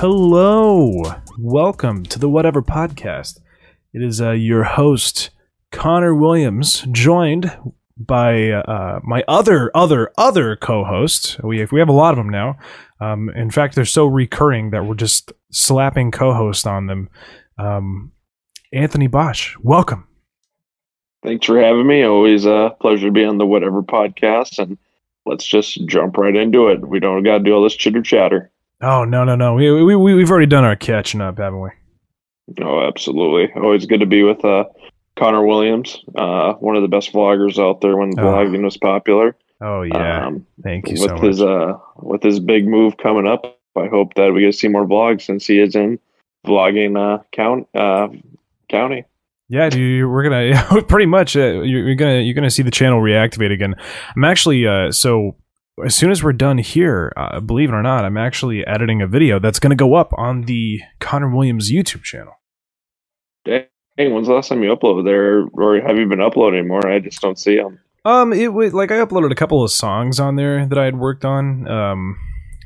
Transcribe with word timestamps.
Hello, 0.00 1.02
welcome 1.38 2.04
to 2.04 2.18
the 2.18 2.30
Whatever 2.30 2.62
Podcast. 2.62 3.38
It 3.92 4.02
is 4.02 4.18
uh, 4.18 4.30
your 4.30 4.64
host 4.64 5.28
Conner 5.72 6.14
Williams, 6.14 6.86
joined 6.90 7.54
by 7.98 8.48
uh, 8.48 9.00
my 9.04 9.22
other, 9.28 9.70
other, 9.74 10.10
other 10.16 10.56
co 10.56 10.84
host. 10.84 11.38
We 11.44 11.66
we 11.70 11.80
have 11.80 11.90
a 11.90 11.92
lot 11.92 12.12
of 12.12 12.16
them 12.16 12.30
now. 12.30 12.56
Um, 12.98 13.28
in 13.36 13.50
fact, 13.50 13.74
they're 13.74 13.84
so 13.84 14.06
recurring 14.06 14.70
that 14.70 14.86
we're 14.86 14.94
just 14.94 15.34
slapping 15.50 16.10
co-hosts 16.12 16.64
on 16.64 16.86
them. 16.86 17.10
Um, 17.58 18.12
Anthony 18.72 19.06
Bosch, 19.06 19.54
welcome. 19.60 20.08
Thanks 21.22 21.44
for 21.44 21.60
having 21.60 21.86
me. 21.86 22.04
Always 22.04 22.46
a 22.46 22.74
pleasure 22.80 23.08
to 23.08 23.12
be 23.12 23.26
on 23.26 23.36
the 23.36 23.44
Whatever 23.44 23.82
Podcast, 23.82 24.58
and 24.58 24.78
let's 25.26 25.44
just 25.44 25.84
jump 25.84 26.16
right 26.16 26.34
into 26.34 26.68
it. 26.68 26.88
We 26.88 27.00
don't 27.00 27.22
got 27.22 27.36
to 27.36 27.44
do 27.44 27.52
all 27.52 27.62
this 27.62 27.76
chitter 27.76 28.00
chatter. 28.00 28.50
Oh 28.82 29.04
no, 29.04 29.24
no, 29.24 29.36
no. 29.36 29.54
We 29.54 29.70
we 29.82 29.94
we- 29.96 30.14
we've 30.14 30.30
already 30.30 30.46
done 30.46 30.64
our 30.64 30.76
catching 30.76 31.20
up, 31.20 31.38
haven't 31.38 31.60
we? 31.60 31.70
Oh, 32.62 32.80
absolutely. 32.86 33.52
Always 33.60 33.86
good 33.86 34.00
to 34.00 34.06
be 34.06 34.22
with 34.22 34.44
uh, 34.44 34.64
Conner 35.16 35.44
Williams, 35.46 36.02
uh, 36.16 36.54
one 36.54 36.74
of 36.76 36.82
the 36.82 36.88
best 36.88 37.12
vloggers 37.12 37.58
out 37.62 37.80
there 37.80 37.96
when 37.96 38.18
Oh. 38.18 38.22
vlogging 38.22 38.64
was 38.64 38.76
popular. 38.76 39.36
Oh 39.60 39.82
yeah. 39.82 40.26
Um, 40.26 40.46
Thank 40.62 40.88
you 40.88 40.92
with 40.94 41.00
so 41.10 41.14
much. 41.14 41.22
his 41.24 41.42
uh, 41.42 41.74
with 41.98 42.22
his 42.22 42.40
big 42.40 42.66
move 42.66 42.96
coming 42.96 43.26
up, 43.28 43.44
I 43.76 43.86
hope 43.86 44.14
that 44.14 44.32
we 44.32 44.40
get 44.40 44.46
to 44.46 44.52
see 44.52 44.68
more 44.68 44.86
vlogs 44.86 45.22
since 45.22 45.46
he 45.46 45.60
is 45.60 45.76
in 45.76 45.98
vlogging 46.46 46.96
uh, 46.98 47.22
count 47.32 47.68
uh, 47.74 48.08
county. 48.70 49.04
Yeah, 49.50 49.68
dude, 49.68 50.08
we're 50.10 50.22
gonna 50.22 50.82
pretty 50.88 51.06
much 51.06 51.36
uh, 51.36 51.40
you're, 51.62 51.86
you're 51.86 51.94
gonna 51.96 52.20
you're 52.20 52.34
gonna 52.34 52.50
see 52.50 52.62
the 52.62 52.70
channel 52.70 53.00
reactivate 53.00 53.52
again. 53.52 53.74
I'm 54.16 54.24
actually 54.24 54.66
uh, 54.66 54.90
so 54.92 55.36
as 55.82 55.94
soon 55.94 56.10
as 56.10 56.22
we're 56.22 56.32
done 56.32 56.58
here, 56.58 57.12
uh, 57.16 57.40
believe 57.40 57.70
it 57.70 57.74
or 57.74 57.82
not, 57.82 58.04
I'm 58.04 58.16
actually 58.16 58.66
editing 58.66 59.02
a 59.02 59.06
video 59.06 59.38
that's 59.38 59.58
gonna 59.58 59.76
go 59.76 59.94
up 59.94 60.12
on 60.16 60.42
the 60.42 60.80
Conner 60.98 61.34
Williams 61.34 61.70
YouTube 61.70 62.02
channel. 62.02 62.34
Dang, 63.44 63.64
when's 63.98 64.28
the 64.28 64.34
last 64.34 64.48
time 64.48 64.62
you 64.62 64.74
uploaded 64.74 65.04
there, 65.04 65.46
or 65.52 65.80
have 65.80 65.98
you 65.98 66.06
been 66.06 66.20
uploading 66.20 66.68
more? 66.68 66.86
I 66.86 67.00
just 67.00 67.20
don't 67.20 67.38
see 67.38 67.56
them. 67.56 67.78
Um, 68.04 68.32
it 68.32 68.52
was 68.52 68.72
like 68.72 68.90
I 68.90 68.96
uploaded 68.96 69.30
a 69.30 69.34
couple 69.34 69.62
of 69.62 69.70
songs 69.70 70.18
on 70.18 70.36
there 70.36 70.66
that 70.66 70.78
I 70.78 70.84
had 70.84 70.98
worked 70.98 71.24
on. 71.24 71.68
Um, 71.68 72.16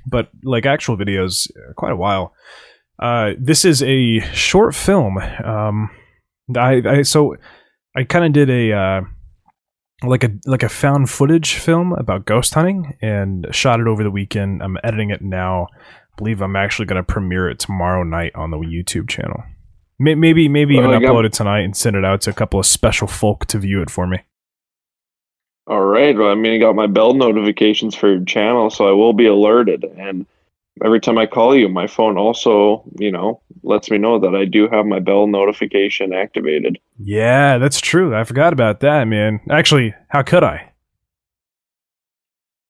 but 0.06 0.30
like 0.42 0.66
actual 0.66 0.96
videos, 0.96 1.50
uh, 1.56 1.72
quite 1.74 1.92
a 1.92 1.96
while. 1.96 2.34
Uh, 2.98 3.32
this 3.38 3.64
is 3.64 3.82
a 3.82 4.20
short 4.32 4.74
film. 4.74 5.18
Um, 5.18 5.90
I, 6.56 6.82
I 6.86 7.02
so 7.02 7.36
I 7.96 8.04
kind 8.04 8.24
of 8.24 8.32
did 8.32 8.50
a 8.50 8.72
uh, 8.72 9.00
like 10.08 10.24
a 10.24 10.30
like 10.46 10.62
a 10.62 10.68
found 10.68 11.10
footage 11.10 11.54
film 11.54 11.92
about 11.92 12.24
ghost 12.26 12.54
hunting 12.54 12.96
and 13.02 13.46
shot 13.50 13.80
it 13.80 13.86
over 13.86 14.02
the 14.02 14.10
weekend. 14.10 14.62
I'm 14.62 14.76
editing 14.84 15.10
it 15.10 15.22
now. 15.22 15.66
I 15.72 16.16
believe 16.16 16.40
I'm 16.42 16.56
actually 16.56 16.86
going 16.86 17.02
to 17.04 17.12
premiere 17.12 17.48
it 17.50 17.58
tomorrow 17.58 18.02
night 18.04 18.32
on 18.34 18.50
the 18.50 18.56
YouTube 18.58 19.08
channel. 19.08 19.42
May- 19.98 20.14
Maybe 20.14 20.48
maybe 20.48 20.74
even 20.76 20.90
I 20.90 21.00
got- 21.00 21.10
upload 21.12 21.24
it 21.26 21.32
tonight 21.32 21.60
and 21.60 21.76
send 21.76 21.96
it 21.96 22.04
out 22.04 22.20
to 22.22 22.30
a 22.30 22.34
couple 22.34 22.58
of 22.60 22.66
special 22.66 23.06
folk 23.08 23.46
to 23.46 23.58
view 23.58 23.80
it 23.82 23.90
for 23.90 24.06
me. 24.06 24.18
All 25.66 25.80
right. 25.84 26.16
Well, 26.16 26.30
I 26.30 26.34
mean, 26.34 26.54
I 26.54 26.58
got 26.58 26.74
my 26.76 26.86
bell 26.86 27.14
notifications 27.14 27.94
for 27.94 28.08
your 28.12 28.24
channel, 28.24 28.68
so 28.70 28.86
I 28.86 28.92
will 28.92 29.14
be 29.14 29.26
alerted. 29.26 29.84
And 29.96 30.26
every 30.82 31.00
time 31.00 31.18
I 31.18 31.26
call 31.26 31.54
you, 31.54 31.68
my 31.68 31.86
phone 31.86 32.16
also, 32.16 32.84
you 32.98 33.10
know, 33.10 33.40
lets 33.62 33.90
me 33.90 33.98
know 33.98 34.18
that 34.18 34.34
I 34.34 34.44
do 34.44 34.68
have 34.68 34.86
my 34.86 35.00
bell 35.00 35.26
notification 35.26 36.12
activated. 36.12 36.78
Yeah, 36.98 37.58
that's 37.58 37.80
true. 37.80 38.14
I 38.14 38.24
forgot 38.24 38.52
about 38.52 38.80
that, 38.80 39.04
man. 39.04 39.40
Actually, 39.50 39.94
how 40.08 40.22
could 40.22 40.42
I? 40.42 40.72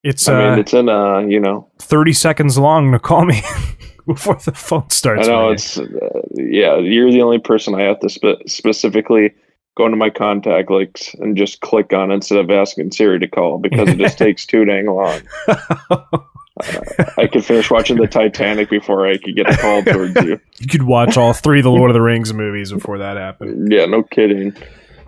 It's 0.02 0.28
I 0.28 0.34
uh, 0.34 0.50
mean, 0.50 0.58
it's 0.58 0.74
in, 0.74 0.88
uh, 0.88 1.20
you 1.20 1.40
know, 1.40 1.70
30 1.78 2.12
seconds 2.12 2.58
long 2.58 2.92
to 2.92 2.98
call 2.98 3.24
me 3.24 3.40
before 4.06 4.34
the 4.36 4.52
phone 4.52 4.90
starts. 4.90 5.26
I 5.26 5.30
know 5.30 5.40
ringing. 5.48 5.54
it's, 5.54 5.78
uh, 5.78 6.20
yeah, 6.34 6.76
you're 6.76 7.10
the 7.10 7.22
only 7.22 7.38
person 7.38 7.74
I 7.74 7.82
have 7.82 8.00
to 8.00 8.10
spe- 8.10 8.46
specifically 8.46 9.34
go 9.76 9.86
into 9.86 9.96
my 9.96 10.10
contact 10.10 10.70
links 10.70 11.14
and 11.14 11.36
just 11.36 11.60
click 11.60 11.92
on 11.92 12.10
instead 12.10 12.38
of 12.38 12.50
asking 12.50 12.92
Siri 12.92 13.18
to 13.18 13.26
call 13.26 13.58
because 13.58 13.88
it 13.88 13.98
just 13.98 14.18
takes 14.24 14.46
too 14.46 14.64
dang 14.64 14.86
long. 14.86 15.20
I 17.18 17.26
could 17.26 17.44
finish 17.44 17.70
watching 17.70 17.96
the 17.96 18.06
Titanic 18.06 18.70
before 18.70 19.06
I 19.06 19.18
could 19.18 19.34
get 19.34 19.50
a 19.50 19.56
call 19.56 19.82
towards 19.82 20.14
you. 20.22 20.40
you 20.58 20.66
could 20.68 20.84
watch 20.84 21.16
all 21.16 21.32
three 21.32 21.58
of 21.58 21.64
the 21.64 21.70
Lord 21.70 21.90
of 21.90 21.94
the 21.94 22.02
Rings 22.02 22.32
movies 22.32 22.72
before 22.72 22.98
that 22.98 23.16
happened. 23.16 23.72
Yeah, 23.72 23.86
no 23.86 24.04
kidding. 24.04 24.54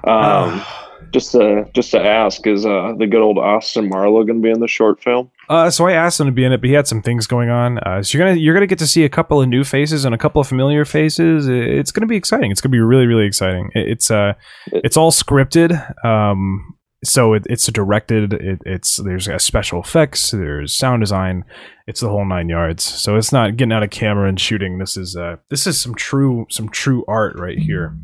Um, 0.05 0.65
just 1.13 1.33
to 1.33 1.69
just 1.73 1.93
to 1.93 2.01
ask, 2.05 2.45
is 2.47 2.67
uh, 2.67 2.95
the 2.99 3.07
good 3.07 3.23
old 3.23 3.39
Austin 3.39 3.89
Marlowe 3.89 4.25
going 4.25 4.41
to 4.41 4.43
be 4.43 4.51
in 4.51 4.61
the 4.61 4.67
short 4.69 5.01
film? 5.03 5.31
Uh, 5.49 5.71
so 5.71 5.87
I 5.87 5.93
asked 5.93 6.19
him 6.19 6.27
to 6.27 6.33
be 6.33 6.45
in 6.45 6.53
it, 6.53 6.61
but 6.61 6.69
he 6.69 6.75
had 6.75 6.89
some 6.89 7.01
things 7.01 7.29
going 7.29 7.49
on. 7.49 7.79
Uh, 7.79 8.03
so 8.03 8.19
you're 8.19 8.27
gonna 8.27 8.39
you're 8.39 8.55
gonna 8.55 8.67
get 8.67 8.81
to 8.81 8.87
see 8.87 9.05
a 9.05 9.09
couple 9.09 9.41
of 9.41 9.49
new 9.49 9.63
faces 9.63 10.05
and 10.05 10.15
a 10.15 10.19
couple 10.19 10.41
of 10.41 10.49
familiar 10.49 10.85
faces. 10.85 11.47
It's 11.49 11.93
gonna 11.93 12.07
be 12.07 12.17
exciting. 12.17 12.51
It's 12.51 12.61
gonna 12.61 12.73
be 12.73 12.81
really 12.81 13.07
really 13.07 13.27
exciting. 13.27 13.71
It's 13.75 14.11
uh, 14.11 14.35
it's 14.73 14.97
all 14.97 15.13
scripted. 15.13 16.05
Um, 16.05 16.76
so 17.05 17.35
it, 17.35 17.45
it's 17.49 17.67
directed. 17.67 18.33
It, 18.35 18.61
it's 18.65 18.97
there's 18.97 19.29
special 19.43 19.81
effects. 19.81 20.31
There's 20.31 20.77
sound 20.77 21.03
design. 21.03 21.45
It's 21.87 22.01
the 22.01 22.09
whole 22.09 22.25
nine 22.25 22.49
yards. 22.49 22.83
So 22.83 23.17
it's 23.17 23.33
not 23.33 23.57
getting 23.57 23.73
out 23.73 23.83
of 23.83 23.91
camera 23.91 24.29
and 24.29 24.41
shooting. 24.41 24.79
This 24.79 24.97
is 24.97 25.17
uh, 25.17 25.37
this 25.51 25.67
is 25.67 25.81
some 25.81 25.95
true 25.95 26.47
some 26.51 26.69
true 26.69 27.05
art 27.07 27.39
right 27.39 27.59
here. 27.59 27.97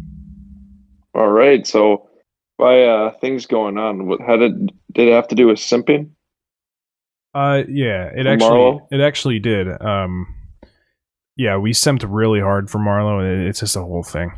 All 1.15 1.29
right. 1.29 1.67
So, 1.67 2.09
by 2.59 2.85
uh, 2.85 3.13
things 3.21 3.47
going 3.47 3.79
on, 3.79 4.07
what 4.07 4.21
how 4.21 4.37
did 4.37 4.73
did 4.93 5.09
it 5.09 5.13
have 5.13 5.29
to 5.29 5.35
do 5.35 5.47
with 5.47 5.59
simping? 5.59 6.11
Uh, 7.35 7.63
yeah, 7.69 8.11
it 8.15 8.27
actually 8.27 8.49
Marlowe? 8.51 8.89
it 8.91 9.01
actually 9.01 9.39
did. 9.39 9.67
Um, 9.81 10.27
yeah, 11.37 11.57
we 11.57 11.73
simped 11.73 12.05
really 12.07 12.41
hard 12.41 12.71
for 12.71 12.79
Marlowe, 12.79 13.21
and 13.21 13.49
it's 13.49 13.61
just 13.61 13.75
a 13.75 13.81
whole 13.81 14.03
thing. 14.03 14.33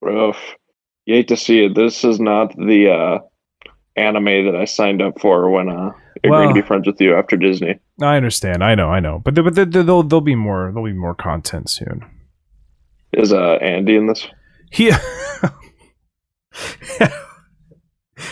Rough. 0.00 0.56
You 1.06 1.16
hate 1.16 1.28
to 1.28 1.36
see 1.36 1.64
it. 1.64 1.74
This 1.74 2.02
is 2.04 2.18
not 2.18 2.56
the 2.56 2.90
uh, 2.90 3.18
anime 3.96 4.46
that 4.46 4.56
I 4.56 4.64
signed 4.64 5.02
up 5.02 5.20
for 5.20 5.50
when 5.50 5.68
uh, 5.68 5.90
agreeing 6.24 6.30
Well- 6.30 6.48
to 6.48 6.54
be 6.54 6.62
friends 6.66 6.86
with 6.86 7.00
you 7.00 7.14
after 7.14 7.36
Disney. 7.36 7.78
I 8.02 8.16
understand. 8.16 8.64
I 8.64 8.74
know. 8.74 8.88
I 8.88 8.98
know. 9.00 9.20
But 9.24 9.34
there, 9.36 9.44
but 9.44 9.54
there, 9.54 9.66
there'll 9.66 10.02
there'll 10.02 10.20
be 10.20 10.34
more. 10.34 10.70
There'll 10.72 10.88
be 10.88 10.92
more 10.92 11.14
content 11.14 11.70
soon. 11.70 12.04
Is 13.12 13.32
uh, 13.32 13.58
Andy 13.60 13.94
in 13.96 14.06
this? 14.08 14.26
He 14.72 14.90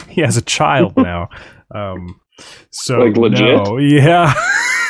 he 0.08 0.20
has 0.20 0.36
a 0.36 0.42
child 0.42 0.94
now. 0.96 1.28
Um, 1.74 2.20
so 2.70 2.98
Like, 2.98 3.16
legit? 3.16 3.64
no. 3.64 3.78
Yeah. 3.78 4.34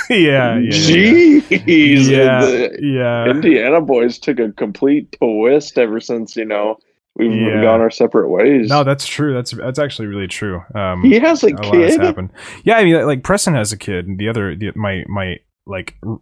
yeah. 0.09 0.11
Yeah. 0.11 0.59
Yeah. 0.59 0.71
Jeez. 0.71 2.11
Yeah. 2.11 2.41
The 2.45 2.79
yeah. 2.83 3.31
Indiana 3.31 3.81
boys 3.81 4.19
took 4.19 4.39
a 4.41 4.53
complete 4.53 5.17
twist 5.21 5.79
ever 5.79 6.01
since 6.01 6.37
you 6.37 6.45
know 6.45 6.77
we've 7.17 7.33
Yeah. 7.33 7.63
gone 7.63 7.81
our 7.81 7.91
separate 7.91 8.29
ways. 8.29 8.69
No, 8.69 8.85
that's 8.85 9.07
true. 9.07 9.35
That's 9.35 9.51
that's 9.53 9.79
actually 9.79 10.07
really 10.09 10.29
true. 10.29 10.63
Um, 10.75 11.03
he 11.03 11.19
has 11.19 11.43
a 11.43 11.49
a 11.49 11.51
lot 11.51 11.75
has 11.75 11.97
kid. 11.97 12.01
happened. 12.03 12.31
Yeah, 12.65 12.77
I 12.77 12.85
mean, 12.85 13.07
like 13.07 13.23
Preston 13.23 13.55
has 13.55 13.73
a 13.73 13.77
kid, 13.79 14.07
and 14.07 14.19
the 14.19 14.29
other, 14.29 14.55
the, 14.57 14.73
my 14.75 15.05
my 15.09 15.37
like 15.67 15.97
r- 16.07 16.21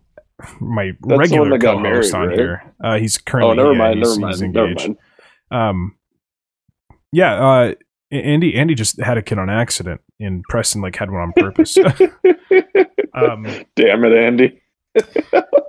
my 0.60 0.92
one 1.00 1.18
regular 1.18 1.58
co-host 1.58 1.82
married, 1.82 2.14
on 2.14 2.28
right? 2.28 2.38
here. 2.38 2.74
Uh, 2.82 2.98
he's 2.98 3.18
currently 3.18 3.52
Oh, 3.52 3.54
never 3.54 3.72
yeah, 3.72 3.78
mind. 3.78 3.98
he's- 3.98 4.16
Never 4.18 4.28
he's 4.30 4.40
mind. 4.42 4.54
Never 4.54 4.66
engaged. 4.68 4.88
mind. 4.88 5.68
Um, 5.68 5.96
yeah. 7.12 7.34
Uh, 7.34 7.74
Andy 8.12 8.56
Andy 8.56 8.74
just 8.74 9.00
had 9.00 9.18
a 9.18 9.22
kid 9.22 9.38
on 9.38 9.48
accident, 9.48 10.00
and 10.18 10.42
Preston 10.48 10.80
like 10.82 10.96
had 10.96 11.10
one 11.10 11.20
on 11.20 11.32
purpose. 11.36 11.76
um, 13.14 13.46
Damn 13.76 14.04
it, 14.04 14.12
Andy. 14.12 14.59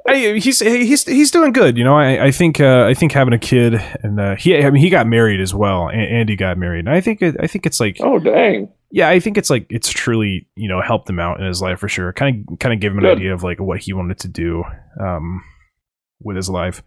I, 0.08 0.40
he's 0.42 0.60
he's 0.60 1.06
he's 1.06 1.32
doing 1.32 1.52
good. 1.54 1.78
You 1.78 1.84
know, 1.84 1.96
I 1.96 2.26
I 2.26 2.32
think 2.32 2.60
uh, 2.60 2.86
I 2.88 2.94
think 2.94 3.12
having 3.12 3.34
a 3.34 3.40
kid 3.40 3.76
and 4.04 4.20
uh, 4.20 4.36
he 4.36 4.58
I 4.58 4.70
mean 4.70 4.82
he 4.82 4.90
got 4.90 5.08
married 5.08 5.40
as 5.40 5.54
well. 5.54 5.90
Andy 5.90 6.36
got 6.36 6.58
married. 6.58 6.86
And 6.88 6.90
I 6.96 7.02
think 7.02 7.22
it, 7.22 7.36
I 7.40 7.48
think 7.48 7.66
it's 7.66 7.80
like 7.80 7.98
Oh, 8.02 8.18
dang. 8.20 8.70
yeah, 8.92 9.10
I 9.10 9.20
think 9.20 9.38
it's 9.38 9.50
like 9.50 9.68
it's 9.70 9.90
truly 9.90 10.48
you 10.56 10.68
know 10.68 10.82
helped 10.82 11.10
him 11.10 11.20
out 11.20 11.40
in 11.40 11.46
his 11.46 11.62
life 11.62 11.80
for 11.80 11.88
sure. 11.88 12.12
Kind 12.14 12.46
of 12.52 12.60
kind 12.60 12.74
of 12.74 12.80
gave 12.80 12.92
him 12.92 12.98
an 12.98 13.04
Good. 13.04 13.18
idea 13.18 13.34
of 13.34 13.44
like 13.44 13.60
what 13.60 13.80
he 13.80 13.94
wanted 13.94 14.18
to 14.20 14.28
do 14.28 14.64
um, 15.00 15.44
with 16.22 16.36
his 16.36 16.50
life. 16.50 16.82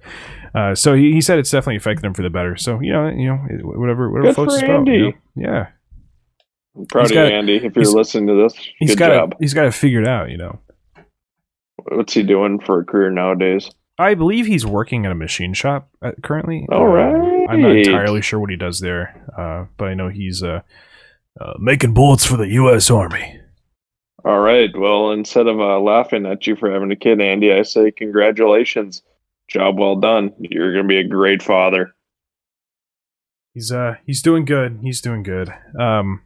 Uh, 0.55 0.75
so 0.75 0.95
he, 0.95 1.13
he 1.13 1.21
said 1.21 1.39
it's 1.39 1.51
definitely 1.51 1.77
affected 1.77 2.05
him 2.05 2.15
for 2.15 2.23
the 2.23 2.31
better. 2.31 2.57
So 2.57 2.81
you 2.81 2.93
know 2.93 3.09
you 3.09 3.29
know 3.29 3.37
whatever 3.63 4.11
whatever 4.11 4.29
Good 4.29 4.35
floats 4.35 4.55
his 4.55 4.63
boat. 4.63 4.87
you 4.89 4.99
know? 4.99 5.13
Yeah, 5.37 5.67
I'm 6.77 6.87
proud 6.87 7.03
He's 7.03 7.11
of 7.13 7.17
you, 7.17 7.23
Andy. 7.37 7.57
If 7.57 7.77
you're 7.77 7.85
listening 7.87 8.27
to 8.27 8.35
this, 8.43 8.55
he's 8.79 8.91
good 8.91 8.99
got 8.99 9.09
job. 9.15 9.33
it. 9.33 9.39
He's 9.41 9.55
got 9.55 9.67
it 9.67 9.73
figured 9.75 10.07
out. 10.07 10.31
You 10.31 10.37
know. 10.39 10.59
What's 11.89 12.15
he 12.15 12.23
doing 12.23 12.61
for 12.61 12.81
a 12.81 12.85
career 12.85 13.11
nowadays? 13.11 13.71
I 13.99 14.15
believe 14.15 14.47
he's 14.47 14.67
working 14.67 15.07
at 15.07 15.13
a 15.13 15.15
machine 15.15 15.55
shop 15.55 15.89
uh, 16.03 16.13
currently. 16.23 16.67
All 16.73 16.87
right. 16.87 17.47
I'm 17.49 17.63
not 17.63 17.77
entirely 17.77 18.23
sure 18.23 18.41
what 18.41 18.51
he 18.51 18.57
does 18.57 18.81
there, 18.81 19.25
uh, 19.39 19.67
but 19.77 19.89
I 19.89 19.95
know 19.95 20.09
he's 20.09 20.43
uh, 20.43 20.63
uh, 21.41 21.53
making 21.59 21.95
bullets 21.95 22.27
for 22.27 22.37
the 22.37 22.49
U.S. 22.49 22.91
Army. 22.91 23.39
All 24.25 24.41
right. 24.41 24.71
Well, 24.77 25.13
instead 25.13 25.47
of 25.47 25.61
uh, 25.61 25.79
laughing 25.79 26.27
at 26.27 26.47
you 26.47 26.57
for 26.57 26.73
having 26.73 26.91
a 26.91 26.97
kid, 26.97 27.21
Andy, 27.21 27.53
I 27.53 27.63
say 27.63 27.93
congratulations. 27.93 29.03
Job 29.49 29.79
well 29.79 29.97
done. 29.97 30.33
You're 30.41 30.73
going 30.73 30.85
to 30.85 30.89
be 30.89 30.99
a 30.99 31.07
great 31.07 31.43
father. 31.43 31.93
He's 33.53 33.71
uh 33.71 33.95
he's 34.05 34.21
doing 34.21 34.45
good. 34.45 34.81
He's 34.83 35.01
doing 35.01 35.23
good. 35.23 35.49
Um, 35.79 36.23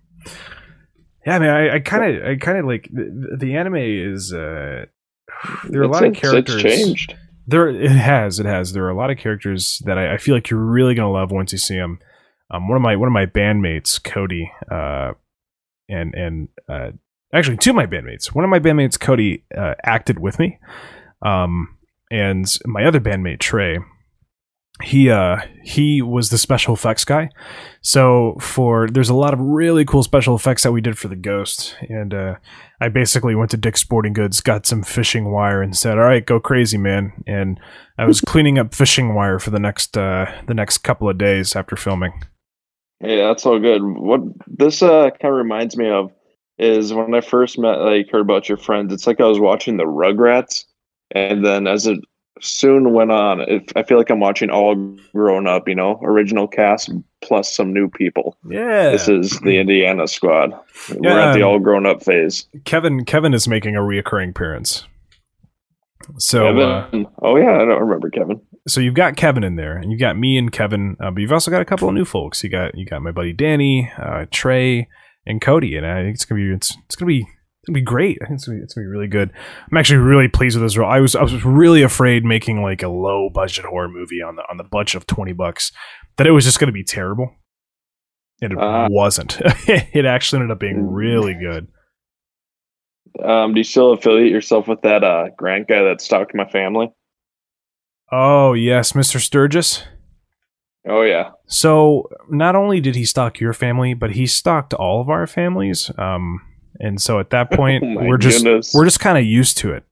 yeah, 1.26 1.36
I 1.36 1.38
mean, 1.38 1.50
I 1.50 1.78
kind 1.80 2.16
of 2.16 2.24
I 2.24 2.36
kind 2.36 2.56
of 2.56 2.64
like 2.64 2.88
the, 2.90 3.36
the 3.38 3.54
anime 3.54 3.76
is 3.76 4.32
uh 4.32 4.86
there 5.68 5.80
are 5.80 5.84
a 5.84 5.88
lot 5.88 6.04
of 6.04 6.14
characters. 6.14 6.64
It's 6.64 6.76
changed. 6.84 7.14
There, 7.46 7.68
it 7.68 7.90
has, 7.90 8.38
it 8.38 8.46
has. 8.46 8.72
There 8.72 8.84
are 8.84 8.90
a 8.90 8.96
lot 8.96 9.10
of 9.10 9.18
characters 9.18 9.80
that 9.86 9.96
I, 9.98 10.14
I 10.14 10.16
feel 10.18 10.34
like 10.34 10.50
you're 10.50 10.60
really 10.60 10.94
gonna 10.94 11.10
love 11.10 11.30
once 11.30 11.52
you 11.52 11.58
see 11.58 11.76
them. 11.76 11.98
Um, 12.50 12.68
one 12.68 12.76
of 12.76 12.82
my 12.82 12.96
one 12.96 13.08
of 13.08 13.12
my 13.12 13.26
bandmates, 13.26 14.02
Cody, 14.02 14.50
uh, 14.70 15.12
and 15.88 16.14
and 16.14 16.48
uh, 16.68 16.90
actually 17.32 17.56
two 17.56 17.70
of 17.70 17.76
my 17.76 17.86
bandmates. 17.86 18.34
One 18.34 18.44
of 18.44 18.50
my 18.50 18.58
bandmates, 18.58 18.98
Cody, 18.98 19.44
uh, 19.56 19.74
acted 19.82 20.18
with 20.18 20.38
me, 20.38 20.58
um, 21.24 21.76
and 22.10 22.46
my 22.66 22.84
other 22.84 23.00
bandmate, 23.00 23.38
Trey, 23.40 23.78
he 24.82 25.10
uh 25.10 25.38
he 25.62 26.00
was 26.02 26.30
the 26.30 26.38
special 26.38 26.74
effects 26.74 27.04
guy. 27.04 27.30
So 27.80 28.36
for 28.40 28.88
there's 28.88 29.08
a 29.08 29.14
lot 29.14 29.34
of 29.34 29.40
really 29.40 29.84
cool 29.84 30.02
special 30.02 30.36
effects 30.36 30.62
that 30.62 30.72
we 30.72 30.80
did 30.80 30.96
for 30.98 31.08
the 31.08 31.16
Ghost, 31.16 31.76
and 31.88 32.14
uh, 32.14 32.36
I 32.80 32.88
basically 32.88 33.34
went 33.34 33.50
to 33.50 33.56
Dick's 33.56 33.80
Sporting 33.80 34.12
Goods, 34.12 34.40
got 34.40 34.66
some 34.66 34.82
fishing 34.82 35.32
wire, 35.32 35.62
and 35.62 35.76
said, 35.76 35.98
"All 35.98 36.04
right, 36.04 36.24
go 36.24 36.38
crazy, 36.38 36.78
man." 36.78 37.12
And 37.26 37.60
I 37.98 38.06
was 38.06 38.20
cleaning 38.26 38.58
up 38.58 38.74
fishing 38.74 39.14
wire 39.14 39.38
for 39.38 39.50
the 39.50 39.60
next 39.60 39.96
uh, 39.96 40.26
the 40.46 40.54
next 40.54 40.78
couple 40.78 41.08
of 41.08 41.18
days 41.18 41.56
after 41.56 41.76
filming. 41.76 42.22
hey 43.00 43.16
that's 43.16 43.46
all 43.46 43.58
good. 43.58 43.82
What 43.82 44.20
this 44.46 44.82
uh 44.82 45.10
kind 45.10 45.32
of 45.32 45.38
reminds 45.38 45.76
me 45.76 45.88
of 45.88 46.12
is 46.58 46.92
when 46.92 47.14
I 47.14 47.20
first 47.20 47.56
met, 47.58 47.76
like, 47.76 48.10
heard 48.10 48.20
about 48.20 48.48
your 48.48 48.58
friends. 48.58 48.92
It's 48.92 49.06
like 49.06 49.20
I 49.20 49.26
was 49.26 49.38
watching 49.38 49.76
the 49.76 49.84
Rugrats, 49.84 50.64
and 51.12 51.44
then 51.44 51.66
as 51.66 51.86
it 51.86 51.98
soon 52.40 52.92
went 52.92 53.10
on, 53.10 53.40
it, 53.40 53.72
I 53.76 53.82
feel 53.82 53.98
like 53.98 54.10
I'm 54.10 54.20
watching 54.20 54.50
all 54.50 54.74
grown 55.12 55.46
up. 55.46 55.68
You 55.68 55.74
know, 55.74 56.00
original 56.02 56.46
cast 56.48 56.90
plus 57.22 57.54
some 57.54 57.72
new 57.72 57.88
people. 57.88 58.36
Yeah, 58.48 58.90
This 58.90 59.08
is 59.08 59.40
the 59.40 59.58
Indiana 59.60 60.06
squad. 60.08 60.52
We're 60.94 61.18
at 61.18 61.34
the 61.34 61.42
all 61.42 61.58
grown 61.58 61.86
up 61.86 62.02
phase. 62.02 62.46
Kevin. 62.64 63.04
Kevin 63.04 63.34
is 63.34 63.48
making 63.48 63.76
a 63.76 63.80
reoccurring 63.80 64.30
appearance. 64.30 64.84
So. 66.18 66.58
Uh, 66.58 66.84
Kevin. 66.86 67.06
oh 67.22 67.36
yeah, 67.36 67.54
I 67.54 67.64
don't 67.64 67.80
remember 67.80 68.08
Kevin. 68.10 68.40
so 68.66 68.80
you've 68.80 68.94
got 68.94 69.16
Kevin 69.16 69.44
in 69.44 69.56
there, 69.56 69.76
and 69.76 69.90
you've 69.90 70.00
got 70.00 70.16
me 70.16 70.38
and 70.38 70.50
Kevin, 70.50 70.96
uh, 71.00 71.10
but 71.10 71.20
you've 71.20 71.32
also 71.32 71.50
got 71.50 71.60
a 71.60 71.66
couple 71.66 71.88
of 71.88 71.94
new 71.94 72.04
folks. 72.04 72.42
You 72.42 72.50
got 72.50 72.76
you 72.76 72.86
got 72.86 73.02
my 73.02 73.10
buddy 73.12 73.32
Danny, 73.32 73.90
uh, 73.98 74.26
Trey, 74.30 74.88
and 75.26 75.40
Cody, 75.40 75.76
and 75.76 75.86
I 75.86 76.02
think 76.02 76.14
it's 76.14 76.24
gonna 76.24 76.40
be 76.40 76.54
it's, 76.54 76.76
it's 76.86 76.96
gonna 76.96 77.08
be 77.08 77.26
gonna 77.68 77.74
be 77.78 77.82
great. 77.82 78.18
I 78.22 78.26
think 78.26 78.36
it's 78.38 78.46
gonna 78.46 78.58
be, 78.58 78.64
it's 78.64 78.74
gonna 78.74 78.86
be 78.86 78.90
really 78.90 79.06
good. 79.06 79.30
I'm 79.70 79.76
actually 79.76 79.98
really 79.98 80.26
pleased 80.28 80.56
with 80.56 80.64
this 80.64 80.76
role. 80.76 80.90
I 80.90 80.98
was 81.00 81.14
I 81.14 81.22
was 81.22 81.44
really 81.44 81.82
afraid 81.82 82.24
making 82.24 82.62
like 82.62 82.82
a 82.82 82.88
low 82.88 83.28
budget 83.32 83.64
horror 83.64 83.88
movie 83.88 84.20
on 84.22 84.36
the 84.36 84.42
on 84.50 84.56
the 84.56 84.64
budget 84.64 84.96
of 84.96 85.06
twenty 85.06 85.32
bucks 85.32 85.70
that 86.16 86.26
it 86.26 86.32
was 86.32 86.44
just 86.44 86.58
gonna 86.58 86.72
be 86.72 86.84
terrible. 86.84 87.30
And 88.40 88.52
it 88.52 88.58
Ah. 88.60 88.86
wasn't. 88.90 89.38
it 89.68 90.04
actually 90.04 90.40
ended 90.42 90.52
up 90.52 90.60
being 90.60 90.90
really 90.90 91.34
good. 91.34 91.68
Um, 93.24 93.54
do 93.54 93.60
you 93.60 93.64
still 93.64 93.92
affiliate 93.92 94.30
yourself 94.30 94.68
with 94.68 94.82
that 94.82 95.02
uh 95.04 95.26
Grant 95.36 95.68
guy 95.68 95.82
that 95.82 96.00
stalked 96.00 96.34
my 96.34 96.48
family? 96.48 96.90
Oh 98.12 98.52
yes, 98.54 98.92
Mr. 98.92 99.20
Sturgis. 99.20 99.84
Oh 100.88 101.02
yeah. 101.02 101.30
So 101.46 102.08
not 102.30 102.54
only 102.56 102.80
did 102.80 102.94
he 102.94 103.04
stalk 103.04 103.40
your 103.40 103.52
family, 103.52 103.92
but 103.94 104.12
he 104.12 104.26
stalked 104.26 104.72
all 104.72 105.00
of 105.00 105.08
our 105.10 105.26
families. 105.26 105.90
Um, 105.98 106.40
and 106.80 107.00
so 107.00 107.18
at 107.18 107.30
that 107.30 107.50
point, 107.52 107.84
Oh 107.84 108.04
we're 108.04 108.18
just 108.18 108.44
goodness. 108.44 108.72
we're 108.74 108.84
just 108.84 109.00
kind 109.00 109.18
of 109.18 109.24
used 109.24 109.58
to 109.58 109.72
it. 109.72 109.84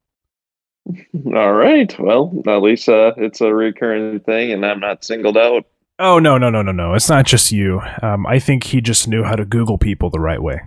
All 1.35 1.53
right. 1.53 1.93
Well, 1.99 2.33
at 2.47 2.63
least 2.63 2.89
uh, 2.89 3.13
it's 3.17 3.41
a 3.41 3.53
recurring 3.53 4.21
thing, 4.21 4.53
and 4.53 4.65
I'm 4.65 4.79
not 4.81 5.05
singled 5.05 5.37
out. 5.37 5.65
Oh 5.99 6.19
no 6.19 6.39
no 6.39 6.51
no 6.51 6.63
no 6.63 6.73
no! 6.73 6.95
It's 6.95 7.09
not 7.09 7.25
just 7.27 7.51
you. 7.51 7.81
Um, 8.03 8.27
I 8.27 8.39
think 8.39 8.65
he 8.65 8.81
just 8.81 9.09
knew 9.09 9.25
how 9.25 9.35
to 9.35 9.45
Google 9.45 9.79
people 9.79 10.11
the 10.11 10.21
right 10.21 10.41
way. 10.43 10.61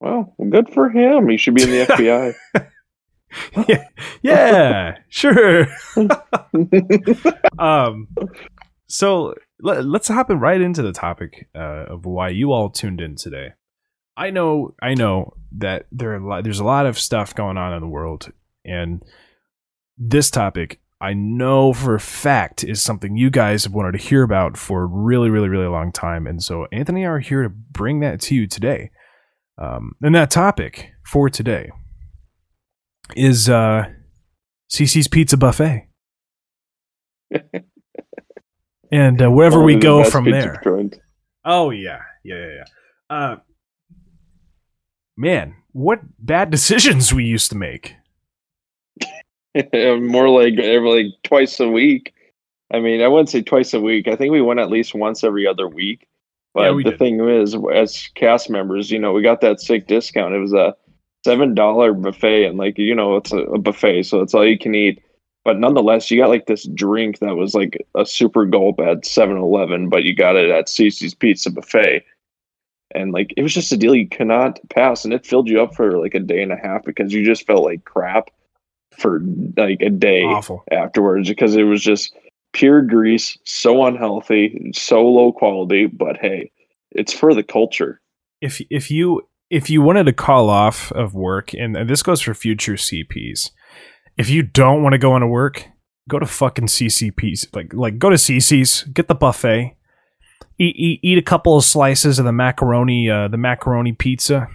Well, 0.00 0.34
good 0.50 0.68
for 0.68 0.90
him. 0.90 1.28
He 1.28 1.36
should 1.38 1.54
be 1.54 1.62
in 1.62 1.70
the 1.70 1.86
FBI. 2.56 2.66
yeah, 3.68 3.88
yeah, 4.22 4.98
sure. 5.08 5.66
um, 7.58 8.08
so 8.86 9.34
let, 9.60 9.84
let's 9.86 10.08
hop 10.08 10.28
right 10.28 10.60
into 10.60 10.82
the 10.82 10.92
topic 10.92 11.48
uh, 11.54 11.86
of 11.88 12.04
why 12.04 12.28
you 12.28 12.52
all 12.52 12.68
tuned 12.70 13.00
in 13.00 13.16
today. 13.16 13.52
I 14.16 14.30
know, 14.30 14.74
I 14.80 14.94
know 14.94 15.34
that 15.58 15.86
there 15.90 16.12
are 16.12 16.16
a 16.16 16.26
lot, 16.26 16.44
there's 16.44 16.60
a 16.60 16.64
lot 16.64 16.86
of 16.86 16.98
stuff 16.98 17.34
going 17.34 17.56
on 17.56 17.72
in 17.72 17.80
the 17.80 17.88
world, 17.88 18.32
and 18.64 19.02
this 19.98 20.30
topic 20.30 20.80
I 21.00 21.12
know 21.12 21.72
for 21.72 21.94
a 21.94 22.00
fact 22.00 22.64
is 22.64 22.82
something 22.82 23.16
you 23.16 23.30
guys 23.30 23.64
have 23.64 23.74
wanted 23.74 23.92
to 23.92 23.98
hear 23.98 24.22
about 24.22 24.56
for 24.56 24.82
a 24.82 24.86
really, 24.86 25.30
really, 25.30 25.48
really 25.48 25.66
long 25.66 25.92
time, 25.92 26.26
and 26.26 26.42
so 26.42 26.66
Anthony 26.72 27.02
and 27.02 27.10
I 27.10 27.12
are 27.14 27.20
here 27.20 27.42
to 27.42 27.48
bring 27.48 28.00
that 28.00 28.20
to 28.22 28.34
you 28.34 28.46
today. 28.46 28.90
Um, 29.56 29.92
and 30.02 30.14
that 30.14 30.30
topic 30.30 30.90
for 31.04 31.28
today 31.28 31.70
is 33.14 33.48
uh 33.48 33.84
Cici's 34.70 35.08
Pizza 35.08 35.36
Buffet. 35.36 35.88
and 38.90 39.22
uh, 39.22 39.30
wherever 39.30 39.62
we 39.62 39.76
go 39.76 40.04
from 40.04 40.24
there. 40.30 40.60
Oh 41.44 41.70
yeah. 41.70 42.00
Yeah, 42.24 42.36
yeah, 42.36 42.54
yeah. 42.56 42.64
Uh 43.10 43.36
man, 45.16 45.56
what 45.72 46.00
bad 46.18 46.50
decisions 46.50 47.12
we 47.12 47.24
used 47.24 47.50
to 47.50 47.56
make. 47.56 47.96
More 49.74 50.28
like 50.28 50.58
every 50.58 51.04
like 51.04 51.22
twice 51.22 51.60
a 51.60 51.68
week. 51.68 52.12
I 52.72 52.80
mean, 52.80 53.02
I 53.02 53.08
wouldn't 53.08 53.28
say 53.28 53.42
twice 53.42 53.72
a 53.72 53.80
week. 53.80 54.08
I 54.08 54.16
think 54.16 54.32
we 54.32 54.40
went 54.40 54.60
at 54.60 54.70
least 54.70 54.94
once 54.94 55.22
every 55.22 55.46
other 55.46 55.68
week. 55.68 56.08
But 56.54 56.62
Yeah, 56.62 56.76
the 56.82 56.90
did. 56.90 56.98
thing 56.98 57.28
is, 57.28 57.56
as 57.72 58.08
cast 58.14 58.50
members, 58.50 58.90
you 58.90 58.98
know, 58.98 59.12
we 59.12 59.22
got 59.22 59.40
that 59.42 59.60
sick 59.60 59.86
discount. 59.86 60.34
It 60.34 60.38
was 60.38 60.52
a 60.52 60.74
seven 61.24 61.54
dollar 61.54 61.92
buffet, 61.92 62.46
and 62.46 62.58
like 62.58 62.78
you 62.78 62.94
know, 62.94 63.16
it's 63.16 63.32
a, 63.32 63.38
a 63.38 63.58
buffet, 63.58 64.04
so 64.04 64.20
it's 64.20 64.34
all 64.34 64.46
you 64.46 64.58
can 64.58 64.74
eat. 64.74 65.02
But 65.44 65.58
nonetheless, 65.58 66.10
you 66.10 66.20
got 66.20 66.30
like 66.30 66.46
this 66.46 66.66
drink 66.74 67.18
that 67.18 67.36
was 67.36 67.54
like 67.54 67.76
a 67.94 68.06
super 68.06 68.46
gulp 68.46 68.80
at 68.80 69.02
7-Eleven, 69.02 69.90
but 69.90 70.02
you 70.04 70.14
got 70.14 70.36
it 70.36 70.48
at 70.50 70.68
Cici's 70.68 71.14
Pizza 71.14 71.50
Buffet. 71.50 72.02
And 72.94 73.12
like 73.12 73.34
it 73.36 73.42
was 73.42 73.52
just 73.52 73.72
a 73.72 73.76
deal 73.76 73.94
you 73.94 74.08
cannot 74.08 74.58
pass, 74.70 75.04
and 75.04 75.12
it 75.12 75.26
filled 75.26 75.48
you 75.48 75.62
up 75.62 75.74
for 75.74 75.98
like 75.98 76.14
a 76.14 76.20
day 76.20 76.42
and 76.42 76.52
a 76.52 76.56
half 76.56 76.84
because 76.84 77.12
you 77.12 77.24
just 77.24 77.46
felt 77.46 77.64
like 77.64 77.84
crap 77.84 78.30
for 78.96 79.20
like 79.56 79.80
a 79.80 79.90
day 79.90 80.22
Awful. 80.22 80.64
afterwards 80.70 81.28
because 81.28 81.56
it 81.56 81.64
was 81.64 81.82
just 81.82 82.14
pure 82.52 82.82
grease, 82.82 83.36
so 83.44 83.84
unhealthy, 83.84 84.70
so 84.74 85.04
low 85.04 85.32
quality. 85.32 85.86
But 85.86 86.16
hey, 86.16 86.50
it's 86.92 87.12
for 87.12 87.34
the 87.34 87.42
culture. 87.42 88.00
If 88.40 88.60
if 88.70 88.90
you 88.90 89.22
if 89.50 89.68
you 89.68 89.82
wanted 89.82 90.04
to 90.06 90.12
call 90.12 90.48
off 90.48 90.90
of 90.92 91.14
work 91.14 91.52
and, 91.52 91.76
and 91.76 91.88
this 91.88 92.02
goes 92.02 92.20
for 92.20 92.34
future 92.34 92.74
CPs. 92.74 93.50
If 94.16 94.30
you 94.30 94.42
don't 94.42 94.82
want 94.82 94.92
to 94.92 94.98
go 94.98 95.16
into 95.16 95.26
work, 95.26 95.68
go 96.08 96.18
to 96.18 96.26
fucking 96.26 96.66
CCP's. 96.66 97.48
Like 97.52 97.74
like 97.74 97.98
go 97.98 98.10
to 98.10 98.16
Cici's, 98.16 98.84
get 98.84 99.08
the 99.08 99.14
buffet. 99.14 99.76
Eat, 100.58 100.76
eat, 100.76 101.00
eat 101.02 101.18
a 101.18 101.22
couple 101.22 101.56
of 101.56 101.64
slices 101.64 102.18
of 102.18 102.24
the 102.24 102.32
macaroni 102.32 103.10
uh, 103.10 103.28
the 103.28 103.36
macaroni 103.36 103.92
pizza 103.92 104.48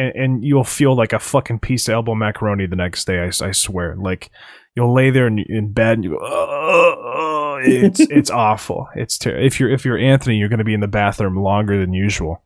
and, 0.00 0.16
and 0.16 0.44
you'll 0.44 0.64
feel 0.64 0.96
like 0.96 1.12
a 1.12 1.18
fucking 1.18 1.58
piece 1.58 1.88
of 1.88 1.94
elbow 1.94 2.14
macaroni 2.14 2.66
the 2.66 2.76
next 2.76 3.06
day. 3.06 3.20
I, 3.20 3.26
I 3.26 3.52
swear. 3.52 3.96
Like 3.96 4.30
you'll 4.74 4.94
lay 4.94 5.10
there 5.10 5.26
in, 5.26 5.38
in 5.40 5.72
bed 5.72 5.94
and 5.94 6.04
you 6.04 6.10
go, 6.10 6.18
oh, 6.22 7.58
it's 7.62 8.00
it's 8.10 8.30
awful. 8.30 8.88
It's 8.96 9.18
ter- 9.18 9.38
if 9.38 9.60
you're 9.60 9.70
if 9.70 9.84
you're 9.84 9.98
Anthony, 9.98 10.36
you're 10.36 10.48
going 10.48 10.58
to 10.58 10.64
be 10.64 10.74
in 10.74 10.80
the 10.80 10.88
bathroom 10.88 11.36
longer 11.36 11.78
than 11.78 11.92
usual. 11.92 12.42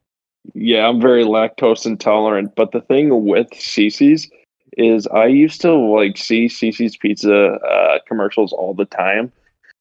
Yeah, 0.54 0.86
I'm 0.86 1.00
very 1.00 1.24
lactose 1.24 1.86
intolerant. 1.86 2.54
But 2.56 2.72
the 2.72 2.82
thing 2.82 3.24
with 3.24 3.48
Cici's 3.50 4.28
is 4.76 5.06
I 5.06 5.26
used 5.26 5.60
to 5.60 5.72
like 5.72 6.18
see 6.18 6.46
Cici's 6.46 6.96
pizza 6.96 7.52
uh, 7.52 7.98
commercials 8.06 8.52
all 8.52 8.74
the 8.74 8.84
time. 8.84 9.32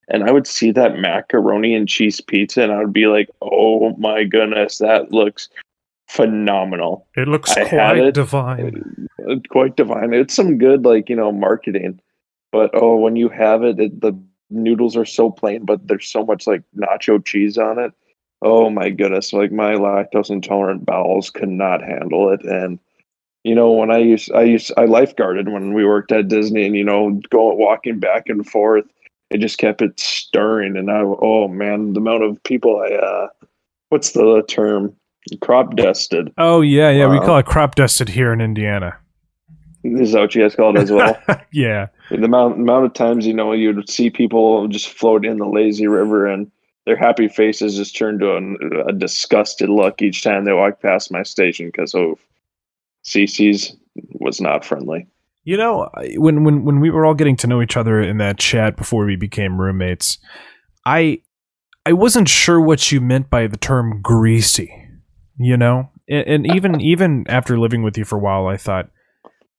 And 0.08 0.24
I 0.24 0.32
would 0.32 0.46
see 0.46 0.70
that 0.72 0.98
macaroni 0.98 1.74
and 1.74 1.88
cheese 1.88 2.20
pizza, 2.20 2.62
and 2.62 2.72
I 2.72 2.78
would 2.78 2.92
be 2.92 3.06
like, 3.06 3.30
"Oh 3.40 3.94
my 3.96 4.24
goodness, 4.24 4.78
that 4.78 5.12
looks 5.12 5.48
phenomenal!" 6.08 7.06
It 7.16 7.28
looks 7.28 7.56
I 7.56 7.68
quite 7.68 7.98
it. 7.98 8.14
divine. 8.14 9.08
Uh, 9.28 9.36
quite 9.48 9.76
divine. 9.76 10.12
It's 10.12 10.34
some 10.34 10.58
good, 10.58 10.84
like 10.84 11.08
you 11.08 11.16
know, 11.16 11.32
marketing. 11.32 12.00
But 12.52 12.70
oh, 12.74 12.96
when 12.96 13.16
you 13.16 13.28
have 13.30 13.62
it, 13.64 13.80
it, 13.80 14.00
the 14.00 14.12
noodles 14.50 14.96
are 14.96 15.06
so 15.06 15.30
plain, 15.30 15.64
but 15.64 15.86
there's 15.88 16.06
so 16.08 16.24
much 16.24 16.46
like 16.46 16.62
nacho 16.76 17.24
cheese 17.24 17.58
on 17.58 17.78
it. 17.78 17.92
Oh 18.42 18.68
my 18.68 18.90
goodness! 18.90 19.32
Like 19.32 19.52
my 19.52 19.72
lactose 19.72 20.30
intolerant 20.30 20.84
bowels 20.84 21.30
could 21.30 21.48
not 21.48 21.82
handle 21.82 22.30
it. 22.30 22.44
And 22.44 22.78
you 23.44 23.54
know, 23.54 23.72
when 23.72 23.90
I 23.90 23.98
used, 23.98 24.32
I 24.32 24.42
used, 24.42 24.72
I 24.76 24.86
lifeguarded 24.86 25.50
when 25.52 25.74
we 25.74 25.84
worked 25.84 26.12
at 26.12 26.28
Disney, 26.28 26.66
and 26.66 26.76
you 26.76 26.84
know, 26.84 27.20
going 27.30 27.58
walking 27.58 27.98
back 27.98 28.28
and 28.28 28.46
forth, 28.46 28.86
it 29.30 29.38
just 29.38 29.58
kept 29.58 29.82
it 29.82 29.98
stirring. 29.98 30.76
And 30.76 30.90
I, 30.90 31.00
oh 31.00 31.48
man, 31.48 31.92
the 31.92 32.00
amount 32.00 32.24
of 32.24 32.42
people 32.42 32.78
I, 32.78 32.94
uh, 32.94 33.28
what's 33.88 34.12
the 34.12 34.42
term? 34.48 34.94
Crop 35.40 35.74
dusted. 35.76 36.32
Oh 36.36 36.60
yeah, 36.60 36.90
yeah. 36.90 37.08
we 37.08 37.18
call 37.18 37.38
it 37.38 37.46
crop 37.46 37.76
dusted 37.76 38.10
here 38.10 38.32
in 38.32 38.42
Indiana. 38.42 38.96
Is 39.82 40.12
that 40.12 40.20
what 40.20 40.34
you 40.34 40.42
guys 40.42 40.54
call 40.54 40.76
it 40.76 40.82
as 40.82 40.90
well? 40.90 41.18
yeah. 41.52 41.88
the 42.10 42.24
amount 42.24 42.58
amount 42.58 42.86
of 42.86 42.92
times 42.92 43.26
you 43.26 43.32
know 43.32 43.52
you'd 43.52 43.88
see 43.88 44.10
people 44.10 44.66
just 44.68 44.88
float 44.88 45.24
in 45.24 45.38
the 45.38 45.46
lazy 45.46 45.86
river 45.86 46.26
and 46.26 46.50
their 46.86 46.96
happy 46.96 47.28
faces 47.28 47.76
just 47.76 47.96
turned 47.96 48.20
to 48.20 48.32
a, 48.32 48.88
a 48.88 48.92
disgusted 48.92 49.70
look 49.70 50.02
each 50.02 50.22
time 50.22 50.44
they 50.44 50.52
walked 50.52 50.82
past 50.82 51.10
my 51.10 51.22
station 51.22 51.66
because 51.66 51.94
oh 51.94 52.18
Cici's 53.04 53.74
was 54.20 54.40
not 54.40 54.64
friendly 54.64 55.06
You 55.44 55.58
know, 55.58 55.90
when 56.16 56.42
when 56.42 56.64
when 56.64 56.80
we 56.80 56.90
were 56.90 57.04
all 57.04 57.14
getting 57.14 57.36
to 57.36 57.46
know 57.46 57.60
each 57.60 57.76
other 57.76 58.00
in 58.00 58.16
that 58.18 58.38
chat 58.38 58.76
before 58.76 59.04
we 59.04 59.16
became 59.16 59.60
roommates, 59.60 60.18
I 60.86 61.20
I 61.84 61.92
wasn't 61.92 62.30
sure 62.30 62.60
what 62.60 62.90
you 62.90 63.00
meant 63.00 63.28
by 63.28 63.46
the 63.46 63.58
term 63.58 64.00
greasy. 64.00 64.72
You 65.36 65.56
know, 65.56 65.90
and, 66.08 66.26
and 66.26 66.46
even 66.54 66.80
even 66.80 67.26
after 67.28 67.58
living 67.58 67.82
with 67.82 67.98
you 67.98 68.04
for 68.04 68.16
a 68.16 68.22
while, 68.22 68.46
I 68.46 68.56
thought, 68.56 68.88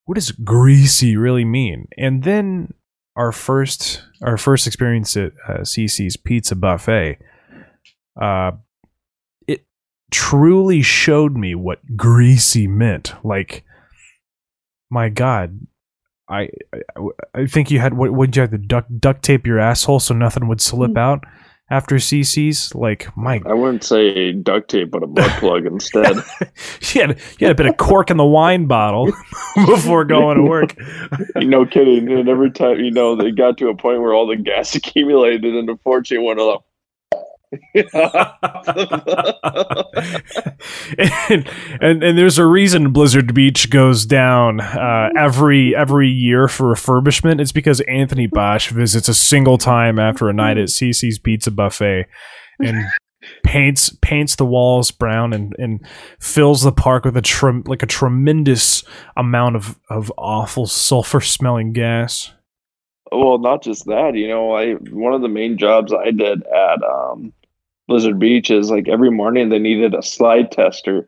what 0.06 0.16
does 0.16 0.32
greasy 0.32 1.18
really 1.18 1.46
mean? 1.46 1.88
And 1.98 2.24
then 2.24 2.74
our 3.16 3.32
first 3.32 4.02
our 4.24 4.38
first 4.38 4.66
experience 4.66 5.16
at 5.16 5.34
uh, 5.48 5.60
Cici's 5.60 6.18
Pizza 6.18 6.56
Buffet, 6.56 7.20
uh, 8.20 8.52
it 9.48 9.66
truly 10.12 10.82
showed 10.82 11.36
me 11.36 11.54
what 11.54 11.96
greasy 11.96 12.68
meant. 12.68 13.14
Like, 13.24 13.64
my 14.90 15.10
God, 15.10 15.60
I 16.30 16.50
I, 16.74 16.80
I 17.34 17.46
think 17.46 17.72
you 17.72 17.80
had 17.80 17.96
what 17.96 18.12
would 18.14 18.36
you 18.36 18.42
have 18.42 18.52
to 18.52 18.58
duct 18.58 19.00
duct 19.00 19.24
tape 19.24 19.46
your 19.46 19.60
asshole 19.60 20.00
so 20.00 20.14
nothing 20.14 20.48
would 20.48 20.62
slip 20.62 20.92
hmm. 20.92 20.98
out 20.98 21.24
after 21.70 21.96
Cici's? 21.96 22.74
Like, 22.76 23.16
my 23.18 23.42
I 23.46 23.54
wouldn't 23.54 23.84
say 23.84 24.32
duct 24.32 24.70
tape, 24.70 24.92
but 24.92 25.04
a 25.04 25.08
butt 25.08 25.32
plug 25.40 25.66
instead. 25.66 26.16
you 26.94 27.02
had 27.02 27.20
you 27.40 27.48
had 27.48 27.52
a 27.52 27.56
bit 27.56 27.66
of 27.68 27.78
cork 27.78 28.12
in 28.12 28.18
the 28.18 28.26
wine 28.26 28.68
bottle 28.68 29.12
before 29.56 30.06
going 30.06 30.38
to 30.38 30.44
work. 30.44 30.76
no 31.36 31.66
kidding. 31.66 32.12
And 32.12 32.30
every 32.30 32.52
time, 32.52 32.80
you 32.80 32.92
know, 32.92 33.16
they 33.16 33.32
got 33.32 33.58
to 33.60 33.70
a 33.70 33.76
point 33.76 34.02
where 34.02 34.14
all 34.14 34.28
the 34.28 34.36
gas 34.36 34.76
accumulated 34.76 35.46
and 35.46 35.70
unfortunately 35.70 36.26
went 36.26 36.40
up. 36.40 36.66
And, 41.30 41.50
and 41.82 42.04
and 42.04 42.18
there's 42.18 42.38
a 42.38 42.46
reason 42.46 42.92
Blizzard 42.92 43.34
Beach 43.34 43.70
goes 43.70 44.06
down 44.06 44.60
uh, 44.62 45.10
every 45.18 45.76
every 45.76 46.10
year 46.10 46.48
for 46.48 46.74
refurbishment. 46.74 47.42
It's 47.42 47.52
because 47.52 47.82
Anthony 47.82 48.28
Bosch 48.28 48.70
visits 48.70 49.08
a 49.08 49.14
single 49.14 49.58
time 49.58 50.00
after 50.00 50.30
a 50.30 50.34
night 50.34 50.58
at 50.58 50.70
Cici's 50.70 51.20
Pizza 51.20 51.52
Buffet 51.52 52.06
and 52.60 52.86
paints 53.44 53.96
paints 54.02 54.36
the 54.36 54.46
walls 54.46 54.92
brown 54.92 55.34
and, 55.34 55.56
and 55.58 55.86
fills 56.20 56.62
the 56.62 56.72
park 56.72 57.06
with 57.06 57.18
a 57.18 57.22
trem- 57.22 57.64
like 57.66 57.84
a 57.84 57.88
tremendous 57.88 58.84
amount 59.18 59.56
of, 59.56 59.80
of 59.90 60.12
awful 60.18 60.68
sulfur 60.68 61.22
smelling 61.22 61.74
gas. 61.74 62.32
well, 63.12 63.38
not 63.38 63.64
just 63.64 63.86
that, 63.86 64.16
you 64.16 64.28
know, 64.28 64.52
I 64.52 64.74
one 64.74 65.14
of 65.14 65.22
the 65.22 65.28
main 65.28 65.58
jobs 65.58 65.94
I 65.94 66.12
did 66.12 66.44
at 66.44 66.84
um, 66.84 67.34
Blizzard 67.88 68.20
Beach 68.20 68.50
is 68.52 68.70
like 68.72 68.88
every 68.88 69.12
morning 69.12 69.50
they 69.50 69.60
needed 69.60 69.94
a 69.94 70.02
slide 70.02 70.52
tester. 70.52 71.08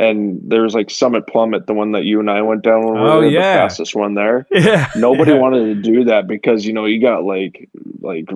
And 0.00 0.40
there 0.44 0.62
was 0.62 0.74
like 0.74 0.90
Summit 0.90 1.26
Plummet, 1.26 1.66
the 1.66 1.74
one 1.74 1.90
that 1.92 2.04
you 2.04 2.20
and 2.20 2.30
I 2.30 2.42
went 2.42 2.62
down 2.62 2.84
when 2.86 2.94
we 2.94 3.00
Oh, 3.00 3.16
were 3.16 3.30
the 3.30 3.30
fastest 3.40 3.96
one 3.96 4.14
there. 4.14 4.46
Yeah, 4.52 4.88
Nobody 4.94 5.32
yeah. 5.32 5.38
wanted 5.38 5.64
to 5.74 5.74
do 5.92 6.04
that 6.04 6.28
because 6.28 6.64
you 6.64 6.72
know 6.72 6.84
you 6.84 7.00
got 7.00 7.24
like 7.24 7.68
like 8.00 8.28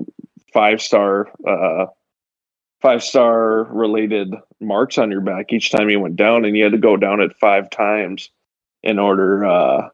five 0.53 0.81
star 0.81 1.29
uh 1.47 1.85
five 2.81 3.01
star 3.01 3.63
related 3.65 4.33
marks 4.59 4.97
on 4.97 5.09
your 5.09 5.21
back 5.21 5.53
each 5.53 5.71
time 5.71 5.89
you 5.89 5.99
went 6.01 6.17
down 6.17 6.43
and 6.43 6.57
you 6.57 6.63
had 6.63 6.73
to 6.73 6.77
go 6.77 6.97
down 6.97 7.21
it 7.21 7.33
five 7.39 7.69
times 7.69 8.29
in 8.83 8.99
order 8.99 9.45
uh 9.45 9.89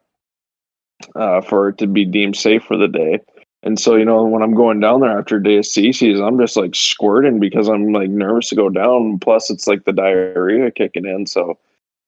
uh 1.15 1.41
for 1.41 1.69
it 1.69 1.77
to 1.77 1.87
be 1.87 2.03
deemed 2.05 2.35
safe 2.35 2.63
for 2.63 2.77
the 2.77 2.87
day. 2.87 3.19
And 3.61 3.79
so, 3.79 3.95
you 3.95 4.05
know, 4.05 4.23
when 4.23 4.41
I'm 4.41 4.55
going 4.55 4.79
down 4.79 5.01
there 5.01 5.17
after 5.17 5.35
a 5.35 5.43
day 5.43 5.57
of 5.57 5.65
Cici's, 5.65 6.21
I'm 6.21 6.39
just 6.39 6.55
like 6.55 6.75
squirting 6.75 7.39
because 7.39 7.67
I'm 7.67 7.91
like 7.91 8.09
nervous 8.09 8.49
to 8.49 8.55
go 8.55 8.69
down. 8.69 9.19
Plus, 9.19 9.49
it's 9.49 9.67
like 9.67 9.83
the 9.83 9.91
diarrhea 9.91 10.71
kicking 10.71 11.05
in. 11.05 11.25
So, 11.25 11.57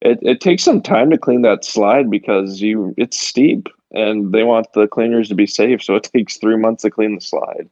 it, 0.02 0.18
it 0.22 0.42
takes 0.42 0.64
some 0.64 0.82
time 0.82 1.10
to 1.12 1.18
clean 1.18 1.44
that 1.44 1.64
slide 1.64 2.10
because 2.10 2.62
you 2.62 2.94
it's 2.98 3.20
steep 3.20 3.70
and 3.92 4.34
they 4.34 4.44
want 4.44 4.74
the 4.74 4.88
cleaners 4.88 5.30
to 5.30 5.36
be 5.36 5.46
safe. 5.46 5.84
So 5.84 5.96
it 5.96 6.04
takes 6.16 6.38
three 6.38 6.58
months 6.58 6.84
to 6.84 6.90
clean 6.90 7.16
the 7.16 7.22
slide. 7.22 7.70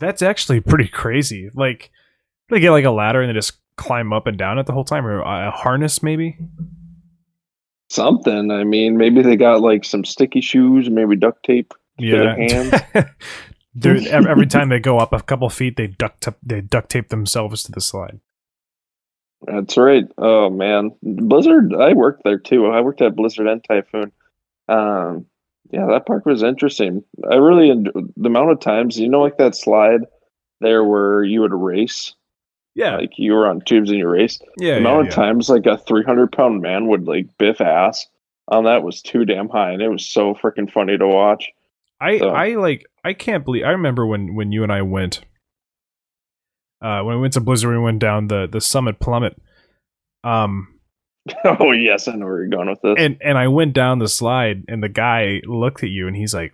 That's 0.00 0.22
actually 0.22 0.60
pretty 0.60 0.88
crazy. 0.88 1.50
Like, 1.54 1.90
they 2.50 2.60
get 2.60 2.70
like 2.70 2.84
a 2.84 2.90
ladder 2.90 3.20
and 3.20 3.28
they 3.28 3.34
just 3.34 3.58
climb 3.76 4.12
up 4.12 4.26
and 4.26 4.38
down 4.38 4.58
it 4.58 4.66
the 4.66 4.72
whole 4.72 4.84
time, 4.84 5.06
or 5.06 5.20
a 5.20 5.50
harness 5.50 6.02
maybe. 6.02 6.38
Something. 7.90 8.50
I 8.50 8.64
mean, 8.64 8.96
maybe 8.96 9.22
they 9.22 9.36
got 9.36 9.60
like 9.60 9.84
some 9.84 10.04
sticky 10.04 10.40
shoes, 10.40 10.90
maybe 10.90 11.16
duct 11.16 11.44
tape. 11.44 11.74
Their 11.98 12.34
hands. 12.48 12.74
They're- 13.74 14.08
every 14.28 14.46
time 14.46 14.68
they 14.70 14.80
go 14.80 14.98
up 14.98 15.12
a 15.12 15.20
couple 15.22 15.48
feet, 15.50 15.76
they 15.76 15.86
duct 15.88 16.22
tape, 16.22 16.34
they 16.42 16.60
duct 16.60 16.90
tape 16.90 17.08
themselves 17.10 17.62
to 17.64 17.72
the 17.72 17.80
slide. 17.80 18.20
That's 19.46 19.76
right. 19.76 20.04
Oh 20.18 20.50
man, 20.50 20.90
Blizzard. 21.02 21.72
I 21.74 21.92
worked 21.92 22.24
there 22.24 22.38
too. 22.38 22.66
I 22.66 22.80
worked 22.80 23.00
at 23.02 23.14
Blizzard 23.14 23.46
and 23.46 23.62
Typhoon. 23.62 24.10
Um, 24.68 25.26
yeah, 25.70 25.86
that 25.86 26.06
park 26.06 26.26
was 26.26 26.42
interesting. 26.42 27.04
I 27.30 27.36
really 27.36 27.70
enjoyed 27.70 28.12
the 28.16 28.28
amount 28.28 28.50
of 28.50 28.58
times 28.60 28.98
you 28.98 29.08
know, 29.08 29.20
like 29.20 29.38
that 29.38 29.54
slide 29.54 30.00
there 30.60 30.82
where 30.82 31.22
you 31.22 31.42
would 31.42 31.54
race, 31.54 32.14
Yeah, 32.74 32.96
like 32.96 33.12
you 33.16 33.32
were 33.34 33.46
on 33.46 33.60
tubes 33.60 33.90
and 33.90 33.98
you 34.00 34.08
raced. 34.08 34.42
yeah, 34.58 34.74
the 34.74 34.80
amount 34.80 35.04
yeah. 35.04 35.08
of 35.10 35.14
times 35.14 35.48
like 35.48 35.66
a 35.66 35.78
300 35.78 36.32
pound 36.32 36.60
man 36.60 36.88
would 36.88 37.06
like 37.06 37.28
biff 37.38 37.60
ass 37.60 38.08
on 38.48 38.64
that 38.64 38.82
was 38.82 39.02
too 39.02 39.24
damn 39.24 39.48
high, 39.48 39.70
and 39.70 39.82
it 39.82 39.88
was 39.88 40.04
so 40.04 40.34
freaking 40.34 40.68
funny 40.72 40.98
to 40.98 41.06
watch. 41.06 41.48
I 42.00 42.18
So- 42.18 42.28
I 42.30 42.54
like 42.56 42.84
I 43.04 43.12
can't 43.12 43.44
believe 43.44 43.64
I 43.64 43.70
remember 43.70 44.06
when 44.06 44.34
when 44.34 44.52
you 44.52 44.62
and 44.62 44.72
I 44.72 44.82
went 44.82 45.20
uh 46.82 47.02
when 47.02 47.16
we 47.16 47.22
went 47.22 47.32
to 47.34 47.40
Blizzard 47.40 47.70
we 47.70 47.78
went 47.82 47.98
down 47.98 48.28
the 48.28 48.46
the 48.50 48.60
Summit 48.60 49.00
Plummet 49.00 49.36
um 50.24 50.74
oh 51.44 51.72
yes, 51.72 52.08
I 52.08 52.12
know 52.14 52.24
where 52.26 52.38
you're 52.42 52.48
going 52.48 52.68
with 52.70 52.80
this. 52.82 52.94
and 52.98 53.18
and 53.22 53.36
I 53.36 53.48
went 53.48 53.74
down 53.74 53.98
the 53.98 54.08
slide 54.08 54.64
and 54.68 54.82
the 54.82 54.88
guy 54.88 55.40
looked 55.46 55.82
at 55.82 55.90
you 55.90 56.06
and 56.06 56.16
he's 56.16 56.32
like 56.34 56.52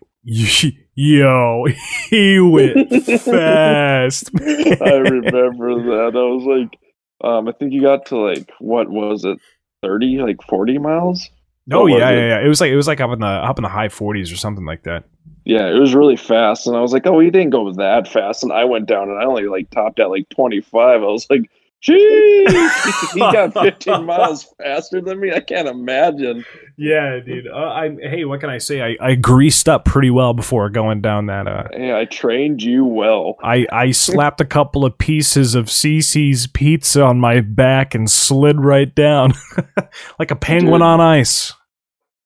yo 0.95 1.67
he 2.11 2.41
went 2.41 2.91
fast 3.21 4.31
I 4.41 4.95
remember 4.95 5.83
that. 5.83 6.13
I 6.15 6.19
was 6.19 6.45
like, 6.45 6.79
um, 7.23 7.47
I 7.49 7.53
think 7.53 7.73
you 7.73 7.83
got 7.83 8.07
to 8.07 8.17
like 8.17 8.51
what 8.59 8.89
was 8.91 9.25
it, 9.25 9.39
thirty, 9.83 10.19
like 10.19 10.43
forty 10.49 10.79
miles? 10.79 11.29
Oh 11.73 11.87
yeah, 11.87 12.11
yeah, 12.11 12.29
yeah. 12.29 12.41
It 12.45 12.49
was 12.49 12.61
like 12.61 12.71
it 12.71 12.77
was 12.77 12.87
like 12.87 13.01
up 13.01 13.11
in 13.13 13.21
the 13.21 13.27
up 13.27 13.59
in 13.59 13.63
the 13.63 13.69
high 13.69 13.89
40s 13.89 14.33
or 14.33 14.37
something 14.37 14.65
like 14.67 14.83
that. 14.85 15.05
Yeah, 15.45 15.69
it 15.69 15.79
was 15.79 15.95
really 15.95 16.17
fast, 16.17 16.67
and 16.67 16.75
I 16.75 16.81
was 16.81 16.93
like, 16.93 17.07
oh, 17.07 17.21
he 17.21 17.31
didn't 17.31 17.51
go 17.51 17.71
that 17.73 18.09
fast, 18.09 18.43
and 18.43 18.53
I 18.53 18.65
went 18.65 18.87
down, 18.87 19.11
and 19.11 19.19
I 19.19 19.25
only 19.25 19.45
like 19.45 19.69
topped 19.71 20.01
at 20.01 20.09
like 20.09 20.29
twenty 20.31 20.63
five. 20.63 21.03
I 21.03 21.07
was 21.07 21.27
like, 21.29 21.51
jeez, 21.87 23.13
he 23.13 23.21
got 23.21 23.53
fifteen 23.63 24.07
miles 24.07 24.47
faster 24.59 25.03
than 25.03 25.21
me. 25.21 25.33
I 25.33 25.41
can't 25.41 25.69
imagine. 25.69 26.47
Yeah, 26.79 27.21
dude. 27.21 27.47
Uh, 27.47 27.57
I 27.57 27.95
hey, 28.01 28.25
what 28.25 28.41
can 28.41 28.49
I 28.49 28.57
say? 28.57 28.81
I, 28.81 28.97
I 29.01 29.15
greased 29.17 29.69
up 29.69 29.85
pretty 29.85 30.11
well 30.11 30.33
before 30.33 30.71
going 30.71 31.03
down 31.03 31.27
that. 31.27 31.47
Uh, 31.47 31.65
Hey, 31.73 31.93
I 31.93 32.07
trained 32.07 32.63
you 32.63 32.87
well. 32.87 33.37
I 33.43 33.67
I 33.71 33.91
slapped 33.91 34.41
a 34.41 34.47
couple 34.47 34.87
of 34.87 34.97
pieces 34.97 35.55
of 35.55 35.67
Cici's 35.67 36.47
pizza 36.47 37.03
on 37.03 37.21
my 37.21 37.43
back 37.43 37.95
and 37.95 38.11
slid 38.11 38.61
right 38.61 38.93
down 38.95 39.35
like 40.19 40.31
a 40.31 40.37
penguin 40.37 40.81
Dude. 40.81 40.83
on 40.83 41.01
ice. 41.03 41.53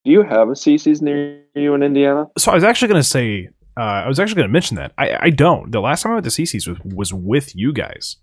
Do 0.05 0.11
you 0.11 0.23
have 0.23 0.49
a 0.49 0.53
Cici's 0.53 1.03
near 1.03 1.43
you 1.55 1.75
in 1.75 1.83
Indiana? 1.83 2.27
So 2.39 2.51
I 2.53 2.55
was 2.55 2.65
actually 2.65 2.89
gonna 2.89 3.03
say. 3.03 3.49
Uh, 3.77 4.03
I 4.05 4.09
was 4.09 4.19
actually 4.19 4.35
going 4.35 4.49
to 4.49 4.53
mention 4.53 4.77
that. 4.77 4.93
I, 4.99 5.17
I 5.27 5.31
don't. 5.31 5.71
The 5.71 5.79
last 5.81 6.03
time 6.03 6.11
I 6.11 6.15
went 6.17 6.25
to 6.25 6.33
Cici's 6.33 6.67
was, 6.67 6.79
was 6.83 7.15
with 7.15 7.55
you 7.55 7.73
guys. 7.73 8.17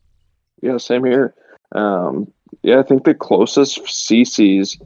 Yeah, 0.62 0.76
same 0.76 1.06
here. 1.06 1.34
Um, 1.74 2.30
yeah, 2.62 2.80
I 2.80 2.84
think 2.84 3.06
the 3.06 3.14
closest 3.14 3.82
Cici's 3.86 4.78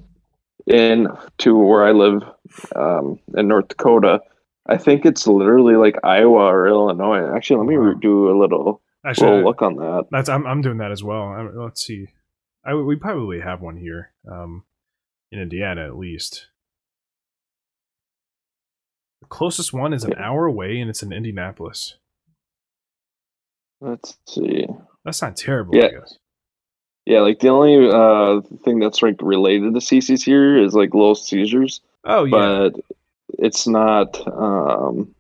in 0.68 1.08
to 1.40 1.58
where 1.58 1.86
I 1.86 1.92
live 1.92 2.22
um, 2.76 3.20
in 3.36 3.48
North 3.48 3.70
Dakota, 3.70 4.22
I 4.68 4.78
think 4.78 5.08
it's 5.08 5.26
literally 5.26 5.76
like 5.76 5.96
Iowa 6.04 6.46
or 6.54 6.68
Illinois. 6.68 7.36
Actually, 7.36 7.62
let 7.62 7.68
me 7.68 7.78
Wow. 7.80 7.94
do 8.00 8.30
a 8.30 8.38
little 8.40 8.84
Actually, 9.04 9.30
little 9.38 9.46
look 9.46 9.64
on 9.64 9.76
that. 9.78 10.06
That's 10.12 10.30
I'm 10.30 10.46
I'm 10.46 10.62
doing 10.62 10.78
that 10.78 10.92
as 10.92 11.04
well. 11.04 11.24
I, 11.30 11.48
let's 11.52 11.84
see. 11.84 12.10
I 12.64 12.76
we 12.76 12.96
probably 12.96 13.40
have 13.40 13.60
one 13.62 13.78
here, 13.78 14.12
um, 14.32 14.66
in 15.32 15.40
Indiana 15.40 15.84
at 15.88 15.98
least. 15.98 16.49
The 19.22 19.28
closest 19.28 19.74
one 19.74 19.94
is 19.94 20.04
an 20.04 20.14
hour 20.16 20.46
away, 20.46 20.80
and 20.80 20.90
it's 20.90 21.04
in 21.04 21.12
Indianapolis. 21.12 21.96
Let's 23.82 24.18
see. 24.28 24.66
That's 25.06 25.22
not 25.22 25.36
terrible. 25.38 25.76
I 25.76 25.80
Yeah. 25.80 25.90
guess. 25.92 26.18
Yeah, 27.06 27.22
like 27.22 27.40
the 27.40 27.50
only 27.50 27.90
uh, 27.90 28.42
thing 28.64 28.80
that's 28.80 29.02
like 29.02 29.16
related 29.22 29.74
to 29.74 29.80
Cici's 29.80 30.24
here 30.24 30.58
is 30.58 30.76
like 30.76 30.94
Little 30.94 31.16
Caesars. 31.16 31.82
Oh 32.04 32.24
yeah. 32.26 32.70
but 32.70 32.82
it's 33.40 33.68
not 33.68 34.20
um, 34.28 35.16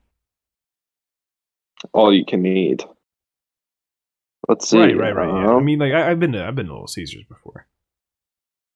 all 1.93 2.13
you 2.13 2.25
can 2.25 2.45
eat. 2.45 2.85
Let's 4.47 4.69
see. 4.69 4.77
right, 4.79 4.95
right, 4.95 5.15
right. 5.15 5.27
Yeah. 5.27 5.49
I 5.51 5.55
um, 5.55 5.65
mean, 5.65 5.79
like 5.79 5.93
I, 5.93 6.11
I've 6.11 6.19
been 6.19 6.33
to 6.33 6.45
I've 6.45 6.55
been 6.55 6.67
to 6.67 6.73
Little 6.73 6.87
Caesars 6.87 7.23
before. 7.23 7.65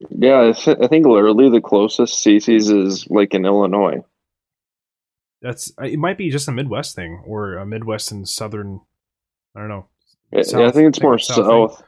Yeah, 0.10 0.50
I, 0.50 0.52
th- 0.52 0.78
I 0.82 0.88
think 0.88 1.06
literally 1.06 1.50
the 1.50 1.62
closest 1.62 2.26
Cici's 2.26 2.70
is 2.70 3.08
like 3.10 3.34
in 3.34 3.46
Illinois. 3.46 4.04
That's 5.44 5.72
it. 5.80 6.00
Might 6.00 6.18
be 6.18 6.32
just 6.32 6.48
a 6.48 6.52
Midwest 6.52 6.96
thing 6.96 7.22
or 7.28 7.58
a 7.58 7.66
Midwest 7.66 8.12
and 8.12 8.28
Southern. 8.28 8.80
I 9.56 9.60
don't 9.60 9.70
know. 9.70 9.86
Yeah, 10.32 10.42
South- 10.42 10.62
yeah, 10.62 10.68
I 10.68 10.72
think 10.72 10.88
it's 10.88 11.02
more 11.02 11.20
south, 11.20 11.36
south. 11.46 11.84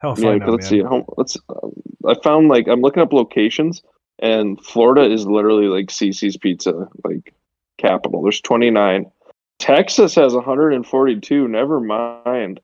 Hell, 0.00 0.14
Yeah, 0.18 0.30
I 0.30 0.38
know, 0.38 0.50
let's 0.50 0.70
man. 0.70 0.80
see. 0.80 0.82
How, 0.82 1.04
let's. 1.16 1.38
Um, 1.48 1.72
I 2.06 2.14
found 2.22 2.48
like 2.48 2.68
I'm 2.68 2.80
looking 2.82 3.02
up 3.02 3.12
locations. 3.12 3.82
and 4.18 4.60
Florida 4.62 5.10
is 5.10 5.26
literally 5.26 5.66
like 5.68 5.86
Cici's 5.86 6.36
Pizza, 6.36 6.88
like 7.04 7.32
capital. 7.78 8.22
There's 8.22 8.40
29. 8.42 9.10
Texas 9.58 10.14
has 10.16 10.34
142. 10.34 11.48
Never 11.48 11.80
mind. 11.80 12.60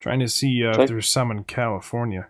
Trying 0.00 0.20
to 0.20 0.28
see 0.28 0.64
uh, 0.66 0.82
if 0.82 0.88
there's 0.88 1.10
some 1.10 1.30
in 1.30 1.44
California. 1.44 2.26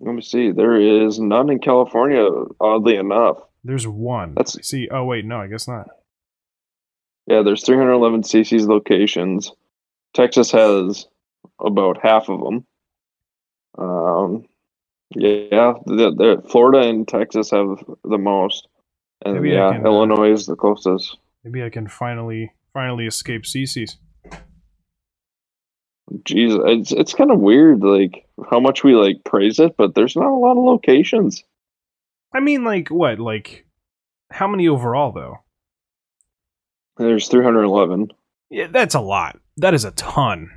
Let 0.00 0.14
me 0.14 0.22
see. 0.22 0.50
There 0.52 0.76
is 0.80 1.18
none 1.18 1.50
in 1.50 1.58
California, 1.58 2.26
oddly 2.60 2.96
enough. 2.96 3.38
There's 3.66 3.86
one. 3.86 4.34
That's- 4.34 4.66
see. 4.66 4.88
Oh 4.90 5.04
wait, 5.04 5.24
no, 5.24 5.40
I 5.40 5.48
guess 5.48 5.66
not. 5.68 5.88
Yeah, 7.26 7.42
there's 7.42 7.64
311 7.64 8.22
Cici's 8.22 8.66
locations. 8.68 9.52
Texas 10.14 10.52
has 10.52 11.06
about 11.60 11.98
half 12.00 12.28
of 12.28 12.40
them. 12.40 12.64
Um, 13.76 14.46
yeah, 15.10 15.74
the, 15.84 16.14
the 16.16 16.48
Florida 16.48 16.88
and 16.88 17.06
Texas 17.06 17.50
have 17.50 17.84
the 18.04 18.18
most, 18.18 18.68
and 19.24 19.34
Maybe 19.34 19.50
yeah, 19.50 19.72
can, 19.72 19.84
uh, 19.84 19.90
Illinois 19.90 20.32
is 20.32 20.46
the 20.46 20.56
closest. 20.56 21.16
Maybe 21.44 21.62
I 21.62 21.70
can 21.70 21.88
finally 21.88 22.52
finally 22.72 23.06
escape 23.06 23.42
Cici's. 23.42 23.98
Jeez, 26.22 26.56
it's 26.68 26.92
it's 26.92 27.14
kind 27.14 27.30
of 27.32 27.40
weird, 27.40 27.82
like 27.82 28.26
how 28.50 28.60
much 28.60 28.84
we 28.84 28.94
like 28.94 29.24
praise 29.24 29.58
it, 29.58 29.76
but 29.76 29.94
there's 29.94 30.16
not 30.16 30.30
a 30.30 30.38
lot 30.38 30.56
of 30.56 30.64
locations. 30.64 31.42
I 32.32 32.40
mean, 32.40 32.64
like 32.64 32.88
what? 32.88 33.18
Like 33.18 33.66
how 34.30 34.46
many 34.48 34.68
overall 34.68 35.12
though? 35.12 35.38
There's 36.98 37.28
311, 37.28 38.08
Yeah, 38.50 38.68
that's 38.68 38.94
a 38.94 39.00
lot. 39.00 39.38
That 39.58 39.74
is 39.74 39.84
a 39.84 39.90
ton. 39.92 40.50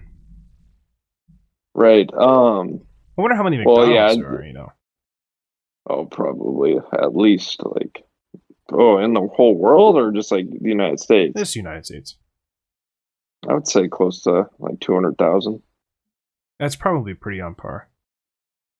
right? 1.76 2.10
Um, 2.14 2.82
I 3.18 3.22
wonder 3.22 3.36
how 3.36 3.44
many 3.44 3.58
Well, 3.66 3.86
McDonald's 3.88 4.18
yeah, 4.18 4.24
are. 4.26 4.44
You 4.46 4.54
know. 4.54 4.72
oh, 5.90 6.06
probably 6.06 6.78
at 6.94 7.16
least 7.16 7.62
like, 7.64 8.04
oh, 8.72 9.00
in 9.00 9.14
the 9.14 9.28
whole 9.36 9.56
world 9.58 9.98
or 9.98 10.12
just 10.12 10.32
like 10.32 10.46
the 10.50 10.70
United 10.70 11.00
States. 11.02 11.34
This 11.36 11.56
United 11.58 11.86
States. 11.86 12.16
I 13.48 13.54
would 13.54 13.68
say 13.68 13.88
close 13.88 14.22
to 14.24 14.48
like 14.60 14.80
200,000 14.82 15.62
That's 16.60 16.76
probably 16.76 17.14
pretty 17.14 17.40
on 17.42 17.56
par. 17.56 17.90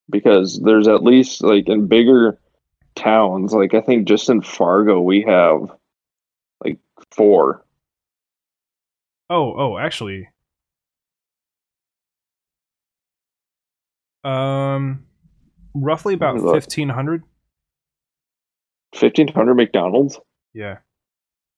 because 0.10 0.62
there's 0.64 0.88
at 0.88 1.04
least 1.04 1.42
like 1.44 1.68
in 1.70 1.88
bigger 1.88 2.40
towns, 3.00 3.54
like 3.54 3.74
I 3.74 3.82
think 3.82 4.08
just 4.08 4.30
in 4.30 4.42
Fargo, 4.42 5.00
we 5.02 5.24
have 5.28 5.72
like 6.64 6.80
four. 7.12 7.66
Oh, 9.30 9.54
oh, 9.58 9.78
actually. 9.78 10.30
Um 14.24 15.06
roughly 15.74 16.14
about 16.14 16.36
Let 16.36 16.42
me 16.42 16.46
look. 16.46 16.54
1500. 16.56 17.24
1,500 19.00 19.54
McDonald's? 19.54 20.20
Yeah. 20.54 20.80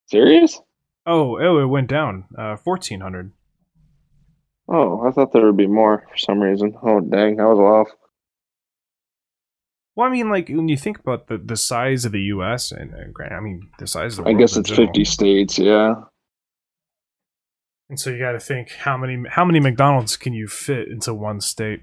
Serious? 0.08 0.62
Oh, 1.06 1.40
oh, 1.40 1.58
it 1.60 1.66
went 1.66 1.88
down. 1.90 2.26
Uh 2.38 2.56
1400. 2.64 3.32
Oh, 4.68 5.02
I 5.08 5.12
thought 5.12 5.34
there 5.34 5.46
would 5.46 5.58
be 5.58 5.68
more 5.68 6.06
for 6.10 6.18
some 6.18 6.40
reason. 6.40 6.76
Oh, 6.84 7.00
dang, 7.02 7.40
I 7.42 7.46
was 7.46 7.60
off. 7.60 7.88
Well, 9.96 10.08
I 10.08 10.12
mean 10.12 10.30
like 10.30 10.48
when 10.50 10.70
you 10.70 10.78
think 10.78 11.00
about 11.00 11.28
the 11.28 11.38
the 11.38 11.58
size 11.58 12.06
of 12.06 12.12
the 12.12 12.22
US 12.22 12.72
and 12.72 12.94
I 13.20 13.40
mean 13.40 13.70
the 13.80 13.88
size 13.88 14.18
of 14.18 14.26
the 14.26 14.32
I 14.32 14.34
guess 14.34 14.56
it's. 14.56 14.70
50 14.70 15.04
states, 15.06 15.58
yeah. 15.58 15.96
And 17.90 18.00
so 18.00 18.10
you 18.10 18.20
got 18.20 18.32
to 18.32 18.40
think 18.40 18.72
how 18.72 18.98
many 18.98 19.22
how 19.30 19.44
many 19.44 19.60
McDonald's 19.60 20.16
can 20.16 20.34
you 20.34 20.48
fit 20.48 20.88
into 20.88 21.14
one 21.14 21.42
state? 21.42 21.82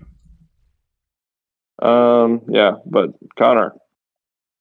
Um, 1.82 2.42
yeah, 2.48 2.72
but 2.86 3.10
Conner, 3.38 3.74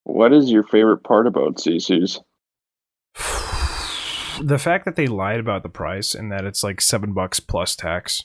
what 0.03 0.33
is 0.33 0.51
your 0.51 0.63
favorite 0.63 1.03
part 1.03 1.25
about 1.25 1.55
Cici's? 1.55 2.19
the 4.41 4.59
fact 4.59 4.85
that 4.85 4.95
they 4.95 5.07
lied 5.07 5.39
about 5.39 5.63
the 5.63 5.69
price 5.69 6.13
and 6.13 6.31
that 6.31 6.45
it's 6.45 6.63
like 6.63 6.79
7 6.79 7.13
bucks 7.13 7.39
plus 7.39 7.75
tax. 7.75 8.23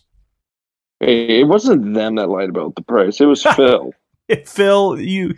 Hey, 1.00 1.40
it 1.40 1.44
wasn't 1.44 1.94
them 1.94 2.16
that 2.16 2.28
lied 2.28 2.50
about 2.50 2.74
the 2.74 2.82
price. 2.82 3.20
It 3.20 3.26
was 3.26 3.42
Phil. 3.56 3.92
Phil, 4.46 5.00
you 5.00 5.34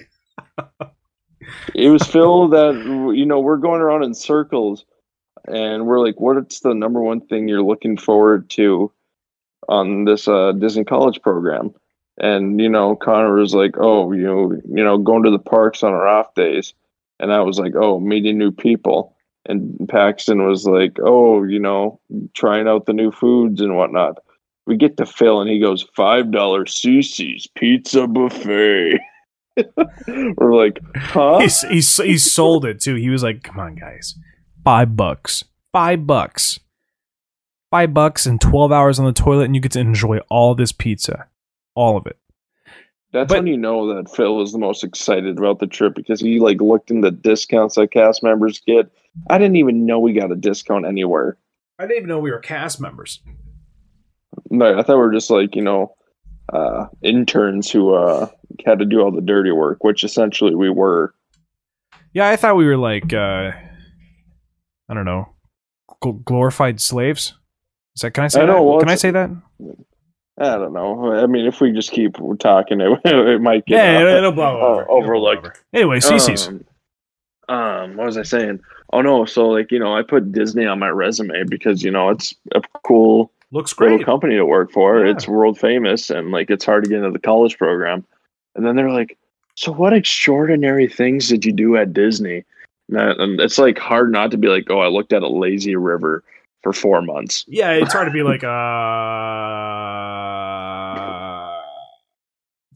It 1.74 1.90
was 1.90 2.02
Phil 2.02 2.48
that 2.48 2.74
you 3.14 3.26
know 3.26 3.40
we're 3.40 3.57
going 3.57 3.80
around 3.80 4.02
in 4.02 4.14
circles, 4.14 4.85
and 5.46 5.87
we're 5.87 6.00
like, 6.00 6.20
"What's 6.20 6.61
the 6.61 6.74
number 6.74 7.02
one 7.02 7.20
thing 7.20 7.48
you're 7.48 7.62
looking 7.62 7.96
forward 7.96 8.48
to 8.50 8.92
on 9.68 10.04
this 10.04 10.28
uh, 10.28 10.52
Disney 10.52 10.85
College 10.85 11.20
program?" 11.22 11.74
And 12.18 12.61
you 12.61 12.68
know, 12.68 12.96
Conner 12.96 13.35
was 13.35 13.54
like, 13.54 13.74
"Oh, 13.78 14.12
you 14.12 14.24
know, 14.24 14.52
you 14.52 14.85
know, 14.85 14.98
going 14.98 15.24
to 15.24 15.30
the 15.30 15.38
parks 15.38 15.83
on 15.83 15.92
our 15.92 16.07
off 16.07 16.35
days," 16.35 16.74
and 17.20 17.33
I 17.33 17.40
was 17.40 17.59
like, 17.59 17.74
"Oh, 17.76 18.00
meeting 18.00 18.38
new 18.38 18.52
people." 18.52 19.14
And 19.46 19.87
Paxton 19.88 20.46
was 20.46 20.66
like, 20.66 20.98
"Oh, 21.02 21.42
you 21.42 21.59
know, 21.59 22.00
trying 22.33 22.68
out 22.68 22.87
the 22.87 22.94
new 22.94 23.11
foods 23.11 23.61
and 23.61 23.76
whatnot." 23.76 24.18
We 24.66 24.77
get 24.77 24.96
to 24.96 25.07
Phil, 25.07 25.40
and 25.40 25.50
he 25.50 25.59
goes, 25.61 25.83
five 25.94 26.31
dollar 26.31 26.64
Cici's 26.64 27.46
pizza 27.46 28.07
buffet." 28.07 28.98
we're 30.37 30.55
like, 30.55 30.81
"Huh?" 30.96 31.38
he's, 31.40 31.62
he's 31.62 31.96
he 31.98 32.18
sold 32.18 32.64
it 32.64 32.81
too. 32.81 32.94
He 32.96 33.11
was 33.11 33.22
like, 33.22 33.42
"Come 33.42 33.61
on, 33.61 33.74
guys, 33.77 34.16
five 34.64 34.96
bucks, 34.96 35.44
five 35.72 36.07
bucks, 36.07 36.59
five 37.70 37.94
bucks, 37.94 38.27
and 38.27 38.40
twelve 38.40 38.72
hours 38.72 38.98
on 38.98 39.05
the 39.05 39.12
toilet, 39.12 39.44
and 39.44 39.55
you 39.55 39.61
get 39.61 39.72
to 39.72 39.81
enjoy 39.81 40.18
all 40.29 40.55
this 40.55 40.72
pizza, 40.72 41.29
all 41.74 41.96
of 41.96 42.07
it." 42.07 42.18
That's 43.12 43.29
But- 43.29 43.38
when 43.40 43.46
you 43.46 43.57
know 43.57 43.94
that 43.94 44.11
Phil 44.11 44.35
was 44.35 44.50
the 44.50 44.59
most 44.59 44.83
excited 44.83 45.38
about 45.38 45.61
the 45.61 45.68
trip 45.68 45.94
because 45.94 46.20
he 46.20 46.40
like 46.40 46.61
looked 46.61 46.90
into 46.90 47.11
discounts 47.12 47.77
that 47.77 47.92
cast 47.92 48.22
members 48.24 48.61
get. 48.61 48.90
I 49.31 49.38
didn't 49.38 49.55
even 49.57 49.87
know 49.87 50.00
we 50.00 50.12
got 50.14 50.33
a 50.33 50.37
discount 50.37 50.85
anywhere. 50.85 51.38
I 51.79 51.85
didn't 51.85 51.98
even 51.98 52.09
know 52.09 52.18
we 52.18 52.33
were 52.33 52.40
cast 52.40 52.81
members. 52.81 53.20
No, 54.58 54.78
I 54.78 54.82
thought 54.82 54.96
we 54.96 55.02
were 55.02 55.12
just 55.12 55.30
like 55.30 55.54
you 55.54 55.62
know 55.62 55.94
uh, 56.52 56.86
interns 57.02 57.70
who 57.70 57.94
uh, 57.94 58.28
had 58.64 58.78
to 58.78 58.84
do 58.84 59.00
all 59.00 59.10
the 59.10 59.20
dirty 59.20 59.50
work, 59.50 59.82
which 59.84 60.04
essentially 60.04 60.54
we 60.54 60.70
were. 60.70 61.14
Yeah, 62.12 62.28
I 62.28 62.36
thought 62.36 62.56
we 62.56 62.66
were 62.66 62.76
like, 62.76 63.12
uh, 63.12 63.52
I 64.88 64.94
don't 64.94 65.04
know, 65.04 65.28
gl- 66.02 66.24
glorified 66.24 66.80
slaves. 66.80 67.34
Is 67.96 68.02
that 68.02 68.12
can 68.12 68.24
I 68.24 68.28
say 68.28 68.42
I 68.42 68.46
know, 68.46 68.54
that? 68.54 68.62
well, 68.62 68.78
can 68.80 68.88
I 68.88 68.94
say 68.94 69.10
that? 69.10 69.30
I 70.36 70.56
don't 70.56 70.72
know. 70.72 71.12
I 71.14 71.26
mean, 71.26 71.46
if 71.46 71.60
we 71.60 71.72
just 71.72 71.92
keep 71.92 72.16
talking, 72.40 72.80
it, 72.80 73.00
it 73.04 73.40
might 73.40 73.66
get 73.66 73.76
Yeah, 73.76 73.98
uh, 73.98 74.00
it'll, 74.00 74.16
it'll 74.16 74.32
blow 74.32 74.60
uh, 74.60 74.64
over. 74.64 74.82
It'll 74.82 74.86
blow 74.86 74.96
overlooked. 75.04 75.46
over. 75.46 75.54
Anyway, 75.72 75.98
Cici's. 76.00 76.48
Um, 76.48 76.64
um, 77.48 77.96
what 77.96 78.06
was 78.06 78.16
I 78.16 78.22
saying? 78.22 78.60
Oh 78.92 79.00
no, 79.02 79.24
so 79.24 79.48
like 79.48 79.70
you 79.70 79.78
know, 79.78 79.94
I 79.94 80.02
put 80.02 80.32
Disney 80.32 80.66
on 80.66 80.78
my 80.78 80.88
resume 80.88 81.44
because 81.44 81.82
you 81.82 81.90
know 81.90 82.10
it's 82.10 82.34
a 82.54 82.62
cool 82.84 83.32
Looks 83.54 83.78
little 83.78 83.98
great. 83.98 84.06
company 84.06 84.34
to 84.36 84.44
work 84.44 84.72
for. 84.72 85.04
Yeah. 85.04 85.12
It's 85.12 85.28
world 85.28 85.58
famous 85.58 86.10
and 86.10 86.30
like 86.32 86.50
it's 86.50 86.64
hard 86.64 86.84
to 86.84 86.90
get 86.90 86.98
into 86.98 87.10
the 87.12 87.18
college 87.18 87.56
program. 87.56 88.04
And 88.56 88.66
then 88.66 88.74
they're 88.76 88.90
like, 88.90 89.16
"So 89.54 89.72
what 89.72 89.92
extraordinary 89.92 90.88
things 90.88 91.28
did 91.28 91.44
you 91.44 91.52
do 91.52 91.76
at 91.76 91.92
Disney?" 91.92 92.44
And, 92.88 92.98
that- 92.98 93.18
and 93.20 93.40
it's 93.40 93.58
like 93.58 93.78
hard 93.78 94.10
not 94.12 94.30
to 94.32 94.36
be 94.36 94.48
like, 94.48 94.64
"Oh, 94.70 94.80
I 94.80 94.88
looked 94.88 95.12
at 95.12 95.22
a 95.22 95.28
lazy 95.28 95.76
river 95.76 96.22
for 96.62 96.72
four 96.72 97.00
months." 97.02 97.44
Yeah, 97.48 97.70
it's 97.72 97.92
hard 97.92 98.06
to 98.08 98.12
be 98.12 98.22
like, 98.32 98.42
uh. 98.44 98.48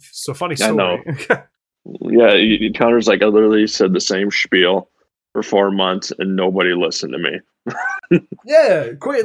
So 0.01 0.35
funny 0.35 0.55
I 0.55 0.57
story. 0.57 0.77
know. 0.77 0.99
Yeah, 2.03 2.35
you- 2.35 2.59
you- 2.67 2.73
Conner's 2.75 3.09
like, 3.09 3.23
I 3.23 3.27
literally 3.27 3.67
said 3.67 3.95
the 3.95 4.01
same 4.01 4.31
spiel 4.31 4.91
for 5.33 5.43
four 5.43 5.71
months 5.71 6.13
and 6.19 6.37
nobody 6.37 6.75
listened 6.75 7.15
to 7.15 7.19
me. 7.19 8.21
yeah, 8.45 8.89
quit. 9.01 9.25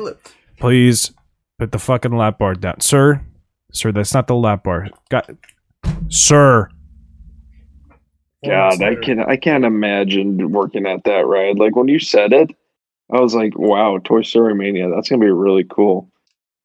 Please 0.60 1.12
put 1.64 1.72
the 1.72 1.80
fucking 1.80 2.16
lap 2.18 2.40
bar 2.40 2.56
down, 2.56 2.82
sir. 2.82 3.22
Sir, 3.72 3.94
that's 3.94 4.14
not 4.14 4.28
the 4.28 4.36
lap 4.36 4.66
bar. 4.66 4.90
Got, 5.10 5.30
sir. 6.10 6.70
God, 8.46 8.82
I 8.82 8.96
can 8.96 9.22
I 9.22 9.38
can't 9.38 9.64
imagine 9.64 10.52
working 10.52 10.86
at 10.86 11.06
that 11.06 11.26
ride. 11.26 11.58
Like 11.58 11.78
when 11.78 11.88
you 11.88 12.00
said 12.00 12.34
it, 12.34 12.52
I 13.10 13.22
was 13.22 13.34
like, 13.34 13.58
"Wow, 13.58 14.00
Toy 14.04 14.24
Story 14.24 14.54
Mania, 14.54 14.90
that's 14.90 15.08
gonna 15.08 15.24
be 15.24 15.32
really 15.32 15.64
cool." 15.64 16.10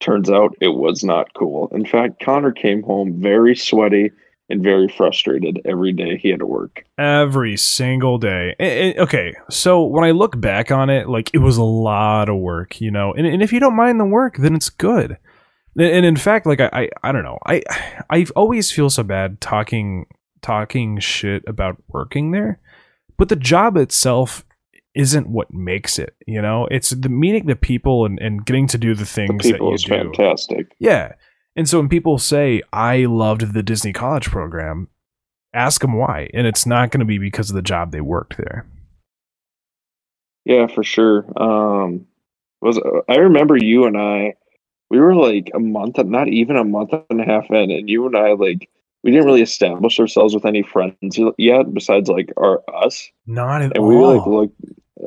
Turns 0.00 0.28
out 0.28 0.56
it 0.60 0.74
was 0.74 1.04
not 1.04 1.32
cool. 1.34 1.68
In 1.72 1.86
fact, 1.86 2.20
Conner 2.20 2.50
came 2.50 2.82
home 2.82 3.20
very 3.20 3.54
sweaty 3.54 4.10
and 4.48 4.62
very 4.62 4.88
frustrated 4.88 5.60
every 5.64 5.92
day 5.92 6.16
he 6.16 6.30
had 6.30 6.38
to 6.40 6.46
work. 6.46 6.84
every 6.96 7.56
single 7.56 8.18
day. 8.18 8.54
Okay, 8.98 9.34
so 9.50 9.84
when 9.84 10.04
I 10.04 10.10
look 10.12 10.40
back 10.40 10.70
on 10.70 10.88
it, 10.90 11.08
like 11.08 11.30
it 11.34 11.38
was 11.38 11.56
a 11.56 11.62
lot 11.62 12.28
of 12.28 12.36
work, 12.36 12.80
you 12.80 12.90
know. 12.90 13.12
And, 13.12 13.26
and 13.26 13.42
if 13.42 13.52
you 13.52 13.60
don't 13.60 13.76
mind 13.76 14.00
the 14.00 14.04
work, 14.06 14.36
then 14.38 14.54
it's 14.54 14.70
good. 14.70 15.18
And, 15.76 15.86
and 15.86 16.06
in 16.06 16.16
fact, 16.16 16.46
like 16.46 16.60
I, 16.60 16.70
I, 16.72 16.88
I 17.02 17.12
don't 17.12 17.24
know, 17.24 17.38
I, 17.46 17.62
I 18.10 18.26
always 18.34 18.72
feel 18.72 18.90
so 18.90 19.02
bad 19.02 19.40
talking, 19.40 20.06
talking 20.40 20.98
shit 20.98 21.44
about 21.46 21.76
working 21.88 22.30
there, 22.30 22.58
but 23.16 23.28
the 23.28 23.36
job 23.36 23.76
itself 23.76 24.44
isn't 24.94 25.28
what 25.28 25.52
makes 25.52 25.98
it. 25.98 26.16
You 26.26 26.40
know, 26.42 26.66
it's 26.70 26.90
the 26.90 27.08
meeting 27.08 27.46
the 27.46 27.54
people 27.54 28.04
and, 28.06 28.18
and 28.18 28.44
getting 28.44 28.66
to 28.68 28.78
do 28.78 28.94
the 28.94 29.00
The 29.00 29.06
things 29.06 29.42
that 29.44 29.58
you 29.60 29.64
was 29.64 29.84
do. 29.84 29.90
fantastic. 29.90 30.72
Yeah. 30.78 31.12
And 31.58 31.68
so 31.68 31.80
when 31.80 31.88
people 31.88 32.18
say 32.18 32.62
I 32.72 33.06
loved 33.06 33.52
the 33.52 33.64
Disney 33.64 33.92
College 33.92 34.30
program, 34.30 34.86
ask 35.52 35.80
them 35.80 35.92
why, 35.92 36.30
and 36.32 36.46
it's 36.46 36.66
not 36.66 36.92
going 36.92 37.00
to 37.00 37.04
be 37.04 37.18
because 37.18 37.50
of 37.50 37.56
the 37.56 37.62
job 37.62 37.90
they 37.90 38.00
worked 38.00 38.36
there. 38.36 38.64
Yeah, 40.44 40.68
for 40.68 40.84
sure. 40.84 41.26
Um, 41.36 42.06
was 42.60 42.80
I 43.08 43.16
remember 43.16 43.56
you 43.56 43.86
and 43.86 43.96
I, 43.98 44.34
we 44.88 45.00
were 45.00 45.16
like 45.16 45.50
a 45.52 45.58
month, 45.58 45.98
not 45.98 46.28
even 46.28 46.56
a 46.56 46.62
month 46.62 46.94
and 47.10 47.20
a 47.20 47.24
half 47.24 47.50
in, 47.50 47.72
and 47.72 47.90
you 47.90 48.06
and 48.06 48.16
I 48.16 48.34
like 48.34 48.70
we 49.02 49.10
didn't 49.10 49.26
really 49.26 49.42
establish 49.42 49.98
ourselves 49.98 50.34
with 50.34 50.44
any 50.44 50.62
friends 50.62 51.18
yet 51.38 51.74
besides 51.74 52.08
like 52.08 52.32
our 52.36 52.62
us. 52.72 53.10
Not 53.26 53.62
at 53.62 53.76
and 53.76 53.78
all. 53.78 53.88
we 53.88 53.96
like 53.96 54.26
looked. 54.28 54.60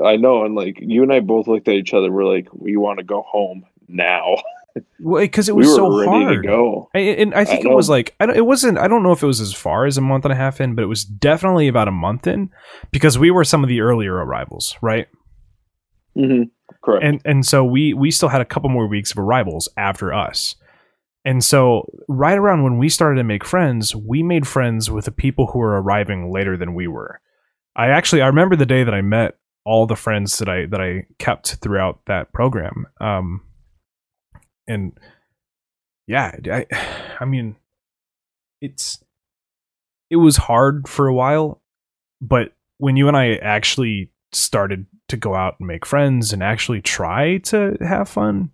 I 0.06 0.18
know, 0.18 0.44
and 0.44 0.54
like 0.54 0.80
you 0.82 1.02
and 1.02 1.14
I 1.14 1.22
both 1.22 1.48
looked 1.48 1.70
at 1.70 1.76
each 1.76 1.94
other. 1.94 2.12
We're 2.12 2.26
like, 2.26 2.50
we 2.52 2.76
want 2.76 2.98
to 3.00 3.06
go 3.06 3.22
home 3.22 3.66
now. 3.88 4.36
Well, 5.00 5.22
because 5.22 5.50
it 5.50 5.56
was 5.56 5.68
were 5.68 5.76
so 5.76 6.06
hard. 6.06 6.42
to 6.44 6.48
go. 6.48 6.90
I- 6.96 7.00
And 7.00 7.34
I 7.34 7.44
think 7.46 7.66
I 7.66 7.70
it 7.70 7.76
was 7.76 7.90
like 7.90 8.16
I 8.20 8.26
don't, 8.26 8.38
it 8.38 8.46
wasn't. 8.46 8.78
I 8.78 8.88
don't 8.88 9.04
know 9.04 9.12
if 9.12 9.22
it 9.24 9.28
was 9.28 9.42
as 9.42 9.54
far 9.54 9.86
as 9.86 9.98
a 9.98 10.02
month 10.02 10.26
and 10.26 10.32
a 10.32 10.36
half 10.38 10.62
in, 10.62 10.76
but 10.76 10.84
it 10.84 10.88
was 10.88 11.04
definitely 11.04 11.68
about 11.68 11.88
a 11.88 11.92
month 11.92 12.28
in 12.28 12.50
because 12.92 13.18
we 13.20 13.32
were 13.32 13.44
some 13.44 13.64
of 13.64 13.70
the 13.70 13.82
earlier 13.82 14.14
arrivals, 14.16 14.76
right? 14.82 15.08
hmm 16.16 16.44
Correct. 16.84 17.04
And 17.06 17.22
and 17.26 17.46
so 17.46 17.64
we 17.64 17.94
we 17.94 18.12
still 18.12 18.30
had 18.30 18.42
a 18.42 18.46
couple 18.46 18.70
more 18.70 18.88
weeks 18.88 19.12
of 19.12 19.20
arrivals 19.20 19.70
after 19.78 20.14
us. 20.14 20.56
And 21.24 21.44
so 21.44 21.86
right 22.08 22.38
around 22.38 22.64
when 22.64 22.78
we 22.80 22.90
started 22.90 23.18
to 23.18 23.24
make 23.24 23.46
friends, 23.46 23.96
we 23.96 24.24
made 24.24 24.48
friends 24.48 24.90
with 24.90 25.06
the 25.06 25.12
people 25.12 25.48
who 25.48 25.60
were 25.60 25.80
arriving 25.82 26.32
later 26.32 26.58
than 26.58 26.74
we 26.74 26.88
were. 26.88 27.22
I 27.76 27.88
actually 27.90 28.22
I 28.22 28.28
remember 28.28 28.56
the 28.56 28.66
day 28.66 28.84
that 28.84 28.94
I 28.94 29.02
met 29.02 29.38
all 29.66 29.86
the 29.86 29.96
friends 29.96 30.40
that 30.40 30.50
I 30.50 30.66
that 30.68 30.82
I 30.82 31.06
kept 31.20 31.56
throughout 31.56 32.00
that 32.08 32.34
program. 32.34 32.88
Um 33.00 33.42
and 34.68 34.98
yeah, 36.08 36.36
I 36.52 36.66
I 37.20 37.26
mean 37.26 37.56
it's 38.62 39.04
it 40.10 40.18
was 40.18 40.38
hard 40.38 40.88
for 40.88 41.08
a 41.08 41.14
while, 41.14 41.62
but 42.22 42.54
when 42.78 42.96
you 42.98 43.08
and 43.08 43.16
I 43.18 43.36
actually 43.36 44.10
started 44.34 44.86
to 45.10 45.18
go 45.18 45.36
out 45.36 45.56
and 45.60 45.68
make 45.68 45.86
friends 45.86 46.32
and 46.34 46.42
actually 46.44 46.82
try 46.82 47.38
to 47.40 47.78
have 47.82 48.10
fun, 48.10 48.52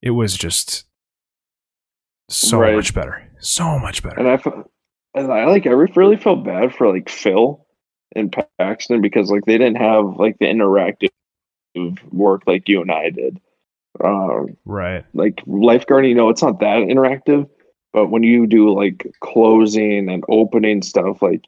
it 0.00 0.10
was 0.10 0.36
just 0.36 0.84
so 2.28 2.58
Right. 2.60 2.74
much 2.74 2.94
better. 2.94 3.22
So 3.40 3.78
much 3.78 4.02
better. 4.02 4.18
and 4.18 4.28
I, 4.28 4.40
and 5.14 5.32
I 5.32 5.44
like 5.46 5.66
I 5.66 5.70
really 5.70 6.16
felt 6.16 6.44
bad 6.44 6.74
for 6.74 6.92
like 6.92 7.08
Phil 7.08 7.64
and 8.14 8.34
Paxton 8.58 9.00
because 9.00 9.30
like 9.30 9.44
they 9.44 9.58
didn't 9.58 9.76
have 9.76 10.16
like 10.16 10.38
the 10.38 10.46
interactive 10.46 11.10
work 12.12 12.42
like 12.46 12.68
you 12.68 12.80
and 12.82 12.90
I 12.92 13.10
did. 13.10 13.40
Um, 14.00 14.56
right. 14.64 15.04
like 15.12 15.36
lifeguarding, 15.44 16.08
you 16.08 16.14
know, 16.14 16.30
it's 16.30 16.42
not 16.42 16.60
that 16.60 16.78
interactive, 16.78 17.48
but 17.92 18.08
when 18.08 18.22
you 18.22 18.46
do 18.46 18.72
like 18.74 19.06
closing 19.20 20.08
and 20.08 20.24
opening 20.28 20.82
stuff, 20.82 21.20
like 21.20 21.44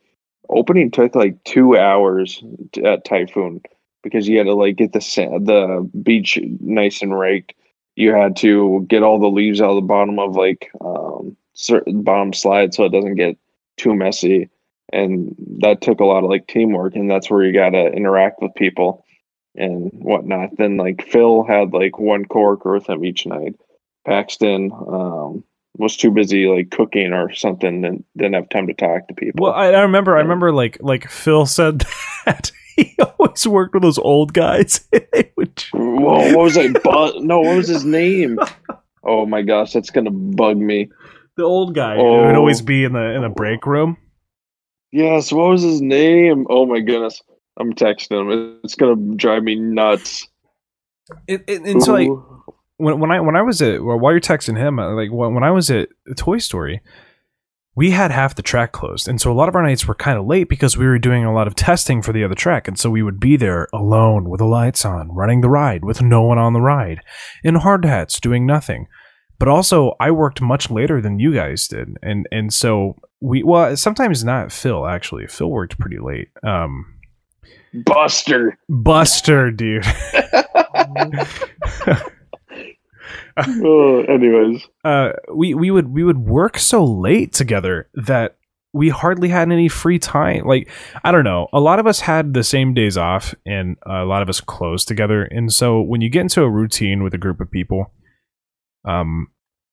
opening 0.49 0.91
took 0.91 1.15
like 1.15 1.43
two 1.45 1.77
hours 1.77 2.43
at 2.85 3.05
Typhoon 3.05 3.63
because 4.03 4.29
you 4.29 4.39
had 4.39 4.45
to 4.45 4.55
like 4.55 4.77
get 4.77 4.93
the 4.93 5.01
sand, 5.01 5.47
the 5.47 5.91
beach 6.03 6.39
nice 6.61 7.01
and 7.03 7.19
raked. 7.19 7.55
You 7.97 8.13
had 8.13 8.37
to 8.37 8.85
get 8.89 9.03
all 9.03 9.19
the 9.19 9.29
leaves 9.29 9.61
out 9.63 9.71
of 9.71 9.77
the 9.77 9.83
bottom 9.83 10.19
of 10.19 10.37
like 10.37 10.71
um 10.81 11.37
certain 11.55 12.03
bottom 12.03 12.33
slide 12.33 12.75
so 12.75 12.85
it 12.85 12.93
doesn't 12.93 13.15
get 13.15 13.39
too 13.77 13.95
messy, 13.95 14.51
and 14.93 15.35
that 15.61 15.81
took 15.81 16.01
a 16.01 16.05
lot 16.05 16.25
of 16.25 16.31
like 16.31 16.47
teamwork, 16.47 16.95
and 16.95 17.11
that's 17.11 17.31
where 17.31 17.43
you 17.43 17.53
got 17.53 17.71
to 17.71 17.87
interact 17.93 18.43
with 18.43 18.55
people 18.55 19.04
and 19.57 19.91
whatnot. 19.95 20.57
Then 20.57 20.77
like 20.77 21.07
Phil 21.07 21.45
had 21.45 21.73
like 21.73 21.99
one 21.99 22.25
coworker 22.25 22.73
with 22.75 22.89
him 22.89 23.05
each 23.05 23.27
night. 23.27 23.55
Paxton 24.07 24.71
um, 24.73 25.45
was 25.79 25.97
too 25.97 26.11
busy 26.11 26.47
like 26.47 26.71
cooking 26.71 27.13
or 27.13 27.33
something 27.35 27.85
and 27.85 28.05
didn't 28.17 28.35
have 28.35 28.49
time 28.49 28.67
to 28.67 28.75
talk 28.75 29.09
to 29.09 29.15
people. 29.15 29.45
Well, 29.45 29.53
I, 29.55 29.69
I 29.69 29.81
remember. 29.83 30.17
I 30.17 30.21
remember 30.21 30.53
like 30.53 30.79
like 30.81 31.09
Phil 31.11 31.47
said 31.59 31.85
that 32.27 32.53
he 32.77 32.97
always 33.19 33.47
worked 33.47 33.75
with 33.75 33.83
those 33.83 33.99
old 33.99 34.33
guys. 34.35 34.87
Would- 35.37 35.65
Whoa, 35.73 36.35
what 36.35 36.45
was 36.45 36.55
that? 36.55 36.83
Bu- 36.83 37.21
no, 37.25 37.41
what 37.41 37.57
was 37.57 37.69
his 37.69 37.85
name? 37.85 38.39
Oh 39.07 39.27
my 39.27 39.43
gosh, 39.43 39.75
that's 39.75 39.91
gonna 39.91 40.11
bug 40.11 40.57
me. 40.57 40.91
the 41.37 41.43
old 41.43 41.75
guy 41.75 41.97
who 41.97 42.03
would 42.03 42.37
always 42.37 42.63
be 42.63 42.85
in 42.85 42.95
the 42.95 43.15
in 43.15 43.21
the 43.21 43.29
break 43.29 43.67
room. 43.67 43.99
Yes, 44.93 45.31
what 45.31 45.51
was 45.51 45.61
his 45.63 45.83
name? 45.83 46.47
Oh 46.49 46.65
my 46.65 46.81
goodness, 46.81 47.21
I'm 47.59 47.73
texting 47.73 48.21
him. 48.21 48.61
It's 48.65 48.75
gonna 48.75 49.17
drive 49.17 49.43
me 49.43 49.55
nuts. 49.55 50.27
It, 51.27 51.45
it, 51.47 51.63
and 51.63 51.83
so 51.83 51.93
like 51.93 52.09
when 52.77 52.99
when 52.99 53.11
I 53.11 53.21
when 53.21 53.37
I 53.37 53.43
was 53.43 53.63
at 53.63 53.83
well, 53.83 53.99
while 53.99 54.13
you're 54.13 54.21
texting 54.21 54.57
him, 54.57 54.79
uh, 54.79 54.95
like 54.95 55.11
when, 55.13 55.35
when 55.35 55.45
I 55.45 55.51
was 55.51 55.71
at 55.71 55.89
Toy 56.17 56.39
Story, 56.39 56.81
we 57.77 57.91
had 57.91 58.11
half 58.11 58.35
the 58.35 58.43
track 58.43 58.73
closed, 58.73 59.07
and 59.07 59.21
so 59.21 59.31
a 59.31 59.35
lot 59.35 59.49
of 59.49 59.55
our 59.55 59.63
nights 59.63 59.87
were 59.87 59.95
kind 59.95 60.19
of 60.19 60.27
late 60.27 60.49
because 60.49 60.77
we 60.77 60.87
were 60.87 60.99
doing 60.99 61.25
a 61.25 61.35
lot 61.35 61.47
of 61.47 61.55
testing 61.55 62.03
for 62.03 62.13
the 62.13 62.25
other 62.25 62.35
track, 62.35 62.67
and 62.67 62.79
so 62.79 62.91
we 62.91 63.03
would 63.03 63.21
be 63.21 63.37
there 63.37 63.69
alone 63.73 64.29
with 64.29 64.39
the 64.39 64.47
lights 64.47 64.85
on, 64.85 65.13
running 65.13 65.41
the 65.41 65.51
ride 65.51 65.85
with 65.85 66.03
no 66.03 66.23
one 66.23 66.39
on 66.39 66.53
the 66.53 66.61
ride, 66.61 67.01
in 67.43 67.57
hard 67.57 67.85
hats, 67.85 68.19
doing 68.19 68.47
nothing. 68.47 68.87
But 69.39 69.49
also, 69.49 69.95
I 70.01 70.11
worked 70.11 70.41
much 70.41 70.71
later 70.71 71.01
than 71.01 71.19
you 71.19 71.35
guys 71.35 71.69
did, 71.69 71.97
and 72.03 72.27
and 72.33 72.53
so 72.53 72.97
we 73.21 73.43
well 73.43 73.77
sometimes 73.77 74.25
not 74.25 74.53
Phil 74.53 74.87
actually. 74.87 75.27
Phil 75.27 75.51
worked 75.51 75.79
pretty 75.79 75.99
late. 75.99 76.29
Um, 76.43 76.94
Buster. 77.73 78.59
Buster, 78.69 79.51
dude. 79.51 79.85
Oh, 83.37 84.03
anyways, 84.03 84.65
uh, 84.85 85.11
we 85.35 85.55
we 85.55 85.71
would 85.71 85.89
we 85.89 86.05
would 86.05 86.19
work 86.19 86.57
so 86.57 86.85
late 86.85 87.33
together 87.33 87.89
that 87.95 88.37
we 88.73 88.91
hardly 88.91 89.29
had 89.29 89.51
any 89.51 89.69
free 89.69 89.99
time. 89.99 90.45
Like 90.45 90.71
I 91.03 91.11
don't 91.11 91.25
know, 91.25 91.49
a 91.53 91.59
lot 91.59 91.81
of 91.81 91.87
us 91.87 92.01
had 92.01 92.33
the 92.33 92.45
same 92.45 92.75
days 92.75 92.97
off, 92.97 93.35
and 93.45 93.77
a 93.87 94.05
lot 94.05 94.23
of 94.23 94.29
us 94.29 94.41
closed 94.41 94.87
together. 94.87 95.25
And 95.25 95.53
so 95.53 95.81
when 95.81 96.01
you 96.01 96.11
get 96.11 96.21
into 96.21 96.43
a 96.43 96.51
routine 96.51 97.03
with 97.03 97.13
a 97.13 97.19
group 97.19 97.41
of 97.41 97.51
people, 97.51 97.93
um, 98.85 99.29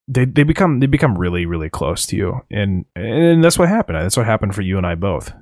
they 0.07 0.25
they 0.25 0.43
become 0.43 0.79
they 0.79 0.88
become 0.88 1.17
really 1.17 1.45
really 1.45 1.69
close 1.69 2.07
to 2.07 2.15
you, 2.15 2.41
and 2.49 2.86
and 2.95 3.43
that's 3.43 3.60
what 3.60 3.69
happened. 3.69 3.97
That's 3.99 4.17
what 4.17 4.25
happened 4.25 4.55
for 4.55 4.63
you 4.63 4.77
and 4.77 4.88
I 4.88 4.95
both. 4.95 5.34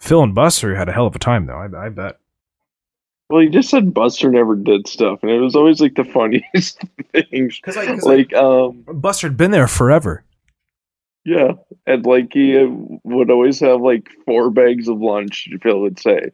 Phil 0.00 0.22
and 0.22 0.34
Buster 0.34 0.74
had 0.74 0.88
a 0.88 0.92
hell 0.92 1.06
of 1.06 1.14
a 1.14 1.18
time, 1.20 1.46
though. 1.46 1.54
I, 1.58 1.86
I 1.86 1.88
bet. 1.90 2.18
well, 3.28 3.42
he 3.42 3.48
just 3.48 3.68
said 3.70 3.94
Buster 3.94 4.30
never 4.30 4.56
did 4.56 4.88
stuff, 4.88 5.20
and 5.22 5.30
it 5.30 5.38
was 5.38 5.54
always 5.54 5.80
like 5.80 5.94
the 5.94 6.04
funniest 6.04 6.82
things. 7.12 7.60
Because 7.60 7.76
like, 7.76 8.02
Like, 8.02 8.34
um, 8.34 8.84
Buster 8.88 9.28
had 9.28 9.36
been 9.36 9.50
there 9.52 9.68
forever. 9.68 10.24
Yeah, 11.24 11.52
and 11.86 12.04
like 12.06 12.32
he 12.32 12.56
uh, 12.56 12.66
would 13.04 13.30
always 13.30 13.60
have 13.60 13.82
like 13.82 14.08
four 14.24 14.50
bags 14.50 14.88
of 14.88 15.00
lunch. 15.00 15.48
Phil 15.62 15.80
would 15.80 16.00
say, 16.00 16.30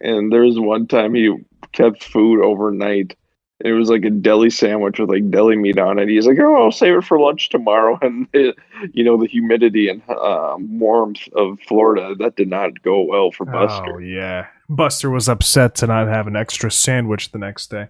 and 0.00 0.32
there 0.32 0.40
was 0.40 0.58
one 0.58 0.86
time 0.86 1.14
he 1.14 1.32
kept 1.72 2.02
food 2.02 2.42
overnight. 2.42 3.14
It 3.60 3.72
was 3.72 3.88
like 3.88 4.04
a 4.04 4.10
deli 4.10 4.50
sandwich 4.50 4.98
with 4.98 5.08
like 5.08 5.30
deli 5.30 5.56
meat 5.56 5.78
on 5.78 5.98
it. 5.98 6.08
He's 6.08 6.26
like, 6.26 6.38
"Oh, 6.38 6.64
I'll 6.64 6.72
save 6.72 6.94
it 6.94 7.04
for 7.04 7.18
lunch 7.18 7.48
tomorrow." 7.48 7.98
And 8.02 8.28
it, 8.32 8.56
you 8.92 9.02
know, 9.02 9.16
the 9.16 9.26
humidity 9.26 9.88
and 9.88 10.02
um, 10.10 10.78
warmth 10.78 11.26
of 11.34 11.58
Florida 11.60 12.14
that 12.18 12.36
did 12.36 12.48
not 12.48 12.82
go 12.82 13.02
well 13.02 13.30
for 13.30 13.46
Buster. 13.46 13.96
Oh 13.96 13.98
yeah, 13.98 14.46
Buster 14.68 15.08
was 15.08 15.28
upset 15.28 15.74
to 15.76 15.86
not 15.86 16.08
have 16.08 16.26
an 16.26 16.36
extra 16.36 16.70
sandwich 16.70 17.32
the 17.32 17.38
next 17.38 17.70
day. 17.70 17.88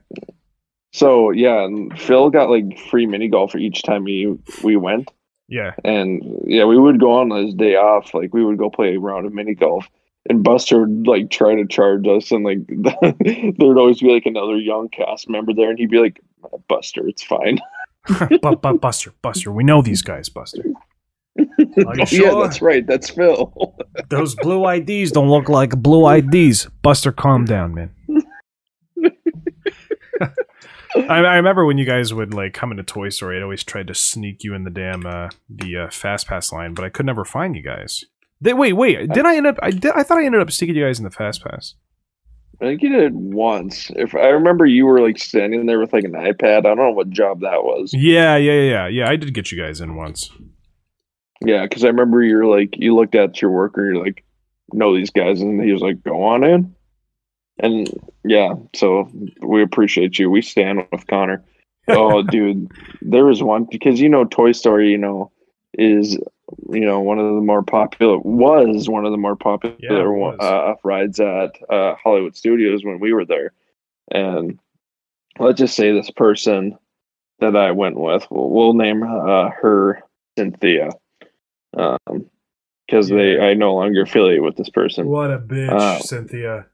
So 0.92 1.30
yeah, 1.30 1.64
and 1.64 1.98
Phil 1.98 2.30
got 2.30 2.48
like 2.48 2.78
free 2.90 3.06
mini 3.06 3.28
golf 3.28 3.56
each 3.56 3.82
time 3.82 4.04
we 4.04 4.38
we 4.62 4.76
went. 4.76 5.10
Yeah, 5.48 5.74
And 5.84 6.22
yeah, 6.44 6.64
we 6.64 6.76
would 6.76 6.98
go 6.98 7.12
on 7.12 7.30
his 7.30 7.54
day 7.54 7.76
off. 7.76 8.14
Like 8.14 8.34
we 8.34 8.44
would 8.44 8.58
go 8.58 8.68
play 8.68 8.96
a 8.96 8.98
round 8.98 9.26
of 9.26 9.32
mini 9.32 9.54
golf. 9.54 9.88
And 10.28 10.42
Buster 10.42 10.80
would 10.80 11.06
like 11.06 11.30
try 11.30 11.54
to 11.54 11.66
charge 11.66 12.06
us, 12.06 12.30
and 12.30 12.44
like 12.44 12.58
there 13.56 13.68
would 13.68 13.78
always 13.78 14.00
be 14.00 14.12
like 14.12 14.26
another 14.26 14.56
young 14.56 14.88
cast 14.88 15.28
member 15.28 15.54
there, 15.54 15.70
and 15.70 15.78
he'd 15.78 15.90
be 15.90 16.00
like, 16.00 16.20
"Buster, 16.68 17.06
it's 17.06 17.22
fine." 17.22 17.58
but, 18.40 18.62
but 18.62 18.80
Buster, 18.80 19.12
Buster, 19.20 19.50
we 19.50 19.64
know 19.64 19.82
these 19.82 20.02
guys, 20.02 20.28
Buster. 20.28 20.62
Oh, 21.38 21.92
Yeah, 22.08 22.34
that's 22.40 22.62
right. 22.62 22.86
That's 22.86 23.10
Phil. 23.10 23.74
Those 24.08 24.36
blue 24.36 24.66
IDs 24.68 25.10
don't 25.10 25.28
look 25.28 25.48
like 25.48 25.70
blue 25.82 26.08
IDs. 26.08 26.66
Buster, 26.82 27.10
calm 27.12 27.44
down, 27.44 27.74
man. 27.74 27.90
I, 30.96 31.18
I 31.18 31.36
remember 31.36 31.66
when 31.66 31.78
you 31.78 31.84
guys 31.84 32.14
would 32.14 32.32
like 32.32 32.54
come 32.54 32.70
into 32.70 32.82
Toy 32.82 33.10
Story, 33.10 33.36
I'd 33.36 33.42
always 33.42 33.64
tried 33.64 33.88
to 33.88 33.94
sneak 33.94 34.44
you 34.44 34.54
in 34.54 34.64
the 34.64 34.70
damn 34.70 35.04
uh, 35.04 35.28
the 35.48 35.76
uh, 35.76 35.90
fast 35.90 36.26
pass 36.26 36.52
line, 36.52 36.72
but 36.74 36.84
I 36.84 36.88
could 36.88 37.06
never 37.06 37.24
find 37.24 37.54
you 37.54 37.62
guys. 37.62 38.04
They, 38.40 38.52
wait, 38.52 38.74
wait, 38.74 39.10
did 39.10 39.24
I 39.24 39.36
end 39.36 39.46
up? 39.46 39.58
I 39.62 39.70
did. 39.70 39.92
I 39.92 40.02
thought 40.02 40.18
I 40.18 40.24
ended 40.26 40.42
up 40.42 40.50
sneaking 40.50 40.76
you 40.76 40.84
guys 40.84 40.98
in 40.98 41.04
the 41.04 41.10
fast 41.10 41.42
pass. 41.42 41.74
I 42.60 42.64
think 42.64 42.82
you 42.82 42.88
did 42.88 43.02
it 43.02 43.12
once. 43.12 43.90
If 43.96 44.14
I 44.14 44.28
remember, 44.28 44.64
you 44.64 44.86
were 44.86 45.00
like 45.00 45.18
standing 45.18 45.66
there 45.66 45.78
with 45.78 45.92
like 45.92 46.04
an 46.04 46.12
iPad. 46.12 46.58
I 46.58 46.60
don't 46.62 46.78
know 46.78 46.90
what 46.90 47.10
job 47.10 47.40
that 47.40 47.64
was. 47.64 47.92
Yeah, 47.92 48.36
yeah, 48.36 48.52
yeah, 48.52 48.70
yeah. 48.70 48.88
Yeah, 48.88 49.08
I 49.10 49.16
did 49.16 49.34
get 49.34 49.52
you 49.52 49.62
guys 49.62 49.80
in 49.80 49.96
once. 49.96 50.30
Yeah, 51.44 51.64
because 51.64 51.84
I 51.84 51.88
remember 51.88 52.22
you're 52.22 52.46
like 52.46 52.76
you 52.76 52.94
looked 52.94 53.14
at 53.14 53.42
your 53.42 53.50
worker, 53.50 53.84
you're 53.84 54.02
like, 54.02 54.24
know 54.72 54.94
these 54.94 55.10
guys, 55.10 55.40
and 55.40 55.62
he 55.62 55.72
was 55.72 55.82
like, 55.82 56.02
go 56.02 56.22
on 56.22 56.44
in. 56.44 56.74
And 57.58 57.88
yeah, 58.24 58.54
so 58.74 59.10
we 59.42 59.62
appreciate 59.62 60.18
you. 60.18 60.30
We 60.30 60.42
stand 60.42 60.86
with 60.92 61.06
Conner. 61.06 61.44
Oh, 61.88 62.22
dude, 62.30 62.70
there 63.02 63.24
was 63.24 63.42
one 63.42 63.66
because 63.70 64.00
you 64.00 64.08
know 64.08 64.24
Toy 64.24 64.52
Story, 64.52 64.90
you 64.90 64.98
know, 64.98 65.30
is 65.76 66.18
you 66.70 66.80
know, 66.86 67.00
one 67.00 67.18
of 67.18 67.26
the 67.34 67.40
more 67.40 67.62
popular 67.62 68.18
was 68.18 68.88
one 68.88 69.04
of 69.04 69.10
the 69.10 69.18
more 69.18 69.34
popular 69.36 69.74
Yeah, 69.80 69.98
it 70.00 70.08
one- 70.08 70.36
was. 70.38 70.40
uh, 70.40 70.74
rides 70.84 71.18
at 71.20 71.56
uh, 71.70 71.94
Hollywood 71.96 72.36
Studios 72.36 72.84
when 72.84 73.00
we 73.00 73.12
were 73.12 73.24
there. 73.24 73.52
And 74.12 74.58
let's 75.40 75.58
just 75.58 75.74
say 75.74 75.92
this 75.92 76.10
person 76.10 76.78
that 77.40 77.56
I 77.56 77.72
went 77.72 77.98
with, 77.98 78.26
we'll, 78.30 78.48
we'll 78.50 78.74
name 78.74 79.02
uh, 79.02 79.50
her 79.50 80.02
Cynthia, 80.38 80.90
because 81.72 83.08
they 83.08 83.38
I 83.40 83.54
no 83.54 83.74
longer 83.74 84.02
affiliate 84.02 84.42
with 84.44 84.56
this 84.56 84.70
person. 84.70 85.08
What 85.08 85.32
a 85.32 85.38
bitch, 85.38 85.68
Uh, 85.70 85.98
Cynthia. 85.98 86.66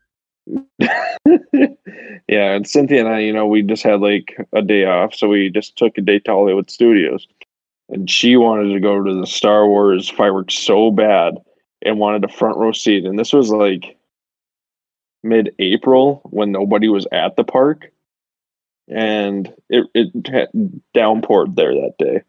yeah, 1.27 2.53
and 2.55 2.67
Cynthia 2.69 3.01
and 3.01 3.09
I, 3.09 3.21
you 3.21 3.33
know, 3.33 3.47
we 3.47 3.63
just 3.63 3.83
had 3.83 4.01
like 4.01 4.37
a 4.53 4.63
day 4.63 4.85
off, 4.85 5.15
so 5.15 5.29
we 5.29 5.49
just 5.51 5.77
took 5.77 5.97
a 5.99 6.01
day 6.03 6.19
to 6.21 6.31
Hollywood 6.31 6.71
Studios. 6.71 7.27
And 7.93 8.11
she 8.11 8.37
wanted 8.37 8.73
to 8.73 8.81
go 8.81 9.03
to 9.03 9.21
the 9.21 9.27
Star 9.27 9.67
Wars 9.67 10.09
fireworks 10.09 10.59
so 10.59 10.91
bad 10.91 11.37
and 11.83 11.99
wanted 11.99 12.25
a 12.25 12.29
front 12.29 12.57
row 12.57 12.73
seat. 12.73 13.05
And 13.05 13.19
this 13.19 13.35
was 13.35 13.51
like 13.51 13.99
mid 15.23 15.55
April 15.59 16.23
when 16.31 16.53
nobody 16.53 16.89
was 16.89 17.07
at 17.13 17.37
the 17.37 17.45
park. 17.45 17.93
And 18.89 19.53
it, 19.69 19.87
it 19.95 20.13
downpoured 20.95 21.55
there 21.55 21.75
that 21.75 21.95
day. 21.99 22.23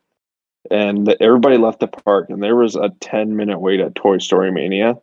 And 0.69 1.15
everybody 1.21 1.57
left 1.57 1.79
the 1.79 1.87
park, 1.87 2.29
and 2.29 2.41
there 2.41 2.55
was 2.55 2.75
a 2.75 2.91
10 3.01 3.35
minute 3.35 3.59
wait 3.59 3.79
at 3.79 3.95
Toy 3.95 4.17
Story 4.17 4.51
Mania. 4.51 4.95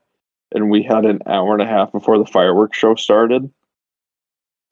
And 0.53 0.71
we 0.71 0.83
had 0.83 1.07
an 1.07 1.21
hour 1.27 1.55
and 1.55 1.63
a 1.63 1.67
half 1.67 1.91
before 1.91 2.19
the 2.19 2.27
fireworks 2.27 2.77
show 2.77 2.95
started. 2.97 3.51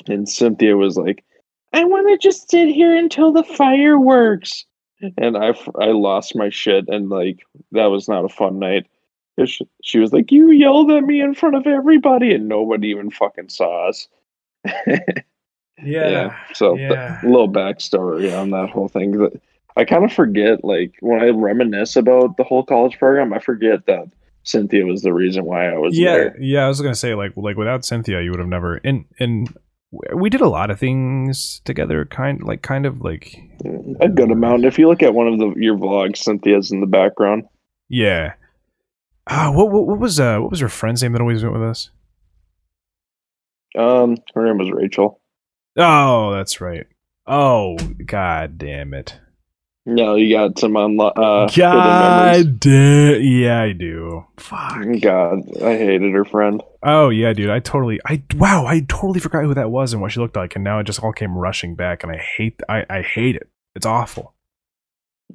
And 0.06 0.28
Cynthia 0.28 0.76
was 0.76 0.98
like, 0.98 1.24
I 1.72 1.84
want 1.84 2.08
to 2.08 2.18
just 2.18 2.50
sit 2.50 2.68
here 2.68 2.94
until 2.94 3.32
the 3.32 3.44
fireworks. 3.44 4.66
And 5.16 5.36
I, 5.36 5.54
I 5.80 5.86
lost 5.92 6.34
my 6.36 6.50
shit. 6.50 6.88
And 6.88 7.08
like, 7.08 7.40
that 7.72 7.86
was 7.86 8.08
not 8.08 8.24
a 8.24 8.28
fun 8.28 8.58
night 8.58 8.86
She, 9.44 9.66
she 9.82 9.98
was 10.00 10.12
like, 10.12 10.32
You 10.32 10.50
yelled 10.50 10.90
at 10.90 11.04
me 11.04 11.20
in 11.20 11.34
front 11.34 11.54
of 11.54 11.66
everybody. 11.66 12.34
And 12.34 12.48
nobody 12.48 12.88
even 12.88 13.10
fucking 13.10 13.48
saw 13.50 13.88
us. 13.88 14.08
Yeah. 15.80 16.08
yeah. 16.08 16.36
So, 16.54 16.76
th- 16.76 16.90
Yeah. 16.90 17.20
a 17.22 17.26
little 17.28 17.48
backstory 17.48 18.36
on 18.36 18.50
that 18.50 18.68
whole 18.70 18.88
thing. 18.88 19.12
That 19.12 19.40
I 19.76 19.84
kind 19.84 20.04
of 20.04 20.12
forget, 20.12 20.64
like, 20.64 20.94
when 21.00 21.20
I 21.22 21.28
reminisce 21.28 21.94
about 21.94 22.36
the 22.36 22.42
whole 22.42 22.64
college 22.64 22.98
program, 22.98 23.32
I 23.32 23.38
forget 23.38 23.86
that 23.86 24.08
Cynthia 24.42 24.84
was 24.86 25.02
the 25.02 25.12
reason 25.12 25.44
why 25.44 25.68
I 25.68 25.78
was 25.78 25.96
yeah, 25.96 26.14
there. 26.14 26.36
yeah. 26.40 26.64
I 26.64 26.68
was 26.68 26.80
gonna 26.80 26.96
say 26.96 27.14
like 27.14 27.32
like 27.36 27.56
without 27.56 27.84
Cynthia, 27.84 28.20
you 28.22 28.30
would 28.32 28.40
have 28.40 28.48
never. 28.48 28.76
And 28.82 29.04
and 29.20 29.56
we 29.90 30.28
did 30.30 30.40
a 30.40 30.48
lot 30.48 30.70
of 30.70 30.78
things 30.78 31.60
together. 31.64 32.04
Kind 32.04 32.42
like 32.42 32.62
kind 32.62 32.84
of 32.86 33.00
like 33.00 33.34
A 34.00 34.08
good 34.08 34.30
amount. 34.30 34.64
If 34.64 34.78
you 34.78 34.88
look 34.88 35.02
at 35.02 35.14
one 35.14 35.28
of 35.28 35.38
the 35.38 35.54
your 35.56 35.76
vlogs, 35.76 36.18
Cynthia's 36.18 36.70
in 36.70 36.80
the 36.80 36.86
background. 36.86 37.44
yeah. 37.88 38.34
Ah, 39.30 39.50
what, 39.52 39.70
what 39.70 39.86
what 39.86 39.98
was 39.98 40.18
uh 40.18 40.38
what 40.38 40.50
was 40.50 40.60
her 40.60 40.68
friend's 40.70 41.02
name 41.02 41.12
that 41.12 41.20
always 41.20 41.42
went 41.42 41.52
with 41.54 41.62
us? 41.62 41.90
Um, 43.76 44.16
her 44.34 44.46
name 44.46 44.56
was 44.58 44.70
Rachel. 44.70 45.20
Oh, 45.76 46.32
that's 46.32 46.60
right. 46.62 46.86
Oh, 47.26 47.76
god 48.06 48.56
damn 48.56 48.94
it. 48.94 49.18
No, 49.86 50.16
you 50.16 50.34
got 50.36 50.58
some 50.58 50.72
unlo- 50.72 51.12
uh, 51.16 51.48
God 51.56 52.60
damn. 52.60 53.22
Yeah, 53.22 53.62
I 53.62 53.72
do. 53.72 54.24
Fuck. 54.38 54.84
God, 55.00 55.38
I 55.62 55.76
hated 55.78 56.12
her 56.12 56.24
friend. 56.26 56.62
Oh 56.82 57.08
yeah, 57.08 57.32
dude. 57.32 57.48
I 57.50 57.60
totally. 57.60 57.98
I 58.06 58.22
wow. 58.36 58.66
I 58.66 58.80
totally 58.88 59.20
forgot 59.20 59.44
who 59.44 59.54
that 59.54 59.70
was 59.70 59.92
and 59.94 60.02
what 60.02 60.12
she 60.12 60.20
looked 60.20 60.36
like, 60.36 60.54
and 60.56 60.64
now 60.64 60.78
it 60.78 60.84
just 60.84 61.02
all 61.02 61.12
came 61.12 61.36
rushing 61.38 61.74
back, 61.74 62.02
and 62.02 62.12
I 62.12 62.18
hate. 62.18 62.60
I 62.68 62.84
I 62.90 63.00
hate 63.02 63.36
it. 63.36 63.48
It's 63.74 63.86
awful. 63.86 64.34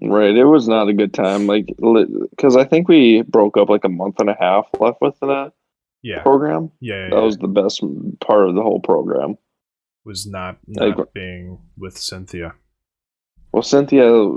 Right, 0.02 0.36
it 0.36 0.46
was 0.46 0.68
not 0.68 0.88
a 0.90 0.94
good 0.94 1.14
time. 1.14 1.46
Like, 1.48 1.68
because 1.68 2.56
I 2.58 2.64
think 2.66 2.88
we 2.88 3.22
broke 3.22 3.58
up 3.58 3.70
like 3.70 3.84
a 3.86 3.90
month 3.90 4.20
and 4.20 4.30
a 4.30 4.36
half 4.40 4.66
left 4.80 5.00
with 5.02 5.20
that 5.22 5.52
Yeah. 6.02 6.24
program. 6.24 6.72
Yeah. 6.80 6.96
yeah, 6.96 7.10
That 7.12 7.16
yeah. 7.18 7.22
was 7.24 7.38
the 7.38 7.48
best 7.48 7.84
part 8.20 8.50
of 8.50 8.56
the 8.56 8.62
whole 8.64 8.80
program. 8.80 9.38
was 10.06 10.28
not 10.28 10.58
Like- 10.68 10.98
not 10.98 11.14
being 11.14 11.60
with 11.78 11.98
Cynthia. 11.98 12.56
Well, 13.54 13.62
Cynthia 13.64 14.30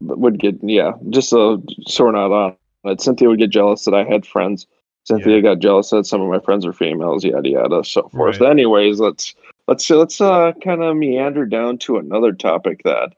would 0.00 0.38
get 0.38 0.56
yeah, 0.62 0.92
just 1.10 1.32
a 1.32 1.58
sort 1.86 2.16
out 2.16 2.32
on 2.32 2.56
it. 2.84 3.00
Cynthia 3.00 3.28
would 3.28 3.38
get 3.38 3.50
jealous 3.50 3.84
that 3.84 3.94
I 3.94 4.04
had 4.04 4.26
friends. 4.26 4.66
Cynthia 5.04 5.36
Yeah. 5.36 5.40
got 5.42 5.58
jealous 5.60 5.90
that 5.90 6.06
some 6.06 6.20
of 6.20 6.28
my 6.28 6.40
friends 6.40 6.66
are 6.66 6.72
females, 6.72 7.24
yada 7.24 7.48
yada, 7.48 7.84
so 7.84 8.08
forth. 8.08 8.40
Right. 8.40 8.50
Anyways, 8.50 8.98
let's 9.00 9.34
let's 9.68 9.88
let's 9.88 10.20
uh 10.20 10.52
kind 10.62 10.82
of 10.82 10.96
meander 10.96 11.46
down 11.46 11.78
to 11.78 11.98
another 11.98 12.32
topic 12.32 12.82
that 12.84 13.14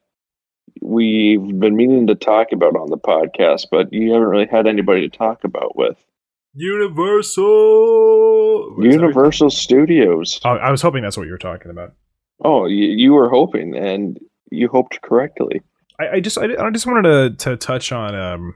we've 0.82 1.58
been 1.58 1.74
meaning 1.74 2.06
to 2.08 2.14
talk 2.14 2.52
about 2.52 2.76
on 2.76 2.90
the 2.90 2.98
podcast, 2.98 3.66
but 3.70 3.90
you 3.92 4.12
haven't 4.12 4.28
really 4.28 4.46
had 4.46 4.66
anybody 4.66 5.08
to 5.08 5.16
talk 5.16 5.42
about 5.42 5.74
with 5.76 5.96
Universal. 7.46 8.76
Universal 8.82 9.50
Studios. 9.50 10.40
Oh, 10.44 10.50
I 10.50 10.70
was 10.70 10.82
hoping 10.82 11.02
that's 11.02 11.16
what 11.16 11.26
you 11.26 11.32
were 11.32 11.38
talking 11.38 11.70
about. 11.70 11.94
Oh, 12.44 12.66
you, 12.66 12.86
you 12.88 13.12
were 13.14 13.28
hoping, 13.30 13.74
and 13.76 14.18
you 14.50 14.68
hoped 14.68 15.00
correctly. 15.02 15.62
I, 16.00 16.08
I 16.16 16.20
just 16.20 16.38
I, 16.38 16.44
I 16.58 16.70
just 16.70 16.86
wanted 16.86 17.02
to 17.38 17.50
to 17.50 17.56
touch 17.56 17.92
on 17.92 18.14
um 18.14 18.54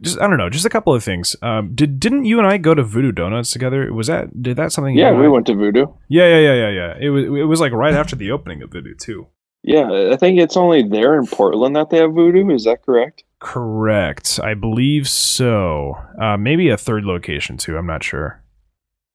just 0.00 0.20
I 0.20 0.28
don't 0.28 0.36
know 0.38 0.48
just 0.48 0.64
a 0.64 0.70
couple 0.70 0.94
of 0.94 1.02
things. 1.02 1.34
Um, 1.42 1.74
did 1.74 1.98
didn't 1.98 2.24
you 2.24 2.38
and 2.38 2.46
I 2.46 2.56
go 2.58 2.74
to 2.74 2.84
Voodoo 2.84 3.10
Donuts 3.10 3.50
together? 3.50 3.92
Was 3.92 4.06
that 4.06 4.40
did 4.42 4.56
that 4.56 4.70
something? 4.72 4.96
Yeah, 4.96 5.12
we 5.12 5.24
I- 5.26 5.28
went 5.28 5.46
to 5.46 5.54
Voodoo. 5.54 5.86
Yeah, 6.08 6.26
yeah, 6.28 6.38
yeah, 6.38 6.54
yeah, 6.54 6.70
yeah. 6.70 6.94
It 7.00 7.08
was 7.10 7.24
it 7.24 7.46
was 7.48 7.60
like 7.60 7.72
right 7.72 7.94
after 7.94 8.14
the 8.14 8.30
opening 8.30 8.62
of 8.62 8.70
Voodoo 8.70 8.94
too. 8.94 9.26
Yeah, 9.64 10.10
I 10.12 10.16
think 10.16 10.38
it's 10.40 10.56
only 10.56 10.82
there 10.82 11.16
in 11.18 11.26
Portland 11.26 11.74
that 11.76 11.90
they 11.90 11.98
have 11.98 12.12
Voodoo. 12.14 12.50
Is 12.54 12.64
that 12.64 12.82
correct? 12.84 13.24
Correct. 13.40 14.38
I 14.42 14.54
believe 14.54 15.08
so. 15.08 15.94
Uh, 16.20 16.36
maybe 16.36 16.68
a 16.68 16.76
third 16.76 17.04
location 17.04 17.56
too. 17.56 17.76
I'm 17.76 17.86
not 17.86 18.02
sure. 18.04 18.41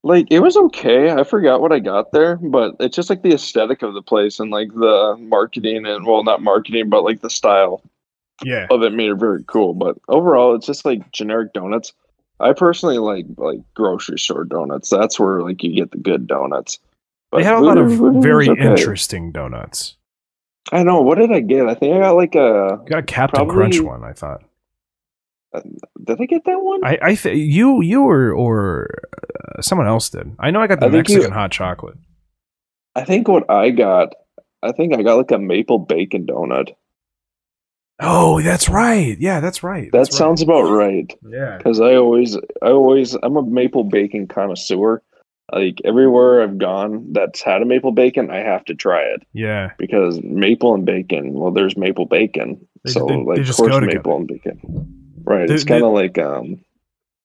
Like 0.04 0.28
it 0.30 0.40
was 0.40 0.56
okay. 0.56 1.10
I 1.10 1.24
forgot 1.24 1.60
what 1.60 1.72
I 1.72 1.80
got 1.80 2.12
there, 2.12 2.36
but 2.36 2.76
it's 2.80 2.94
just 2.96 3.10
like 3.10 3.22
the 3.22 3.34
aesthetic 3.34 3.82
of 3.82 3.94
the 3.94 4.02
place 4.02 4.38
and 4.38 4.50
like 4.50 4.72
the 4.72 5.16
marketing 5.18 5.86
and 5.86 6.06
well, 6.06 6.22
not 6.22 6.40
marketing, 6.42 6.88
but 6.88 7.02
like 7.02 7.20
the 7.20 7.30
style 7.30 7.82
Yeah. 8.44 8.68
of 8.70 8.82
it 8.82 8.92
made 8.92 9.10
it 9.10 9.16
very 9.16 9.42
cool. 9.48 9.74
But 9.74 9.96
overall, 10.08 10.54
it's 10.54 10.66
just 10.66 10.84
like 10.84 11.10
generic 11.10 11.52
donuts. 11.52 11.92
I 12.40 12.52
personally 12.52 12.98
like 12.98 13.26
like 13.36 13.58
grocery 13.74 14.18
store 14.20 14.44
donuts. 14.44 14.88
That's 14.88 15.18
where 15.18 15.42
like 15.42 15.62
you 15.64 15.74
get 15.74 15.90
the 15.90 15.98
good 15.98 16.28
donuts. 16.28 16.78
but 17.32 17.38
They 17.38 17.44
had 17.44 17.54
a 17.54 17.60
lot 17.60 17.76
of 17.78 17.86
Voodoo- 17.88 17.96
Voodoo 17.98 18.14
was 18.18 18.24
very 18.24 18.48
okay. 18.50 18.62
interesting 18.70 19.32
donuts. 19.32 19.96
I 20.70 20.84
know. 20.84 21.00
What 21.02 21.18
did 21.18 21.32
I 21.32 21.40
get? 21.40 21.66
I 21.66 21.74
think 21.74 21.96
I 21.96 22.00
got 22.00 22.14
like 22.14 22.36
a. 22.36 22.78
You 22.84 22.90
got 22.90 22.98
a 23.00 23.02
Captain 23.02 23.38
Probably- 23.38 23.54
Crunch 23.56 23.80
one, 23.80 24.04
I 24.04 24.12
thought. 24.12 24.42
Did 25.54 26.20
I 26.20 26.26
get 26.26 26.44
that 26.44 26.60
one? 26.62 26.84
I, 26.84 26.98
I 27.02 27.14
th- 27.14 27.36
you 27.36 27.80
you 27.82 28.02
or 28.04 28.30
or 28.32 28.88
uh, 29.56 29.62
someone 29.62 29.86
else 29.86 30.10
did. 30.10 30.34
I 30.38 30.50
know 30.50 30.60
I 30.60 30.66
got 30.66 30.80
the 30.80 30.86
I 30.86 30.90
think 30.90 31.08
you- 31.08 31.16
Mexican 31.16 31.32
hot 31.34 31.50
chocolate. 31.52 31.96
I 32.94 33.04
think 33.04 33.28
what 33.28 33.50
I 33.50 33.70
got. 33.70 34.14
I 34.62 34.72
think 34.72 34.94
I 34.94 35.02
got 35.02 35.16
like 35.16 35.30
a 35.30 35.38
maple 35.38 35.78
bacon 35.78 36.26
donut. 36.26 36.70
Oh, 38.00 38.40
that's 38.42 38.68
right. 38.68 39.16
Yeah, 39.18 39.40
that's 39.40 39.62
right. 39.62 39.90
That 39.90 39.98
That's 39.98 40.10
right. 40.12 40.18
sounds 40.18 40.42
about 40.42 40.70
right. 40.70 41.12
Yeah. 41.28 41.56
because 41.58 41.80
I 41.80 41.94
always, 41.96 42.36
I 42.36 42.68
always, 42.70 43.14
I'm 43.14 43.36
a 43.36 43.42
maple 43.42 43.84
bacon 43.84 44.28
connoisseur. 44.28 45.02
Like 45.52 45.80
everywhere 45.84 46.42
I've 46.42 46.58
gone 46.58 47.12
that's 47.12 47.40
had 47.42 47.62
a 47.62 47.64
maple 47.64 47.90
bacon, 47.92 48.30
I 48.30 48.36
have 48.38 48.64
to 48.66 48.74
try 48.74 49.00
it 49.02 49.22
Yeah. 49.32 49.72
because 49.78 50.20
maple 50.22 50.74
and 50.74 50.84
bacon. 50.84 51.32
Well, 51.32 51.50
there's 51.50 51.76
maple 51.76 52.06
bacon, 52.06 52.60
They- 52.84 52.92
so 52.92 53.06
they- 53.06 53.16
like 53.16 53.38
they 53.38 53.42
just 53.44 53.58
course 53.58 53.80
maple 53.80 54.16
and 54.16 54.28
bacon. 54.28 54.94
Right, 55.28 55.50
it's 55.50 55.64
kind 55.64 55.84
of 55.84 55.92
like 55.92 56.16
um. 56.16 56.64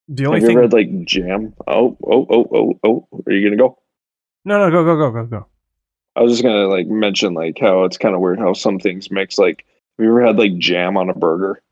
The 0.09 0.25
only 0.25 0.41
Have 0.41 0.49
you 0.49 0.57
ever 0.57 0.61
had 0.63 0.73
like 0.73 1.05
jam? 1.05 1.53
Oh, 1.65 1.97
oh, 2.05 2.27
oh, 2.29 2.47
oh, 2.53 2.79
oh! 2.83 3.07
Are 3.25 3.31
you 3.31 3.47
gonna 3.47 3.55
go? 3.57 3.77
no, 4.43 4.59
no, 4.59 4.69
go, 4.69 4.83
go, 4.83 4.97
go, 4.97 5.11
go, 5.11 5.25
go. 5.25 5.47
I 6.17 6.21
was 6.21 6.33
just 6.33 6.43
gonna 6.43 6.67
like 6.67 6.87
mention 6.87 7.33
like 7.33 7.57
how 7.61 7.85
it's 7.85 7.97
kind 7.97 8.13
of 8.13 8.19
weird 8.19 8.39
how 8.39 8.51
some 8.51 8.77
things 8.77 9.09
mix. 9.09 9.37
Like, 9.37 9.65
have 9.97 10.03
you 10.03 10.09
ever 10.09 10.25
had 10.25 10.37
like 10.37 10.57
jam 10.57 10.97
on 10.97 11.09
a 11.09 11.13
burger? 11.13 11.63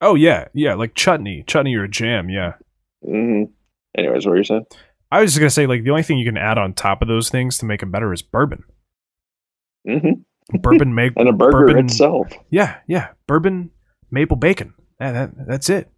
Oh 0.00 0.16
yeah, 0.16 0.48
yeah, 0.54 0.74
like 0.74 0.96
chutney, 0.96 1.44
chutney 1.46 1.76
or 1.76 1.86
jam. 1.86 2.30
Yeah. 2.30 2.54
hmm 3.04 3.44
Anyways, 3.96 4.26
what 4.26 4.32
were 4.32 4.38
you 4.38 4.44
saying? 4.44 4.66
I 5.12 5.20
was 5.20 5.30
just 5.30 5.38
gonna 5.38 5.50
say 5.50 5.68
like 5.68 5.84
the 5.84 5.90
only 5.90 6.02
thing 6.02 6.18
you 6.18 6.26
can 6.26 6.36
add 6.36 6.58
on 6.58 6.74
top 6.74 7.00
of 7.00 7.06
those 7.06 7.30
things 7.30 7.58
to 7.58 7.64
make 7.64 7.78
them 7.78 7.92
better 7.92 8.12
is 8.12 8.22
bourbon. 8.22 8.64
hmm 9.86 10.22
Bourbon 10.60 10.96
make 10.96 11.12
And 11.16 11.28
a 11.28 11.32
burger 11.32 11.66
bourbon, 11.66 11.86
itself. 11.86 12.32
Yeah, 12.50 12.78
yeah, 12.88 13.10
bourbon, 13.28 13.70
maple 14.10 14.36
bacon. 14.36 14.74
Yeah, 15.00 15.12
that 15.12 15.46
that's 15.46 15.68
it. 15.70 15.90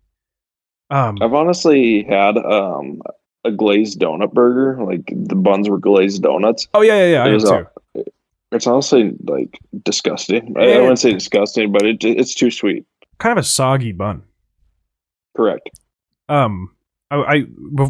Um, 0.90 1.18
I've 1.20 1.34
honestly 1.34 2.04
had 2.08 2.36
um 2.38 3.00
a 3.44 3.50
glazed 3.52 4.00
donut 4.00 4.32
burger. 4.32 4.82
Like 4.84 5.12
the 5.14 5.36
buns 5.36 5.68
were 5.68 5.78
glazed 5.78 6.22
donuts. 6.22 6.66
oh 6.74 6.82
yeah, 6.82 6.96
yeah, 7.06 7.24
yeah. 7.24 7.26
It 7.30 7.34
was 7.34 7.44
too. 7.44 7.66
a- 7.96 8.04
It's 8.52 8.66
honestly 8.66 9.12
like 9.24 9.58
disgusting. 9.84 10.54
I, 10.56 10.60
I 10.62 10.66
Yeah. 10.68 10.80
wouldn't 10.80 10.98
say 10.98 11.12
disgusting, 11.12 11.70
but 11.72 11.82
it 11.82 12.02
it's 12.04 12.34
too 12.34 12.50
sweet. 12.50 12.86
Kind 13.18 13.38
of 13.38 13.42
a 13.44 13.46
soggy 13.46 13.92
bun. 13.92 14.22
Correct. 15.36 15.68
um 16.28 16.70
I, 17.10 17.16
I 17.16 17.42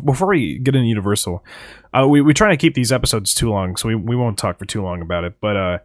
before 0.05 0.29
we 0.29 0.59
get 0.61 0.77
into 0.77 0.87
Universal, 0.87 1.45
uh, 1.93 2.07
we 2.09 2.21
we 2.21 2.33
try 2.35 2.51
to 2.51 2.57
keep 2.57 2.75
these 2.75 2.93
episodes 2.93 3.35
too 3.35 3.51
long, 3.51 3.75
so 3.77 3.89
we, 3.89 3.97
we 3.97 4.15
won't 4.15 4.39
talk 4.39 4.59
for 4.61 4.65
too 4.65 4.81
long 4.83 5.03
about 5.03 5.25
it. 5.25 5.35
But 5.41 5.57
uh, 5.57 5.79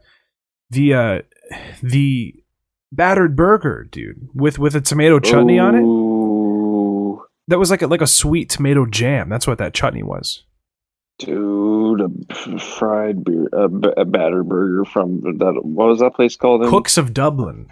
the 0.70 0.94
uh, 0.94 1.22
the 1.82 2.36
battered 2.96 3.36
burger, 3.36 3.88
dude, 3.92 4.30
with 4.34 4.60
with 4.60 4.76
a 4.76 4.82
tomato 4.82 5.20
chutney 5.20 5.60
on 5.60 5.76
it. 5.76 5.84
That 7.50 7.60
was 7.60 7.70
like 7.70 7.82
a, 7.82 7.88
like 7.88 8.02
a 8.02 8.08
sweet 8.08 8.50
tomato 8.50 8.86
jam. 8.86 9.28
That's 9.30 9.46
what 9.46 9.58
that 9.58 9.74
chutney 9.74 10.04
was. 10.04 10.44
Dude, 11.20 12.02
a 12.02 12.60
fried 12.60 13.24
beer, 13.24 13.48
a, 13.54 13.66
a 14.02 14.06
batter 14.06 14.44
burger 14.44 14.86
from 14.86 15.22
that. 15.22 15.60
What 15.62 15.88
was 15.90 16.00
that 16.00 16.14
place 16.16 16.36
called? 16.36 16.64
in- 16.64 16.70
Cooks 16.70 16.98
of 16.98 17.14
Dublin. 17.14 17.68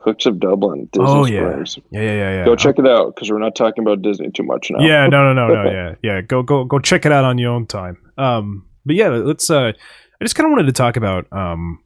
Cooks 0.00 0.26
of 0.26 0.38
Dublin. 0.38 0.88
Disney 0.92 1.06
Oh, 1.08 1.24
yeah. 1.24 1.50
Springs. 1.50 1.78
Yeah, 1.90 2.00
yeah, 2.02 2.12
yeah, 2.12 2.34
yeah. 2.38 2.44
Go 2.44 2.56
check 2.56 2.78
it 2.78 2.86
out 2.86 3.14
because 3.14 3.30
we're 3.30 3.38
not 3.38 3.54
talking 3.56 3.82
about 3.84 4.02
Disney 4.02 4.30
too 4.30 4.42
much 4.42 4.70
now. 4.70 4.84
Yeah, 4.84 5.06
no, 5.06 5.32
no, 5.32 5.46
no, 5.48 5.62
no, 5.62 5.64
yeah, 5.70 5.94
yeah. 6.02 6.20
Go, 6.20 6.42
go, 6.42 6.64
go. 6.64 6.78
Check 6.78 7.06
it 7.06 7.12
out 7.12 7.24
on 7.24 7.38
your 7.38 7.52
own 7.52 7.66
time. 7.66 7.96
Um, 8.18 8.66
but 8.84 8.96
yeah, 8.96 9.08
let's. 9.08 9.48
Uh, 9.48 9.72
I 10.20 10.24
just 10.24 10.34
kind 10.34 10.46
of 10.46 10.50
wanted 10.50 10.66
to 10.66 10.72
talk 10.72 10.96
about 10.98 11.26
um 11.32 11.80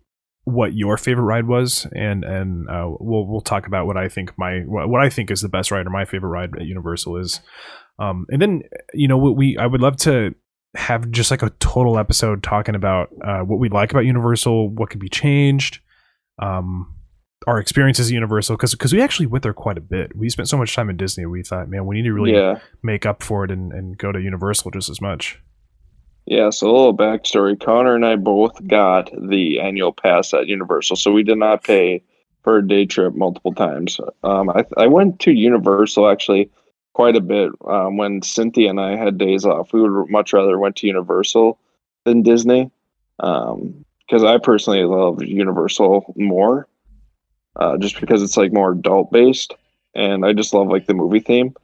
what 0.48 0.74
your 0.74 0.96
favorite 0.96 1.24
ride 1.24 1.46
was, 1.46 1.87
and 1.94 2.24
and 2.24 2.68
uh, 2.68 2.88
we'll 2.98 3.26
we'll 3.26 3.40
talk 3.40 3.66
about 3.66 3.87
what 3.87 3.96
I 3.96 4.08
think 4.08 4.32
my 4.38 4.61
what, 4.61 5.02
I 5.02 5.11
think 5.11 5.30
is 5.30 5.40
the 5.40 5.48
best 5.48 5.70
ride 5.70 5.87
or 5.87 5.90
my 5.90 6.04
favorite 6.04 6.30
ride 6.30 6.50
at 6.56 6.66
Universal 6.66 7.18
is. 7.18 7.40
Um, 7.98 8.26
and 8.30 8.40
then 8.40 8.62
you 8.94 9.08
know 9.08 9.18
what 9.18 9.37
we 9.37 9.56
I 9.58 9.66
would 9.66 9.80
love 9.80 9.96
to 9.98 10.34
have 10.74 11.11
just 11.11 11.30
like 11.30 11.42
a 11.42 11.50
total 11.58 11.98
episode 11.98 12.42
talking 12.42 12.74
about 12.74 13.08
uh, 13.24 13.40
what 13.40 13.58
we 13.58 13.68
like 13.68 13.90
about 13.90 14.04
Universal, 14.04 14.70
what 14.70 14.90
could 14.90 15.00
be 15.00 15.08
changed, 15.08 15.80
um, 16.38 16.94
our 17.46 17.58
experiences 17.58 18.08
at 18.08 18.14
Universal, 18.14 18.56
because 18.56 18.72
because 18.72 18.92
we 18.92 19.02
actually 19.02 19.26
went 19.26 19.42
there 19.42 19.52
quite 19.52 19.78
a 19.78 19.82
bit. 19.82 20.16
We 20.16 20.30
spent 20.30 20.48
so 20.48 20.56
much 20.56 20.74
time 20.74 20.88
at 20.88 20.96
Disney. 20.96 21.26
We 21.26 21.42
thought, 21.42 21.68
man, 21.68 21.87
we 21.87 21.96
need 21.96 22.04
to 22.04 22.12
really 22.12 22.32
yeah, 22.32 22.61
make 22.82 23.04
up 23.04 23.22
for 23.22 23.44
it 23.44 23.50
and, 23.50 23.72
and 23.72 23.98
go 23.98 24.12
to 24.12 24.20
Universal 24.20 24.70
just 24.70 24.88
as 24.88 25.00
much. 25.00 25.40
Yeah. 26.28 26.50
So 26.50 26.66
a 26.66 26.70
little 26.70 26.96
backstory: 26.96 27.58
Conner 27.58 27.94
and 27.94 28.04
I 28.04 28.16
both 28.16 28.66
got 28.66 29.10
the 29.18 29.60
annual 29.60 29.92
pass 29.92 30.34
at 30.34 30.46
Universal, 30.46 30.96
so 30.96 31.10
we 31.10 31.22
did 31.22 31.38
not 31.38 31.64
pay 31.64 32.02
for 32.42 32.58
a 32.58 32.66
day 32.66 32.84
trip 32.84 33.14
multiple 33.14 33.54
times. 33.54 33.98
Um, 34.22 34.50
I 34.50 34.64
I 34.76 34.86
went 34.88 35.20
to 35.20 35.32
Universal 35.32 36.06
actually 36.08 36.50
quite 36.92 37.16
a 37.16 37.22
bit 37.22 37.52
um, 37.66 37.96
when 37.96 38.20
Cynthia 38.20 38.68
and 38.68 38.78
I 38.78 38.94
had 38.96 39.16
days 39.16 39.46
off. 39.46 39.72
We 39.72 39.80
would 39.80 40.10
much 40.10 40.34
rather 40.34 40.58
went 40.58 40.76
to 40.76 40.86
Universal 40.86 41.58
than 42.04 42.22
Disney 42.22 42.70
because 43.16 44.24
I 44.24 44.36
personally 44.36 44.84
love 44.84 45.22
Universal 45.22 46.12
more, 46.16 46.68
uh, 47.56 47.78
just 47.78 48.00
because 48.00 48.22
it's 48.22 48.36
like 48.36 48.52
more 48.52 48.72
adult 48.72 49.10
based, 49.10 49.54
and 49.94 50.26
I 50.26 50.34
just 50.34 50.52
love 50.52 50.68
like 50.68 50.86
the 50.86 50.94
movie 50.94 51.20
theme. 51.20 51.54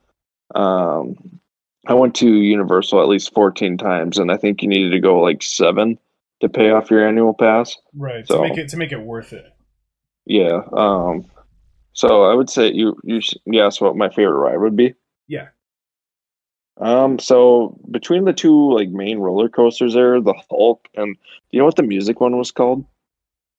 Um, 0.55 1.41
I 1.87 1.95
went 1.95 2.15
to 2.17 2.29
Universal 2.29 3.03
at 3.03 3.09
least 3.09 3.35
fourteen 3.35 3.77
times, 3.77 4.19
and 4.19 4.31
I 4.31 4.37
think 4.37 4.63
you 4.63 4.69
needed 4.69 4.91
to 4.91 5.01
go 5.01 5.21
like 5.21 5.43
seven 5.43 5.99
to 6.41 6.49
pay 6.49 6.71
off 6.71 6.91
your 6.91 7.07
annual 7.07 7.35
pass. 7.35 7.77
Right. 7.97 8.27
So- 8.27 8.43
make 8.43 8.59
it 8.59 8.69
to 8.71 8.77
make 8.77 8.93
it 8.93 9.01
worth 9.01 9.33
it. 9.33 9.47
Yeah. 10.27 10.63
Um, 10.73 11.27
so 11.93 12.25
I 12.25 12.35
would 12.35 12.49
say 12.51 12.73
you 12.73 12.97
you 13.05 13.21
you 13.45 13.61
asked 13.63 13.81
what 13.81 13.97
my 13.97 14.09
favorite 14.09 14.39
ride 14.39 14.59
would 14.59 14.77
be. 14.77 14.95
Yeah. 15.29 15.49
Um, 16.79 17.19
so 17.19 17.79
between 17.91 18.25
the 18.25 18.33
two 18.33 18.73
like 18.75 18.89
main 18.89 19.19
roller 19.19 19.49
coasters 19.49 19.95
there, 19.95 20.21
the 20.21 20.35
Hulk 20.51 20.89
and 20.95 21.17
you 21.51 21.59
know 21.59 21.67
what 21.67 21.77
the 21.77 21.83
music 21.83 22.21
one 22.21 22.37
was 22.37 22.51
called? 22.51 22.85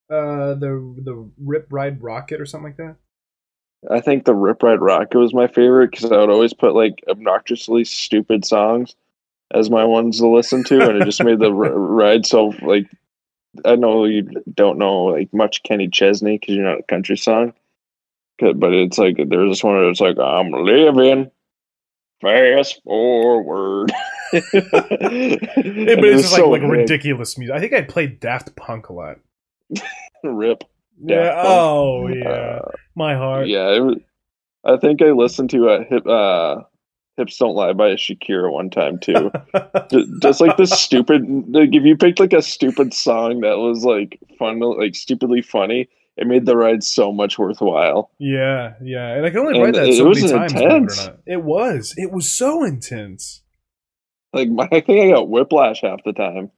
Uh 0.10 0.54
the 0.56 0.96
the 1.04 1.30
Rip 1.38 1.68
Ride 1.70 2.02
Rockit 2.02 2.40
or 2.40 2.46
something 2.46 2.66
like 2.70 2.78
that. 2.78 2.96
I 3.92 4.02
think 4.02 4.26
the 4.26 4.34
Rip 4.34 4.64
Ride 4.64 4.80
Rockit 4.80 5.16
was 5.16 5.34
my 5.34 5.48
favorite 5.48 5.92
because 5.92 6.12
I 6.12 6.18
would 6.18 6.30
always 6.30 6.54
put 6.54 6.76
like 6.76 7.04
obnoxiously 7.08 7.84
stupid 7.84 8.46
songs 8.46 8.96
as 9.54 9.70
my 9.70 9.84
ones 9.84 10.20
to 10.20 10.28
listen 10.28 10.64
to, 10.66 10.90
and 10.90 11.02
it 11.02 11.06
just 11.06 11.24
made 11.24 11.40
the 11.40 11.52
r- 11.52 11.52
ride 11.74 12.26
so 12.26 12.54
like. 12.62 12.88
I 13.64 13.78
know 13.78 14.04
you 14.04 14.30
don't 14.54 14.78
know 14.78 15.06
like 15.06 15.34
much 15.34 15.64
Kenny 15.64 15.88
Chesney 15.88 16.38
because 16.38 16.56
you're 16.56 16.66
not 16.66 16.80
a 16.82 16.84
country 16.84 17.16
song, 17.16 17.54
but 18.38 18.74
it's 18.74 18.98
like 18.98 19.16
there's 19.16 19.50
this 19.50 19.64
one 19.64 19.82
that's 19.86 20.02
like 20.02 20.20
I'm 20.20 20.52
living 20.52 21.32
fast 22.22 22.82
forward. 22.84 23.92
Yeah, 24.34 24.42
but 25.96 26.06
it's 26.06 26.24
just 26.24 26.34
like, 26.34 26.62
like 26.62 26.62
ridiculous 26.64 27.38
music. 27.38 27.56
I 27.56 27.60
think 27.60 27.74
I 27.74 27.82
played 27.82 28.20
Daft 28.20 28.56
Punk 28.56 28.90
a 28.90 28.94
lot. 28.94 29.20
Rip. 30.24 30.64
Yeah. 31.04 31.34
Punk. 31.34 31.48
Oh 31.48 32.08
yeah. 32.08 32.30
Uh, 32.30 32.72
My 32.96 33.16
heart. 33.16 33.48
Yeah, 33.48 33.68
it 33.70 34.02
I 34.64 34.78
think 34.78 35.02
I 35.02 35.12
listened 35.12 35.50
to 35.52 35.68
a 35.70 35.84
hip 35.84 36.06
uh 36.08 36.62
Hips 37.18 37.38
Don't 37.38 37.56
Lie 37.56 37.72
by 37.74 37.92
Shakira 37.92 38.52
one 38.52 38.70
time 38.70 39.00
too. 39.00 39.32
Ju- 39.92 40.20
Just 40.22 40.42
like 40.42 40.58
this 40.58 40.72
stupid 40.72 41.22
like 41.50 41.70
if 41.74 41.84
you 41.84 41.96
picked 41.96 42.20
like 42.20 42.34
a 42.34 42.42
stupid 42.42 42.94
song 42.94 43.40
that 43.42 43.58
was 43.58 43.86
like 43.86 44.20
fun 44.38 44.60
like 44.60 44.96
stupidly 44.96 45.42
funny, 45.42 45.88
it 46.18 46.28
made 46.28 46.46
the 46.46 46.58
ride 46.58 46.84
so 46.84 47.12
much 47.14 47.38
worthwhile. 47.40 48.12
yeah, 48.20 48.74
yeah. 48.82 49.14
And 49.16 49.26
I 49.26 49.30
can 49.30 49.40
only 49.40 49.54
And 49.56 49.64
ride 49.64 49.76
that 49.76 49.88
it 49.88 49.96
so 49.96 50.10
many 50.10 50.22
was 50.24 50.32
times. 50.32 50.54
intense. 50.54 51.10
It 51.26 51.44
was. 51.44 51.94
It 51.96 52.12
was 52.12 52.30
so 52.32 52.64
intense. 52.66 53.44
Like 54.34 54.50
my, 54.50 54.68
I 54.72 54.82
think 54.82 55.00
I 55.06 55.12
got 55.16 55.30
whiplash 55.30 55.82
half 55.82 56.04
the 56.04 56.12
time. 56.12 56.52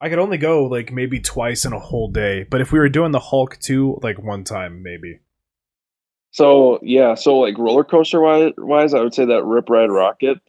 I 0.00 0.08
could 0.08 0.18
only 0.18 0.38
go 0.38 0.64
like 0.64 0.92
maybe 0.92 1.20
twice 1.20 1.64
in 1.64 1.72
a 1.72 1.78
whole 1.78 2.08
day. 2.08 2.44
But 2.48 2.60
if 2.60 2.72
we 2.72 2.78
were 2.78 2.88
doing 2.88 3.12
the 3.12 3.20
Hulk 3.20 3.58
too, 3.58 3.98
like 4.02 4.18
one 4.22 4.44
time 4.44 4.82
maybe. 4.82 5.20
So 6.32 6.78
yeah, 6.82 7.14
so 7.14 7.38
like 7.38 7.58
roller 7.58 7.84
coaster 7.84 8.20
wise, 8.20 8.52
wise 8.56 8.94
I 8.94 9.00
would 9.00 9.14
say 9.14 9.26
that 9.26 9.44
Rip 9.44 9.68
Ride 9.68 9.90
Rockit. 9.90 10.40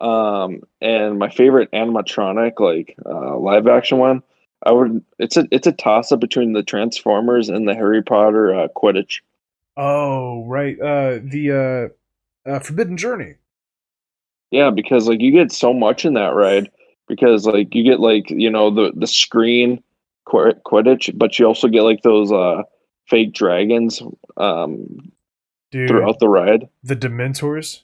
Um, 0.00 0.62
and 0.80 1.18
my 1.18 1.28
favorite 1.28 1.72
animatronic, 1.72 2.60
like 2.60 2.96
uh, 3.04 3.36
live 3.36 3.66
action 3.66 3.98
one, 3.98 4.22
I 4.64 4.72
would. 4.72 5.04
It's 5.18 5.36
a 5.36 5.46
it's 5.50 5.66
a 5.66 5.72
toss 5.72 6.12
up 6.12 6.20
between 6.20 6.52
the 6.52 6.62
Transformers 6.62 7.48
and 7.48 7.66
the 7.66 7.74
Harry 7.74 8.02
Potter 8.02 8.54
uh, 8.54 8.68
Quidditch. 8.76 9.20
Oh 9.76 10.44
right. 10.46 10.78
Uh, 10.78 11.18
the 11.22 11.92
uh, 12.46 12.50
uh, 12.50 12.58
Forbidden 12.60 12.96
Journey. 12.96 13.34
Yeah, 14.50 14.70
because 14.70 15.08
like 15.08 15.20
you 15.20 15.32
get 15.32 15.52
so 15.52 15.72
much 15.72 16.04
in 16.04 16.14
that 16.14 16.34
ride. 16.34 16.70
Because 17.08 17.46
like 17.46 17.74
you 17.74 17.82
get 17.82 18.00
like 18.00 18.30
you 18.30 18.50
know 18.50 18.70
the 18.70 18.92
the 18.94 19.06
screen 19.06 19.82
Qu- 20.26 20.54
Quidditch, 20.66 21.16
but 21.16 21.38
you 21.38 21.46
also 21.46 21.68
get 21.68 21.82
like 21.82 22.02
those 22.02 22.30
uh 22.30 22.62
fake 23.06 23.32
dragons 23.32 24.02
um 24.36 25.10
Dude, 25.70 25.88
throughout 25.88 26.18
the 26.18 26.28
ride. 26.28 26.68
the 26.82 26.96
Dementors. 26.96 27.82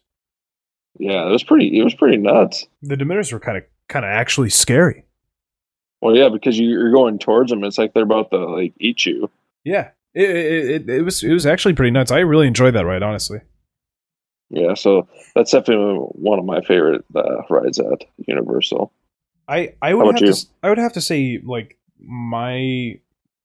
Yeah, 0.98 1.26
it 1.26 1.30
was 1.30 1.42
pretty. 1.42 1.78
It 1.78 1.82
was 1.82 1.94
pretty 1.94 2.16
nuts. 2.18 2.66
The 2.82 2.96
Dementors 2.96 3.32
were 3.32 3.40
kind 3.40 3.58
of 3.58 3.64
kind 3.88 4.04
of 4.04 4.10
actually 4.10 4.50
scary. 4.50 5.04
Well, 6.00 6.14
yeah, 6.14 6.28
because 6.28 6.58
you, 6.58 6.68
you're 6.68 6.92
going 6.92 7.18
towards 7.18 7.50
them. 7.50 7.64
It's 7.64 7.78
like 7.78 7.94
they're 7.94 8.02
about 8.02 8.30
to 8.30 8.38
like 8.38 8.74
eat 8.78 9.06
you. 9.06 9.30
Yeah. 9.64 9.90
It, 10.14 10.30
it, 10.30 10.70
it, 10.70 10.88
it 10.90 11.02
was 11.02 11.24
it 11.24 11.32
was 11.32 11.46
actually 11.46 11.74
pretty 11.74 11.90
nuts. 11.90 12.10
I 12.12 12.20
really 12.20 12.46
enjoyed 12.46 12.74
that 12.74 12.86
ride, 12.86 13.02
honestly. 13.02 13.40
Yeah, 14.50 14.74
so 14.74 15.08
that's 15.34 15.50
definitely 15.50 15.96
one 15.96 16.38
of 16.38 16.44
my 16.44 16.60
favorite 16.60 17.04
uh, 17.16 17.42
rides 17.50 17.80
at 17.80 18.04
Universal. 18.28 18.92
I 19.48 19.74
I 19.82 19.94
would 19.94 20.14
have 20.14 20.22
you? 20.22 20.32
to 20.32 20.46
I 20.62 20.68
would 20.68 20.78
have 20.78 20.92
to 20.94 21.00
say 21.00 21.40
like 21.42 21.78
my 21.98 22.98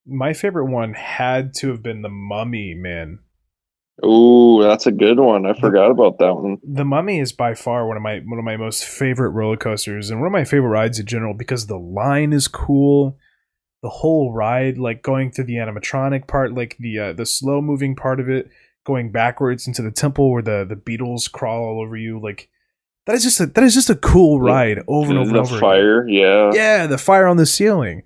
my 0.05 0.33
favorite 0.33 0.65
one 0.65 0.93
had 0.93 1.53
to 1.55 1.69
have 1.69 1.83
been 1.83 2.01
the 2.01 2.09
Mummy, 2.09 2.73
man. 2.73 3.19
Ooh, 4.05 4.62
that's 4.63 4.88
a 4.88 4.91
good 4.91 5.19
one. 5.19 5.45
I 5.45 5.53
forgot 5.59 5.91
about 5.91 6.19
that 6.19 6.33
one. 6.33 6.57
The 6.63 6.85
Mummy 6.85 7.19
is 7.19 7.33
by 7.33 7.53
far 7.53 7.85
one 7.85 7.97
of 7.97 8.03
my 8.03 8.19
one 8.19 8.39
of 8.39 8.45
my 8.45 8.55
most 8.55 8.85
favorite 8.85 9.31
roller 9.31 9.57
coasters 9.57 10.09
and 10.09 10.19
one 10.19 10.27
of 10.27 10.31
my 10.31 10.45
favorite 10.45 10.69
rides 10.69 10.99
in 10.99 11.05
general 11.05 11.33
because 11.33 11.67
the 11.67 11.77
line 11.77 12.31
is 12.31 12.47
cool. 12.47 13.17
The 13.81 13.89
whole 13.89 14.33
ride, 14.33 14.77
like 14.77 15.03
going 15.03 15.31
through 15.31 15.45
the 15.45 15.55
animatronic 15.55 16.27
part, 16.27 16.53
like 16.53 16.77
the 16.79 16.99
uh, 16.99 17.13
the 17.13 17.25
slow 17.25 17.62
moving 17.62 17.95
part 17.95 18.19
of 18.19 18.29
it, 18.29 18.49
going 18.85 19.12
backwards 19.12 19.67
into 19.67 19.81
the 19.81 19.91
temple 19.91 20.31
where 20.31 20.41
the 20.41 20.65
the 20.67 20.75
beetles 20.75 21.27
crawl 21.27 21.63
all 21.63 21.81
over 21.81 21.97
you, 21.97 22.21
like 22.21 22.49
that 23.05 23.15
is 23.15 23.23
just 23.23 23.39
a 23.39 23.45
that 23.47 23.63
is 23.63 23.73
just 23.73 23.89
a 23.89 23.95
cool 23.95 24.39
ride 24.39 24.83
over 24.88 25.10
and 25.10 25.17
over 25.19 25.31
the 25.31 25.37
and 25.39 25.47
over. 25.47 25.56
again. 25.58 25.60
fire, 25.60 26.08
yeah. 26.08 26.52
Yeah, 26.54 26.87
the 26.87 26.97
fire 26.97 27.27
on 27.27 27.37
the 27.37 27.45
ceiling. 27.45 28.04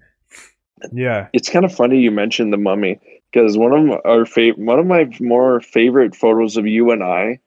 Yeah. 0.91 1.27
It's 1.33 1.49
kind 1.49 1.65
of 1.65 1.73
funny 1.73 1.99
you 1.99 2.11
mentioned 2.11 2.51
the 2.53 2.57
mummy 2.57 2.99
because 3.31 3.57
one 3.57 3.71
of 3.73 3.89
our 4.05 4.25
fav- 4.25 4.57
one 4.57 4.79
of 4.79 4.85
my 4.85 5.07
more 5.19 5.61
favorite 5.61 6.15
photos 6.15 6.57
of 6.57 6.67
you 6.67 6.91
and 6.91 7.03
I 7.03 7.39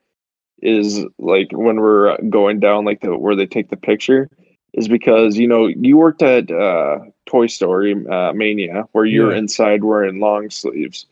is 0.62 1.04
like 1.18 1.48
when 1.52 1.76
we're 1.80 2.16
going 2.30 2.60
down 2.60 2.84
like 2.86 3.00
the 3.02 3.16
where 3.16 3.36
they 3.36 3.46
take 3.46 3.68
the 3.68 3.76
picture 3.76 4.28
is 4.72 4.88
because 4.88 5.36
you 5.36 5.46
know 5.46 5.66
you 5.66 5.96
worked 5.98 6.22
at 6.22 6.50
uh, 6.50 6.98
Toy 7.26 7.46
Story 7.46 7.94
uh, 8.10 8.32
Mania 8.32 8.84
where 8.92 9.04
you're 9.04 9.32
Yeah. 9.32 9.38
inside 9.38 9.84
wearing 9.84 10.18
long 10.18 10.48
sleeves, 10.50 11.04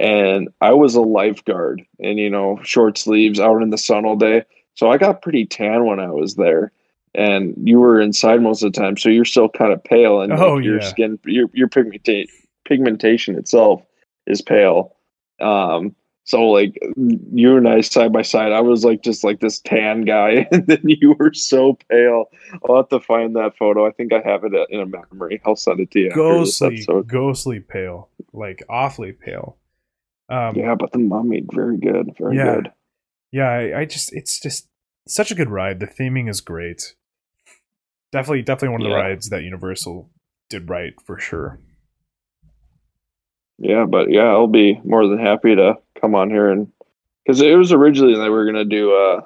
and 0.00 0.48
I 0.60 0.72
was 0.72 0.96
a 0.96 1.00
lifeguard 1.02 1.82
and 2.00 2.18
you 2.18 2.30
know 2.30 2.58
short 2.64 2.98
sleeves 2.98 3.38
out 3.38 3.62
in 3.62 3.70
the 3.70 3.78
sun 3.78 4.04
all 4.04 4.16
day, 4.16 4.42
so 4.74 4.90
I 4.90 4.98
got 4.98 5.22
pretty 5.22 5.46
tan 5.46 5.86
when 5.86 6.00
I 6.00 6.10
was 6.10 6.34
there. 6.36 6.72
And 7.16 7.54
you 7.62 7.78
were 7.78 8.00
inside 8.00 8.42
most 8.42 8.62
of 8.64 8.72
the 8.72 8.80
time, 8.80 8.96
so 8.96 9.08
you're 9.08 9.24
still 9.24 9.48
kind 9.48 9.72
of 9.72 9.84
pale, 9.84 10.20
and 10.20 10.32
Oh, 10.32 10.54
like, 10.54 10.64
your 10.64 10.80
yeah. 10.80 10.88
skin, 10.88 11.18
your 11.24 11.48
your 11.52 11.68
pigmenta- 11.68 12.26
pigmentation 12.64 13.36
itself 13.38 13.82
is 14.26 14.42
pale. 14.42 14.96
Um, 15.40 15.94
so 16.24 16.42
like 16.48 16.76
you 17.32 17.56
and 17.56 17.68
I 17.68 17.82
side 17.82 18.12
by 18.12 18.22
side, 18.22 18.50
I 18.50 18.62
was 18.62 18.84
like 18.84 19.02
just 19.02 19.22
like 19.22 19.38
this 19.38 19.60
tan 19.60 20.04
guy, 20.04 20.48
and 20.52 20.66
then 20.66 20.80
you 20.84 21.14
were 21.16 21.32
so 21.34 21.78
pale. 21.88 22.30
I'll 22.68 22.76
have 22.78 22.88
to 22.88 22.98
find 22.98 23.36
that 23.36 23.56
photo. 23.56 23.86
I 23.86 23.92
think 23.92 24.12
I 24.12 24.20
have 24.28 24.42
it 24.42 24.52
in 24.70 24.80
a 24.80 24.86
memory. 24.86 25.40
I'll 25.44 25.54
send 25.54 25.78
it 25.78 25.92
to 25.92 26.00
you. 26.00 26.10
ghostly, 26.10 26.84
ghostly 27.06 27.60
pale, 27.60 28.08
like 28.32 28.64
awfully 28.68 29.12
pale. 29.12 29.56
Um, 30.28 30.56
Yeah, 30.56 30.74
but 30.74 30.90
the 30.90 30.98
mummy, 30.98 31.44
very 31.52 31.76
good, 31.76 32.16
very 32.18 32.36
Yeah. 32.38 32.54
good. 32.54 32.72
Yeah, 33.34 33.48
I, 33.48 33.80
I 33.80 33.84
just, 33.84 34.12
it's 34.12 34.40
just, 34.40 34.68
such 35.08 35.30
a 35.30 35.34
good 35.34 35.50
ride. 35.50 35.80
The 35.80 35.86
theming 35.86 36.30
is 36.30 36.40
great. 36.40 36.94
Definitely, 38.12 38.42
definitely 38.42 38.70
one 38.70 38.82
of 38.82 38.88
the 38.88 38.94
rides 38.94 39.28
that 39.30 39.42
Universal 39.42 40.08
did 40.48 40.70
right 40.70 40.94
for 41.04 41.18
sure. 41.18 41.58
Yeah, 43.58 43.86
but 43.86 44.10
yeah, 44.10 44.28
I'll 44.28 44.46
be 44.46 44.80
more 44.84 45.06
than 45.06 45.18
happy 45.18 45.56
to 45.56 45.74
come 46.00 46.14
on 46.14 46.30
here 46.30 46.48
and 46.48 46.70
because 47.24 47.40
it 47.40 47.56
was 47.56 47.72
originally 47.72 48.14
that 48.14 48.24
we 48.24 48.30
were 48.30 48.46
gonna 48.46 48.64
do 48.64 48.94
uh 48.94 49.22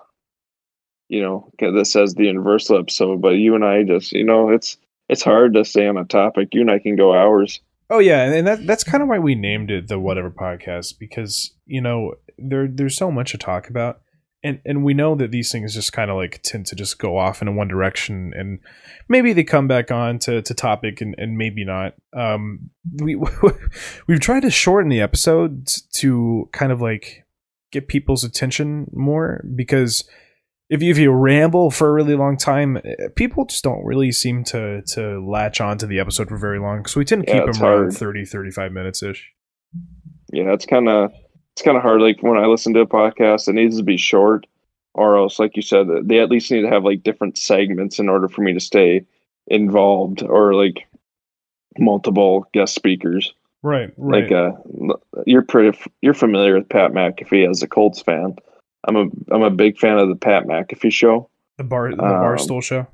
you 1.08 1.22
know 1.22 1.50
'kay, 1.58 1.70
this 1.70 1.94
as 1.96 2.14
the 2.14 2.24
universal 2.24 2.78
episode, 2.78 3.20
but 3.20 3.36
you 3.36 3.54
and 3.54 3.64
I 3.64 3.82
just 3.82 4.12
you 4.12 4.24
know 4.24 4.50
it's 4.50 4.78
it's 5.08 5.22
hard 5.22 5.54
to 5.54 5.64
stay 5.64 5.86
on 5.86 5.96
a 5.96 6.04
topic. 6.04 6.54
You 6.54 6.62
and 6.62 6.70
I 6.70 6.78
can 6.78 6.96
go 6.96 7.14
hours. 7.14 7.60
Oh 7.90 8.00
yeah, 8.00 8.24
and 8.24 8.46
that 8.46 8.66
that's 8.66 8.84
kind 8.84 9.02
of 9.02 9.08
why 9.08 9.18
we 9.18 9.34
named 9.34 9.70
it 9.70 9.88
the 9.88 9.98
Whatever 9.98 10.30
Podcast 10.30 10.98
because 10.98 11.54
you 11.66 11.80
know 11.80 12.14
there 12.36 12.68
there's 12.68 12.96
so 12.96 13.10
much 13.10 13.32
to 13.32 13.38
talk 13.38 13.70
about, 13.70 14.00
and 14.42 14.60
and 14.66 14.84
we 14.84 14.92
know 14.92 15.14
that 15.14 15.30
these 15.30 15.50
things 15.50 15.74
just 15.74 15.92
kind 15.92 16.10
of 16.10 16.16
like 16.16 16.42
tend 16.42 16.66
to 16.66 16.76
just 16.76 16.98
go 16.98 17.16
off 17.16 17.40
in 17.40 17.56
one 17.56 17.68
direction, 17.68 18.32
and 18.36 18.60
maybe 19.08 19.32
they 19.32 19.42
come 19.42 19.66
back 19.66 19.90
on 19.90 20.18
to, 20.20 20.42
to 20.42 20.54
topic, 20.54 21.00
and, 21.00 21.14
and 21.16 21.38
maybe 21.38 21.64
not. 21.64 21.94
Um, 22.14 22.70
we 22.96 23.16
we've 24.06 24.20
tried 24.20 24.40
to 24.40 24.50
shorten 24.50 24.90
the 24.90 25.00
episodes 25.00 25.82
to 25.94 26.48
kind 26.52 26.72
of 26.72 26.82
like 26.82 27.24
get 27.72 27.88
people's 27.88 28.22
attention 28.24 28.90
more 28.92 29.44
because 29.56 30.06
if 30.70 30.82
you, 30.82 30.90
if 30.90 30.98
you 30.98 31.10
ramble 31.10 31.70
for 31.70 31.88
a 31.88 31.92
really 31.92 32.14
long 32.14 32.36
time, 32.36 32.76
eh, 32.78 33.08
people 33.16 33.44
just 33.46 33.64
don't 33.64 33.84
really 33.84 34.12
seem 34.12 34.44
to 34.44 34.82
to 34.82 35.24
latch 35.26 35.60
on 35.60 35.78
to 35.78 35.86
the 35.86 35.98
episode 35.98 36.28
for 36.28 36.36
very 36.36 36.58
long. 36.60 36.84
So 36.86 37.00
we 37.00 37.04
tend 37.04 37.26
to 37.26 37.32
Yeah, 37.32 37.44
keep 37.44 37.54
them 37.54 37.62
around 37.62 37.78
hard. 37.84 37.92
30, 37.94 38.24
35 38.24 38.72
minutes 38.72 39.02
ish. 39.02 39.32
Yeah, 40.32 40.52
it's 40.52 40.66
kind 40.66 40.88
of 40.88 41.12
it's 41.52 41.62
kind 41.62 41.76
of 41.76 41.82
hard. 41.82 42.00
Like 42.00 42.22
when 42.22 42.38
I 42.38 42.46
listen 42.46 42.74
to 42.74 42.80
a 42.80 42.86
podcast, 42.86 43.48
it 43.48 43.54
needs 43.54 43.76
to 43.78 43.82
be 43.82 43.96
short, 43.96 44.46
or 44.94 45.16
else, 45.16 45.38
like 45.38 45.56
you 45.56 45.62
said, 45.62 45.86
they 46.04 46.20
at 46.20 46.30
least 46.30 46.50
need 46.50 46.62
to 46.62 46.68
have 46.70 46.84
like 46.84 47.02
different 47.02 47.38
segments 47.38 47.98
in 47.98 48.08
order 48.08 48.28
for 48.28 48.42
me 48.42 48.52
to 48.52 48.60
stay 48.60 49.06
involved, 49.46 50.22
or 50.22 50.54
like 50.54 50.86
multiple 51.78 52.46
guest 52.52 52.74
speakers. 52.74 53.32
Right, 53.62 53.90
right. 53.96 54.22
Like 54.22 54.32
uh, 54.32 54.52
you're 55.26 55.42
pretty 55.42 55.78
you're 56.00 56.14
familiar 56.14 56.54
with 56.54 56.68
Pat 56.68 56.92
McAfee 56.92 57.48
as 57.48 57.62
a 57.62 57.66
Colts 57.68 58.00
fan. 58.00 58.36
I'm 58.86 58.96
a 58.96 59.06
I'm 59.34 59.42
a 59.42 59.50
big 59.50 59.78
fan 59.78 59.98
of 59.98 60.08
the 60.08 60.16
Pat 60.16 60.44
McAfee 60.46 60.92
show. 60.92 61.28
the 61.56 61.64
bar 61.64 61.90
the 61.94 62.02
um, 62.02 62.10
barstool 62.10 62.62
show. 62.62 62.86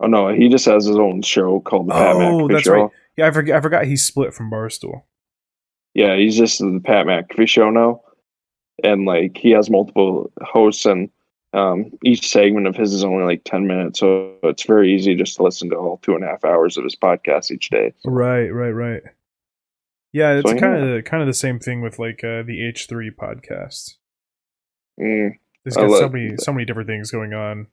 Oh 0.00 0.06
no, 0.06 0.28
he 0.32 0.48
just 0.48 0.66
has 0.66 0.86
his 0.86 0.96
own 0.96 1.22
show 1.22 1.60
called 1.60 1.88
the 1.88 1.94
Pat 1.94 2.16
McAfee 2.16 2.20
show. 2.20 2.28
Oh, 2.28 2.38
McAfee 2.48 2.52
that's 2.52 2.64
Show. 2.64 2.72
right. 2.72 2.90
Yeah, 3.16 3.26
I 3.26 3.30
forgot. 3.32 3.56
I 3.56 3.60
forgot 3.60 3.84
he 3.86 3.96
split 3.96 4.32
from 4.32 4.50
Barstool. 4.50 5.02
Yeah, 5.94 6.14
he's 6.16 6.36
just 6.36 6.60
the 6.60 6.80
Pat 6.84 7.06
McAfee 7.06 7.48
show 7.48 7.70
now, 7.70 8.02
and 8.84 9.04
like 9.06 9.36
he 9.36 9.50
has 9.50 9.68
multiple 9.68 10.30
hosts, 10.40 10.86
and 10.86 11.10
um, 11.52 11.90
each 12.04 12.28
segment 12.28 12.68
of 12.68 12.76
his 12.76 12.92
is 12.92 13.02
only 13.02 13.24
like 13.24 13.42
ten 13.42 13.66
minutes, 13.66 13.98
so 13.98 14.36
it's 14.44 14.62
very 14.64 14.94
easy 14.94 15.16
just 15.16 15.34
to 15.36 15.42
listen 15.42 15.68
to 15.70 15.76
all 15.76 15.98
two 15.98 16.14
and 16.14 16.22
a 16.22 16.28
half 16.28 16.44
hours 16.44 16.76
of 16.76 16.84
his 16.84 16.94
podcast 16.94 17.50
each 17.50 17.70
day. 17.70 17.92
Right, 18.04 18.48
right, 18.50 18.70
right. 18.70 19.02
Yeah, 20.12 20.34
it's 20.34 20.48
So, 20.48 20.54
yeah. 20.54 20.60
kind 20.60 20.88
of 20.90 21.04
kind 21.04 21.22
of 21.22 21.26
the 21.26 21.34
same 21.34 21.58
thing 21.58 21.80
with 21.80 21.98
like 21.98 22.22
uh, 22.22 22.42
the 22.44 22.64
H 22.68 22.86
three 22.88 23.10
podcast. 23.10 23.94
Mm, 24.98 25.32
There's 25.64 25.76
I 25.76 25.86
got 25.86 25.98
so 25.98 26.08
many 26.08 26.30
that. 26.32 26.40
so 26.42 26.52
many 26.52 26.64
different 26.64 26.88
things 26.88 27.10
going 27.10 27.32
on. 27.34 27.66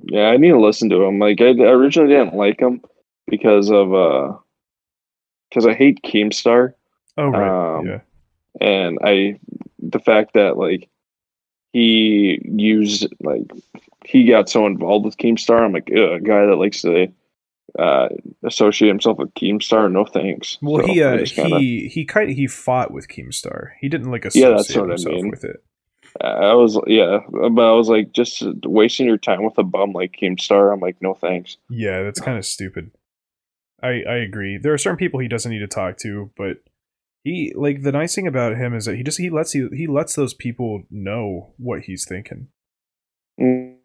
yeah, 0.00 0.28
I 0.28 0.36
need 0.36 0.50
to 0.50 0.60
listen 0.60 0.88
to 0.90 1.02
him. 1.04 1.18
Like 1.18 1.40
I, 1.40 1.48
I 1.48 1.70
originally 1.70 2.12
didn't 2.14 2.34
like 2.34 2.60
him 2.60 2.80
because 3.26 3.70
of 3.70 3.92
uh, 3.94 4.36
because 5.50 5.66
I 5.66 5.74
hate 5.74 6.00
Keemstar. 6.04 6.74
Oh 7.18 7.28
right, 7.28 7.78
Um, 7.78 7.86
yeah, 7.86 8.00
and 8.60 8.98
I 9.02 9.38
the 9.78 9.98
fact 10.00 10.34
that 10.34 10.56
like 10.56 10.88
he 11.72 12.40
used 12.44 13.06
like 13.20 13.50
he 14.04 14.26
got 14.26 14.48
so 14.48 14.66
involved 14.66 15.04
with 15.04 15.16
Keemstar, 15.16 15.64
I'm 15.64 15.72
like 15.72 15.88
a 15.90 16.20
guy 16.20 16.46
that 16.46 16.56
likes 16.56 16.82
to 16.82 17.08
uh, 17.78 18.08
associate 18.44 18.88
himself 18.88 19.18
with 19.18 19.34
Keemstar. 19.34 19.90
No 19.90 20.04
thanks. 20.04 20.58
Well, 20.62 20.82
So 20.86 20.92
he 20.92 21.02
uh, 21.02 21.24
kinda- 21.26 21.58
he 21.58 21.88
he 21.88 22.04
kind 22.04 22.30
he 22.30 22.46
fought 22.46 22.90
with 22.92 23.08
Keemstar. 23.08 23.70
He 23.80 23.88
didn't 23.88 24.10
like 24.10 24.24
Yeah, 24.24 24.28
associate 24.28 24.56
that's 24.56 24.74
what 24.74 24.84
I 24.84 24.88
himself 24.92 25.14
mean. 25.14 25.30
with 25.30 25.44
it. 25.44 25.62
I 26.20 26.54
was 26.54 26.78
yeah, 26.86 27.20
but 27.30 27.62
I 27.62 27.72
was 27.72 27.88
like 27.88 28.12
just 28.12 28.42
wasting 28.64 29.06
your 29.06 29.18
time 29.18 29.44
with 29.44 29.58
a 29.58 29.62
bum 29.62 29.92
like 29.92 30.16
Keemstar. 30.20 30.72
I'm 30.72 30.80
like 30.80 30.96
no 31.00 31.14
thanks. 31.14 31.56
Yeah, 31.68 32.02
that's 32.02 32.20
kind 32.20 32.38
of 32.38 32.44
stupid. 32.44 32.90
I 33.82 34.02
I 34.08 34.16
agree. 34.16 34.58
There 34.58 34.72
are 34.72 34.78
certain 34.78 34.96
people 34.98 35.20
he 35.20 35.28
doesn't 35.28 35.50
need 35.50 35.60
to 35.60 35.66
talk 35.66 35.96
to, 35.98 36.30
but 36.36 36.58
he 37.24 37.52
like 37.56 37.82
the 37.82 37.92
nice 37.92 38.14
thing 38.14 38.26
about 38.26 38.56
him 38.56 38.74
is 38.74 38.84
that 38.86 38.96
he 38.96 39.02
just 39.02 39.18
he 39.18 39.30
lets 39.30 39.54
you 39.54 39.68
he 39.70 39.86
lets 39.86 40.14
those 40.14 40.34
people 40.34 40.84
know 40.90 41.54
what 41.58 41.82
he's 41.82 42.04
thinking. 42.04 42.48
mm 43.40 43.76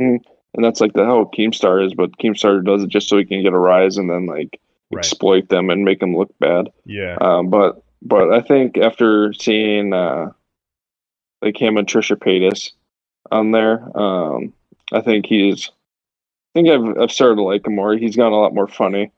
And 0.53 0.65
that's 0.65 0.81
like 0.81 0.93
the 0.93 1.05
how 1.05 1.29
Keemstar 1.35 1.85
is, 1.85 1.93
but 1.93 2.17
Keemstar 2.17 2.63
does 2.63 2.83
it 2.83 2.89
just 2.89 3.07
so 3.07 3.17
he 3.17 3.25
can 3.25 3.41
get 3.43 3.53
a 3.53 3.59
rise 3.59 3.97
and 3.97 4.09
then 4.09 4.25
like 4.25 4.59
Right. 4.93 5.05
exploit 5.05 5.47
them 5.47 5.69
and 5.69 5.85
make 5.85 6.01
them 6.01 6.13
look 6.15 6.37
bad. 6.39 6.69
Yeah. 6.85 7.15
Um, 7.21 7.49
but 7.49 7.81
but 8.01 8.33
I 8.33 8.41
think 8.41 8.77
after 8.77 9.31
seeing 9.31 9.93
uh, 9.93 10.31
like 11.41 11.59
him 11.61 11.77
and 11.77 11.87
Trisha 11.87 12.15
Paytas 12.17 12.71
on 13.31 13.51
there, 13.51 13.81
um, 13.97 14.53
I 14.91 15.01
think 15.01 15.25
he's. 15.25 15.69
I 16.53 16.59
think 16.59 16.69
I've 16.69 16.97
I've 17.03 17.11
started 17.11 17.35
to 17.35 17.43
like 17.43 17.65
him 17.65 17.75
more. 17.75 17.95
He's 17.95 18.15
gotten 18.17 18.33
a 18.33 18.39
lot 18.39 18.53
more 18.53 18.67
funny 18.67 19.11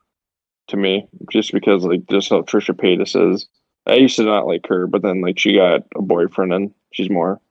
to 0.67 0.77
me, 0.77 1.07
just 1.31 1.51
because 1.51 1.83
like 1.83 2.05
just 2.07 2.29
how 2.29 2.41
Trisha 2.41 2.75
Paytas 2.75 3.33
is. 3.33 3.47
I 3.85 3.95
used 3.95 4.15
to 4.17 4.23
not 4.23 4.47
like 4.47 4.67
her, 4.67 4.87
but 4.87 5.01
then 5.01 5.21
like 5.21 5.37
she 5.39 5.55
got 5.55 5.81
a 5.95 6.01
boyfriend 6.01 6.53
and 6.53 6.73
she's 6.93 7.09
more 7.09 7.41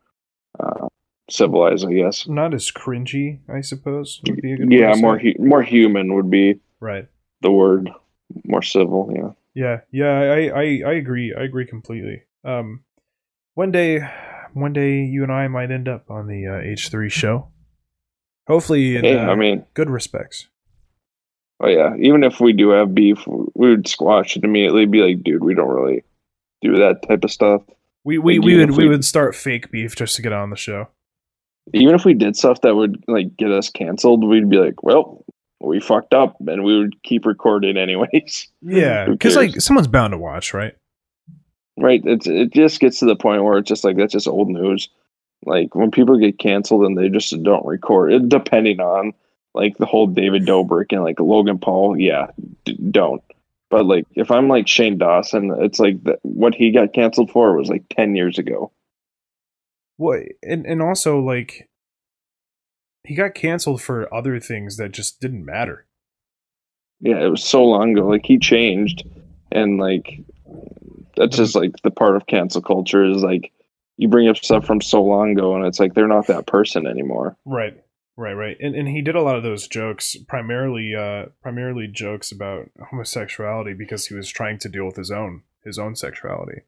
uh, 0.61 0.87
civilized, 1.29 1.87
I 1.87 1.93
guess. 1.93 2.27
Not 2.29 2.55
as 2.55 2.71
cringy, 2.71 3.41
I 3.53 3.61
suppose. 3.61 4.21
Would 4.27 4.41
be 4.41 4.53
a 4.53 4.57
good 4.57 4.73
Yeah, 4.73 4.95
more 4.95 5.19
hu- 5.19 5.35
more 5.39 5.63
human 5.63 6.15
would 6.15 6.31
be 6.31 6.61
right. 6.81 7.07
the 7.41 7.51
word. 7.51 7.91
More 8.47 8.63
civil, 8.63 9.13
yeah. 9.15 9.33
Yeah, 9.55 9.81
yeah, 9.91 10.21
I, 10.21 10.49
I, 10.49 10.83
I 10.87 10.93
agree. 10.95 11.35
I 11.35 11.43
agree 11.43 11.67
completely. 11.67 12.23
Um, 12.45 12.85
one 13.55 13.71
day, 13.71 14.01
one 14.55 14.73
day, 14.73 15.03
you 15.05 15.23
and 15.23 15.33
I 15.33 15.49
might 15.49 15.71
end 15.71 15.89
up 15.89 16.11
on 16.11 16.27
the 16.27 16.47
uh, 16.47 16.59
H 16.61 16.89
three 16.91 17.09
show. 17.11 17.49
Hopefully, 18.49 18.97
in 18.97 19.05
Hey, 19.05 19.19
uh, 19.19 19.31
I 19.31 19.35
mean, 19.35 19.65
good 19.75 19.89
respects. 19.91 20.49
Oh 21.61 21.69
yeah, 21.69 21.95
even 21.99 22.25
if 22.25 22.41
we 22.41 22.53
do 22.53 22.71
have 22.71 22.95
beef, 22.95 23.25
we 23.27 23.71
would 23.71 23.87
squash 23.87 24.37
it 24.37 24.45
immediately. 24.45 24.85
Be 24.87 25.01
like, 25.03 25.23
dude, 25.23 25.45
we 25.45 25.55
don't 25.55 25.69
really 25.71 26.03
do 26.61 26.77
that 26.77 27.07
type 27.09 27.23
of 27.25 27.31
stuff. 27.31 27.63
We 28.05 28.19
we, 28.19 28.39
Like, 28.39 28.45
we 28.47 28.57
would 28.59 28.71
we 28.73 28.85
we- 28.85 28.89
would 28.89 29.05
start 29.05 29.35
fake 29.37 29.71
beef 29.71 29.95
just 29.95 30.17
to 30.17 30.23
get 30.23 30.33
on 30.33 30.51
the 30.51 30.57
show. 30.57 30.89
Even 31.73 31.95
if 31.95 32.05
we 32.05 32.15
did 32.15 32.37
stuff 32.37 32.61
that 32.63 32.75
would 32.75 33.05
like 33.07 33.37
get 33.37 33.53
us 33.53 33.71
canceled, 33.71 34.25
we'd 34.27 34.51
be 34.51 34.57
like, 34.57 34.83
well, 34.83 35.25
we 35.61 35.79
fucked 35.79 36.13
up, 36.13 36.35
and 36.49 36.65
we 36.65 36.77
would 36.77 37.01
keep 37.05 37.25
recording 37.25 37.77
anyways. 37.77 38.49
Yeah, 38.63 39.07
because 39.07 39.37
like 39.37 39.61
someone's 39.61 39.87
bound 39.87 40.13
to 40.13 40.19
watch, 40.19 40.53
right? 40.55 40.75
Right? 41.79 42.03
It's 42.05 42.27
it 42.27 42.53
just 42.53 42.81
gets 42.81 42.99
to 43.01 43.07
the 43.07 43.17
point 43.17 43.45
where 43.45 43.59
it's 43.59 43.69
just 43.69 43.85
like 43.85 43.97
that's 43.97 44.13
just 44.13 44.29
old 44.29 44.49
news. 44.49 44.89
Like 45.45 45.75
when 45.75 45.91
people 45.91 46.19
get 46.19 46.39
canceled 46.39 46.85
and 46.85 46.97
they 46.97 47.09
just 47.09 47.43
don't 47.43 47.67
record, 47.67 48.13
it, 48.13 48.29
depending 48.29 48.81
on 48.81 49.13
like 49.55 49.77
the 49.77 49.87
whole 49.87 50.07
David 50.07 50.47
Dobrik 50.47 50.93
and 50.93 51.03
like 51.03 51.21
Logan 51.21 51.59
Paul, 51.59 51.99
yeah, 51.99 52.29
d- 52.65 52.79
don't. 52.91 53.23
But 53.71 53.87
like 53.87 54.07
if 54.15 54.31
I'm 54.31 54.49
like 54.49 54.69
Shane 54.69 54.99
Dawson, 54.99 55.55
it's 55.59 55.79
like 55.79 56.03
that 56.05 56.19
what 56.23 56.55
he 56.55 56.71
got 56.71 56.93
canceled 56.93 57.31
for 57.31 57.57
was 57.57 57.69
like 57.69 57.85
ten 57.89 58.15
years 58.15 58.39
ago. 58.39 58.71
Well, 59.99 60.23
and 60.43 60.67
and 60.67 60.83
also 60.83 61.21
like 61.21 61.69
he 63.05 63.15
got 63.15 63.35
canceled 63.35 63.83
for 63.83 64.13
other 64.15 64.39
things 64.39 64.77
that 64.77 64.93
just 64.93 65.21
didn't 65.21 65.45
matter. 65.45 65.87
Yeah, 67.01 67.19
it 67.19 67.29
was 67.29 67.43
so 67.43 67.65
long 67.65 67.93
ago. 67.93 68.07
Like 68.07 68.25
he 68.25 68.39
changed, 68.39 69.05
and 69.51 69.79
like 69.79 70.21
that's 71.17 71.37
just 71.37 71.55
like 71.55 71.73
the 71.83 71.91
part 71.91 72.17
of 72.17 72.27
cancel 72.27 72.63
culture 72.63 73.05
is 73.05 73.23
like 73.23 73.53
you 73.97 74.09
bring 74.09 74.29
up 74.29 74.37
stuff 74.39 74.65
from 74.67 74.81
so 74.81 75.03
long 75.03 75.31
ago, 75.33 75.55
and 75.55 75.65
it's 75.67 75.79
like 75.79 75.95
they're 75.95 76.09
not 76.09 76.27
that 76.29 76.47
person 76.47 76.87
anymore. 76.87 77.37
Right. 77.45 77.83
Right, 78.17 78.35
right. 78.35 78.57
And 78.61 78.75
and 78.75 78.89
he 78.89 79.01
did 79.01 79.15
a 79.17 79.23
lot 79.23 79.37
of 79.37 79.43
those 79.43 79.67
jokes, 79.67 80.17
primarily 80.29 80.95
uh 80.95 81.27
primarily 81.43 81.87
jokes 81.89 82.31
about 82.31 82.71
homosexuality 82.91 83.73
because 83.73 84.07
he 84.07 84.15
was 84.15 84.29
trying 84.29 84.59
to 84.59 84.69
deal 84.69 84.85
with 84.87 84.97
his 84.97 85.11
own 85.11 85.43
his 85.65 85.79
own 85.79 85.97
sexuality. 85.97 86.63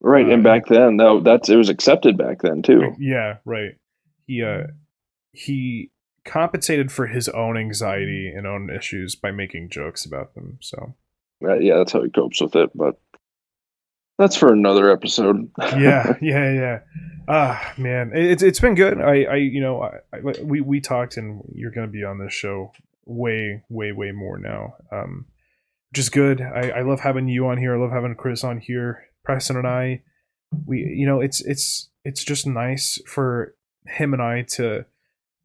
Right, 0.00 0.26
Uh, 0.26 0.30
and 0.34 0.42
back 0.44 0.66
then, 0.66 0.96
though 0.96 1.20
that's 1.20 1.48
it 1.48 1.56
was 1.56 1.68
accepted 1.68 2.16
back 2.16 2.40
then 2.42 2.62
too. 2.62 2.94
Yeah, 2.98 3.38
right. 3.44 3.72
He 4.26 4.42
uh 4.42 4.68
he 5.32 5.90
compensated 6.24 6.90
for 6.92 7.06
his 7.06 7.28
own 7.28 7.56
anxiety 7.56 8.32
and 8.34 8.46
own 8.46 8.70
issues 8.70 9.14
by 9.14 9.30
making 9.30 9.70
jokes 9.70 10.04
about 10.06 10.34
them. 10.34 10.58
So 10.60 10.94
Uh, 11.42 11.58
yeah, 11.58 11.76
that's 11.78 11.92
how 11.92 12.02
he 12.02 12.10
copes 12.10 12.40
with 12.40 12.56
it. 12.56 12.70
But 12.74 12.98
that's 14.18 14.36
for 14.36 14.52
another 14.52 14.90
episode. 14.90 15.50
yeah, 15.58 16.14
yeah, 16.22 16.52
yeah. 16.52 16.78
Ah, 17.28 17.72
man, 17.78 18.12
It- 18.14 18.30
it's 18.32 18.42
it's 18.42 18.60
been 18.60 18.74
good. 18.74 19.00
I 19.00 19.24
I 19.24 19.36
you 19.36 19.60
know 19.60 19.82
I, 19.82 19.98
I 20.12 20.20
we 20.42 20.60
we 20.60 20.80
talked 20.80 21.16
and 21.16 21.42
you're 21.54 21.70
gonna 21.70 21.86
be 21.86 22.04
on 22.04 22.18
this 22.18 22.32
show 22.32 22.72
way 23.06 23.62
way 23.68 23.92
way 23.92 24.12
more 24.12 24.38
now. 24.38 24.74
Um, 24.92 25.26
which 25.90 26.00
is 26.00 26.08
good. 26.10 26.40
I 26.42 26.70
I 26.70 26.82
love 26.82 27.00
having 27.00 27.28
you 27.28 27.46
on 27.46 27.58
here. 27.58 27.74
I 27.74 27.78
love 27.80 27.92
having 27.92 28.14
Chris 28.14 28.44
on 28.44 28.58
here. 28.58 29.04
Preston 29.24 29.56
and 29.56 29.66
I, 29.66 30.02
we 30.66 30.78
you 30.78 31.06
know 31.06 31.20
it's 31.20 31.40
it's 31.42 31.90
it's 32.04 32.24
just 32.24 32.46
nice 32.46 32.98
for 33.06 33.54
him 33.86 34.12
and 34.14 34.22
I 34.22 34.42
to 34.56 34.84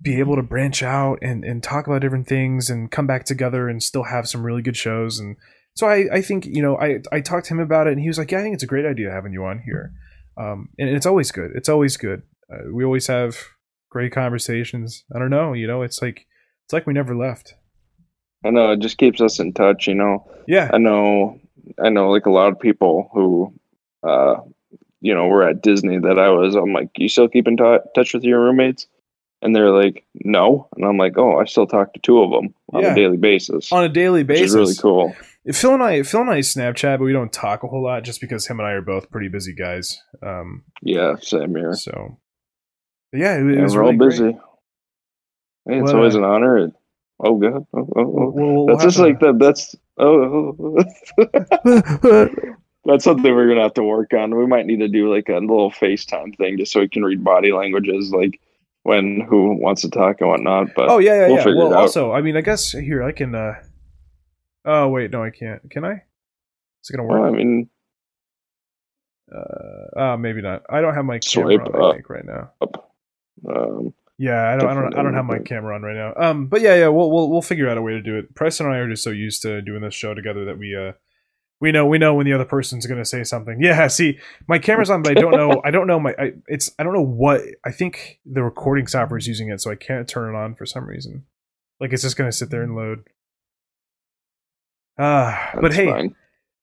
be 0.01 0.19
able 0.19 0.35
to 0.35 0.43
branch 0.43 0.83
out 0.83 1.17
and, 1.21 1.45
and 1.45 1.63
talk 1.63 1.87
about 1.87 2.01
different 2.01 2.27
things 2.27 2.69
and 2.69 2.91
come 2.91 3.07
back 3.07 3.23
together 3.23 3.69
and 3.69 3.81
still 3.81 4.03
have 4.03 4.27
some 4.27 4.45
really 4.45 4.61
good 4.61 4.75
shows. 4.75 5.17
And 5.19 5.37
so 5.75 5.87
I, 5.87 6.07
I 6.13 6.21
think, 6.21 6.45
you 6.45 6.61
know, 6.61 6.77
I, 6.77 6.99
I 7.11 7.19
talked 7.21 7.47
to 7.47 7.53
him 7.53 7.59
about 7.59 7.87
it 7.87 7.93
and 7.93 8.01
he 8.01 8.07
was 8.07 8.17
like, 8.17 8.31
yeah, 8.31 8.39
I 8.39 8.41
think 8.41 8.53
it's 8.53 8.63
a 8.63 8.67
great 8.67 8.85
idea 8.85 9.11
having 9.11 9.33
you 9.33 9.43
on 9.45 9.59
here. 9.65 9.91
Um, 10.37 10.69
and 10.79 10.89
it's 10.89 11.05
always 11.05 11.31
good. 11.31 11.51
It's 11.55 11.69
always 11.69 11.97
good. 11.97 12.23
Uh, 12.51 12.71
we 12.71 12.83
always 12.83 13.07
have 13.07 13.37
great 13.89 14.11
conversations. 14.11 15.03
I 15.15 15.19
don't 15.19 15.29
know, 15.29 15.53
you 15.53 15.67
know, 15.67 15.81
it's 15.81 16.01
like, 16.01 16.25
it's 16.65 16.73
like 16.73 16.85
we 16.87 16.93
never 16.93 17.15
left. 17.15 17.55
I 18.45 18.49
know 18.49 18.71
it 18.71 18.79
just 18.79 18.97
keeps 18.97 19.21
us 19.21 19.39
in 19.39 19.53
touch, 19.53 19.87
you 19.87 19.95
know. 19.95 20.29
Yeah. 20.47 20.69
I 20.73 20.77
know 20.77 21.39
I 21.81 21.89
know 21.89 22.09
like 22.11 22.25
a 22.25 22.29
lot 22.31 22.51
of 22.51 22.59
people 22.59 23.09
who 23.13 23.53
uh 24.05 24.35
you 24.99 25.13
know 25.15 25.27
were 25.27 25.47
at 25.47 25.61
Disney 25.61 25.97
that 25.99 26.19
I 26.19 26.29
was 26.29 26.55
I'm 26.55 26.73
like, 26.73 26.89
You 26.97 27.07
still 27.07 27.29
keep 27.29 27.47
in 27.47 27.55
t- 27.55 27.77
touch 27.95 28.13
with 28.13 28.23
your 28.23 28.41
roommates? 28.41 28.87
And 29.41 29.55
they're 29.55 29.71
like, 29.71 30.05
No. 30.25 30.67
And 30.75 30.83
I'm 30.85 30.97
like, 30.97 31.17
Oh, 31.17 31.39
I 31.39 31.45
still 31.45 31.67
talk 31.67 31.93
to 31.93 31.99
two 32.01 32.21
of 32.21 32.31
them 32.31 32.53
on 32.73 32.81
Yeah. 32.81 32.91
a 32.91 32.95
daily 32.95 33.15
basis. 33.17 33.71
On 33.71 33.83
a 33.83 33.89
daily 33.89 34.23
which 34.23 34.27
basis. 34.39 34.49
is 34.49 34.55
really 34.55 34.75
cool. 34.75 35.15
Phil 35.51 35.73
and 35.73 35.83
I, 35.83 36.03
Phil 36.03 36.21
and 36.21 36.29
I 36.29 36.39
Snapchat, 36.39 36.99
but 36.99 37.03
we 37.03 37.11
don't 37.13 37.33
talk 37.33 37.63
a 37.63 37.67
whole 37.67 37.83
lot 37.83 38.03
just 38.03 38.21
because 38.21 38.47
him 38.47 38.59
and 38.59 38.67
I 38.67 38.71
are 38.71 38.81
both 38.81 39.09
pretty 39.11 39.27
busy 39.27 39.53
guys. 39.53 39.99
Um, 40.21 40.63
Yeah, 40.81 41.15
same 41.21 41.53
here. 41.55 41.73
so 41.73 42.17
yeah, 43.11 43.35
it, 43.37 43.45
it 43.47 43.55
Yeah, 43.57 43.63
was 43.63 43.75
we're 43.75 43.81
really 43.81 43.93
all 43.99 44.07
busy. 44.09 44.31
Hey, 45.67 45.79
it's 45.79 45.91
always 45.91 46.15
uh, 46.15 46.19
an 46.19 46.23
honor. 46.23 46.57
and- 46.57 46.73
Oh 47.19 47.37
god. 47.37 47.65
Oh, 47.73 47.79
oh, 47.79 47.87
oh. 47.95 48.31
we'll- 48.33 48.53
we'll 48.65 48.67
That's 48.67 48.83
just 48.83 48.97
have 48.97 49.05
like 49.07 49.19
that 49.19 49.37
that's 49.39 49.75
oh, 49.97 50.55
oh, 50.57 50.77
oh. 51.63 52.29
That's 52.85 53.05
something 53.05 53.33
we're 53.33 53.47
gonna 53.47 53.61
have 53.61 53.75
to 53.75 53.83
work 53.83 54.13
on. 54.13 54.35
We 54.35 54.45
might 54.45 54.65
need 54.65 54.79
to 54.79 54.89
do 54.89 55.09
like 55.13 55.29
a 55.29 55.33
little 55.35 55.71
FaceTime 55.71 56.35
thing 56.37 56.57
just 56.57 56.73
so 56.73 56.81
we 56.81 56.89
can 56.89 57.03
read 57.03 57.23
body 57.23 57.53
languages, 57.53 58.11
like 58.11 58.41
when 58.81 59.21
who 59.29 59.55
wants 59.55 59.83
to 59.83 59.89
talk 59.89 60.19
and 60.19 60.29
whatnot. 60.29 60.69
But 60.75 60.89
oh 60.89 60.97
yeah, 60.99 61.13
yeah, 61.21 61.27
we'll 61.27 61.37
yeah. 61.37 61.43
figure 61.43 61.57
Well, 61.59 61.71
it 61.71 61.75
out. 61.75 61.81
also, 61.81 62.11
I 62.11 62.21
mean, 62.21 62.35
I 62.35 62.41
guess 62.41 62.71
here 62.71 63.01
I 63.03 63.13
can. 63.13 63.35
uh 63.35 63.53
Oh 64.65 64.87
wait, 64.89 65.11
no, 65.11 65.23
I 65.23 65.29
can't. 65.29 65.69
Can 65.69 65.85
I? 65.85 66.03
Is 66.83 66.89
it 66.89 66.97
gonna 66.97 67.07
well, 67.07 67.23
I 67.23 67.31
mean, 67.31 67.69
Uh, 69.33 69.99
uh 69.99 70.17
maybe 70.17 70.41
not. 70.41 70.63
I 70.69 70.81
don't 70.81 70.93
have 70.95 71.05
my 71.05 71.19
camera 71.19 71.57
Swipe 71.57 71.73
on. 71.73 71.83
I 71.83 71.93
think 71.93 72.09
right 72.09 72.25
now. 72.25 72.51
um, 73.49 73.93
Yeah, 74.17 74.47
I 74.49 74.57
don't, 74.57 74.69
I 74.69 74.73
don't, 74.73 74.97
I 74.97 75.03
don't 75.03 75.13
have 75.15 75.25
my 75.25 75.39
camera 75.39 75.75
on 75.75 75.81
right 75.81 75.95
now. 75.95 76.13
Um, 76.15 76.47
but 76.47 76.61
yeah, 76.61 76.75
yeah, 76.75 76.87
we'll, 76.89 77.09
we'll, 77.11 77.29
we'll 77.29 77.41
figure 77.41 77.67
out 77.69 77.77
a 77.77 77.81
way 77.81 77.93
to 77.93 78.01
do 78.01 78.17
it. 78.17 78.35
Preston 78.35 78.67
and 78.67 78.75
I 78.75 78.79
are 78.79 78.89
just 78.89 79.03
so 79.03 79.09
used 79.09 79.41
to 79.41 79.61
doing 79.61 79.81
this 79.81 79.93
show 79.95 80.13
together 80.13 80.45
that 80.45 80.57
we, 80.57 80.75
uh, 80.75 80.93
we 81.59 81.71
know, 81.71 81.85
we 81.85 81.97
know 81.97 82.13
when 82.13 82.25
the 82.25 82.33
other 82.33 82.45
person's 82.45 82.85
gonna 82.85 83.05
say 83.05 83.23
something. 83.23 83.61
Yeah, 83.61 83.87
see, 83.99 84.19
my 84.47 84.59
camera's 84.59 84.89
on, 84.89 85.01
but 85.01 85.17
I 85.17 85.21
don't 85.21 85.31
know, 85.31 85.61
I 85.65 85.71
don't 85.71 85.87
know 85.87 85.99
my, 85.99 86.13
I, 86.19 86.33
it's, 86.47 86.69
I 86.77 86.83
don't 86.83 86.93
know 86.93 87.01
what. 87.05 87.41
I 87.65 87.71
think 87.71 88.19
the 88.25 88.43
recording 88.43 88.87
software 88.87 89.17
is 89.17 89.27
using 89.27 89.49
it, 89.49 89.61
so 89.61 89.71
I 89.71 89.75
can't 89.75 90.07
turn 90.07 90.33
it 90.33 90.37
on 90.37 90.55
for 90.55 90.65
some 90.65 90.85
reason. 90.85 91.25
Like 91.79 91.91
it's 91.93 92.03
just 92.03 92.17
gonna 92.17 92.31
sit 92.31 92.49
there 92.49 92.63
and 92.63 92.75
load. 92.75 93.07
Ah, 94.97 95.51
but 95.59 95.73
hey, 95.73 95.87
fine. 95.87 96.15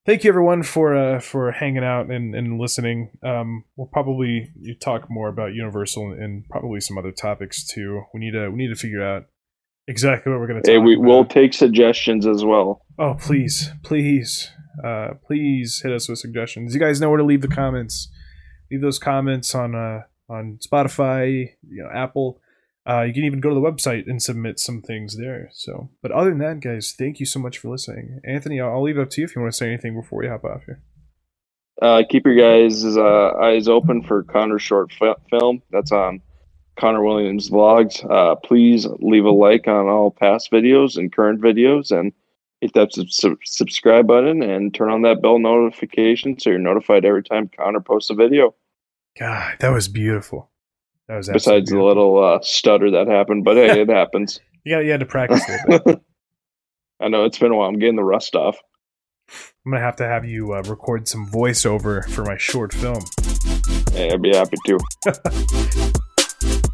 thank 0.07 0.23
you 0.25 0.31
everyone 0.31 0.63
for 0.63 0.95
uh 0.97 1.19
for 1.21 1.51
hanging 1.53 1.83
out 1.85 2.11
and, 2.11 2.35
and 2.35 2.61
listening 2.61 3.11
um 3.25 3.65
we'll 3.77 3.89
probably 3.89 4.51
you 4.61 4.75
talk 4.75 5.11
more 5.11 5.29
about 5.29 5.53
universal 5.53 6.13
and 6.13 6.49
probably 6.49 6.81
some 6.81 6.97
other 6.97 7.11
topics 7.13 7.67
too 7.67 8.03
we 8.15 8.21
need 8.21 8.31
to 8.33 8.49
we 8.51 8.57
need 8.57 8.69
to 8.69 8.77
figure 8.77 9.03
out 9.03 9.25
exactly 9.89 10.31
what 10.31 10.41
we're 10.41 10.47
going 10.47 10.63
to 10.63 10.71
Hey, 10.71 10.79
we 10.79 10.95
about. 10.95 11.05
will 11.05 11.25
take 11.25 11.53
suggestions 11.53 12.25
as 12.27 12.45
well. 12.45 12.83
oh 12.99 13.15
please 13.19 13.73
please 13.83 14.51
uh 14.85 15.09
please 15.27 15.81
hit 15.83 15.93
us 15.93 16.09
with 16.09 16.19
suggestions 16.21 16.73
you 16.73 16.81
guys 16.81 17.01
know 17.01 17.09
where 17.11 17.19
to 17.19 17.25
leave 17.25 17.41
the 17.43 17.49
comments 17.49 18.09
leave 18.71 18.81
those 18.81 18.99
comments 19.01 19.55
on 19.57 19.75
uh 19.75 20.03
on 20.29 20.59
spotify 20.65 21.49
you 21.69 21.83
know 21.83 21.91
apple 21.93 22.41
uh, 22.91 23.03
you 23.03 23.15
can 23.15 23.25
even 23.25 23.41
go 23.41 23.51
to 23.51 23.55
the 23.55 23.61
website 23.61 24.09
and 24.09 24.21
submit 24.21 24.59
some 24.59 24.83
things 24.83 25.17
there. 25.17 25.51
So, 25.53 25.91
but 26.03 26.11
other 26.11 26.31
than 26.31 26.39
that, 26.39 26.61
guys, 26.61 26.93
thank 26.99 27.21
you 27.21 27.27
so 27.27 27.39
much 27.39 27.59
for 27.59 27.69
listening. 27.69 28.21
Anthony, 28.25 28.61
I'll, 28.61 28.71
I'll 28.71 28.83
leave 28.83 28.99
it 28.99 29.03
up 29.03 29.11
to 29.11 29.21
you 29.21 29.27
if 29.27 29.37
you 29.37 29.43
want 29.43 29.53
to 29.53 29.57
say 29.57 29.69
anything 29.69 29.95
before 29.95 30.21
we 30.21 30.29
hop 30.29 30.45
off 30.45 30.65
here. 30.67 30.83
Uh, 31.81 32.03
keep 32.09 32.27
your 32.27 32.35
guys' 32.35 32.85
uh, 32.85 33.33
eyes 33.41 33.69
open 33.69 34.03
for 34.03 34.25
Conner's 34.25 34.63
short 34.63 34.93
fi- 34.93 35.15
film. 35.31 35.63
That's 35.71 35.93
on 35.93 36.21
Conner 36.79 37.05
Williams 37.05 37.49
vlogs. 37.49 38.05
Uh, 38.11 38.35
please 38.35 38.87
leave 38.99 39.25
a 39.25 39.31
like 39.31 39.69
on 39.69 39.87
all 39.87 40.11
past 40.11 40.51
videos 40.51 40.97
and 40.97 41.15
current 41.15 41.41
videos, 41.41 41.97
and 41.97 42.13
hit 42.61 42.73
that 42.75 42.93
sub- 42.93 43.11
sub- 43.11 43.39
subscribe 43.45 44.09
button 44.09 44.43
and 44.43 44.75
turn 44.75 44.91
on 44.91 45.03
that 45.03 45.23
bell 45.23 45.39
notification 45.39 46.39
so 46.39 46.51
you're 46.51 46.59
notified 46.59 47.05
every 47.05 47.23
time 47.23 47.49
Conner 47.57 47.81
posts 47.81 48.11
a 48.11 48.15
video. 48.15 48.55
God, 49.19 49.57
that 49.61 49.71
was 49.71 49.89
beautiful. 49.89 50.50
That 51.11 51.17
was 51.17 51.29
Besides 51.29 51.71
the 51.71 51.83
little 51.83 52.23
uh, 52.23 52.39
stutter 52.41 52.93
that 52.93 53.09
happened, 53.09 53.43
but 53.43 53.57
hey, 53.57 53.81
it 53.81 53.89
happens. 53.91 54.39
Yeah, 54.65 54.79
you 54.79 54.93
had 54.93 55.01
to 55.01 55.07
practice 55.07 55.43
bit. 55.67 55.83
I 57.01 57.09
know 57.09 57.25
it's 57.25 57.37
been 57.37 57.51
a 57.51 57.57
while. 57.57 57.69
I'm 57.69 57.81
getting 57.81 57.97
the 57.97 58.05
rust 58.05 58.37
off. 58.37 58.57
I'm 59.67 59.73
gonna 59.73 59.83
have 59.83 59.97
to 59.97 60.07
have 60.07 60.25
you 60.25 60.53
uh, 60.53 60.63
record 60.69 61.09
some 61.09 61.29
voiceover 61.29 62.09
for 62.11 62.23
my 62.23 62.37
short 62.37 62.73
film. 62.73 63.03
Hey, 63.93 64.13
I'd 64.13 64.23
be 64.23 64.37
happy 64.37 64.57
to. 64.67 66.63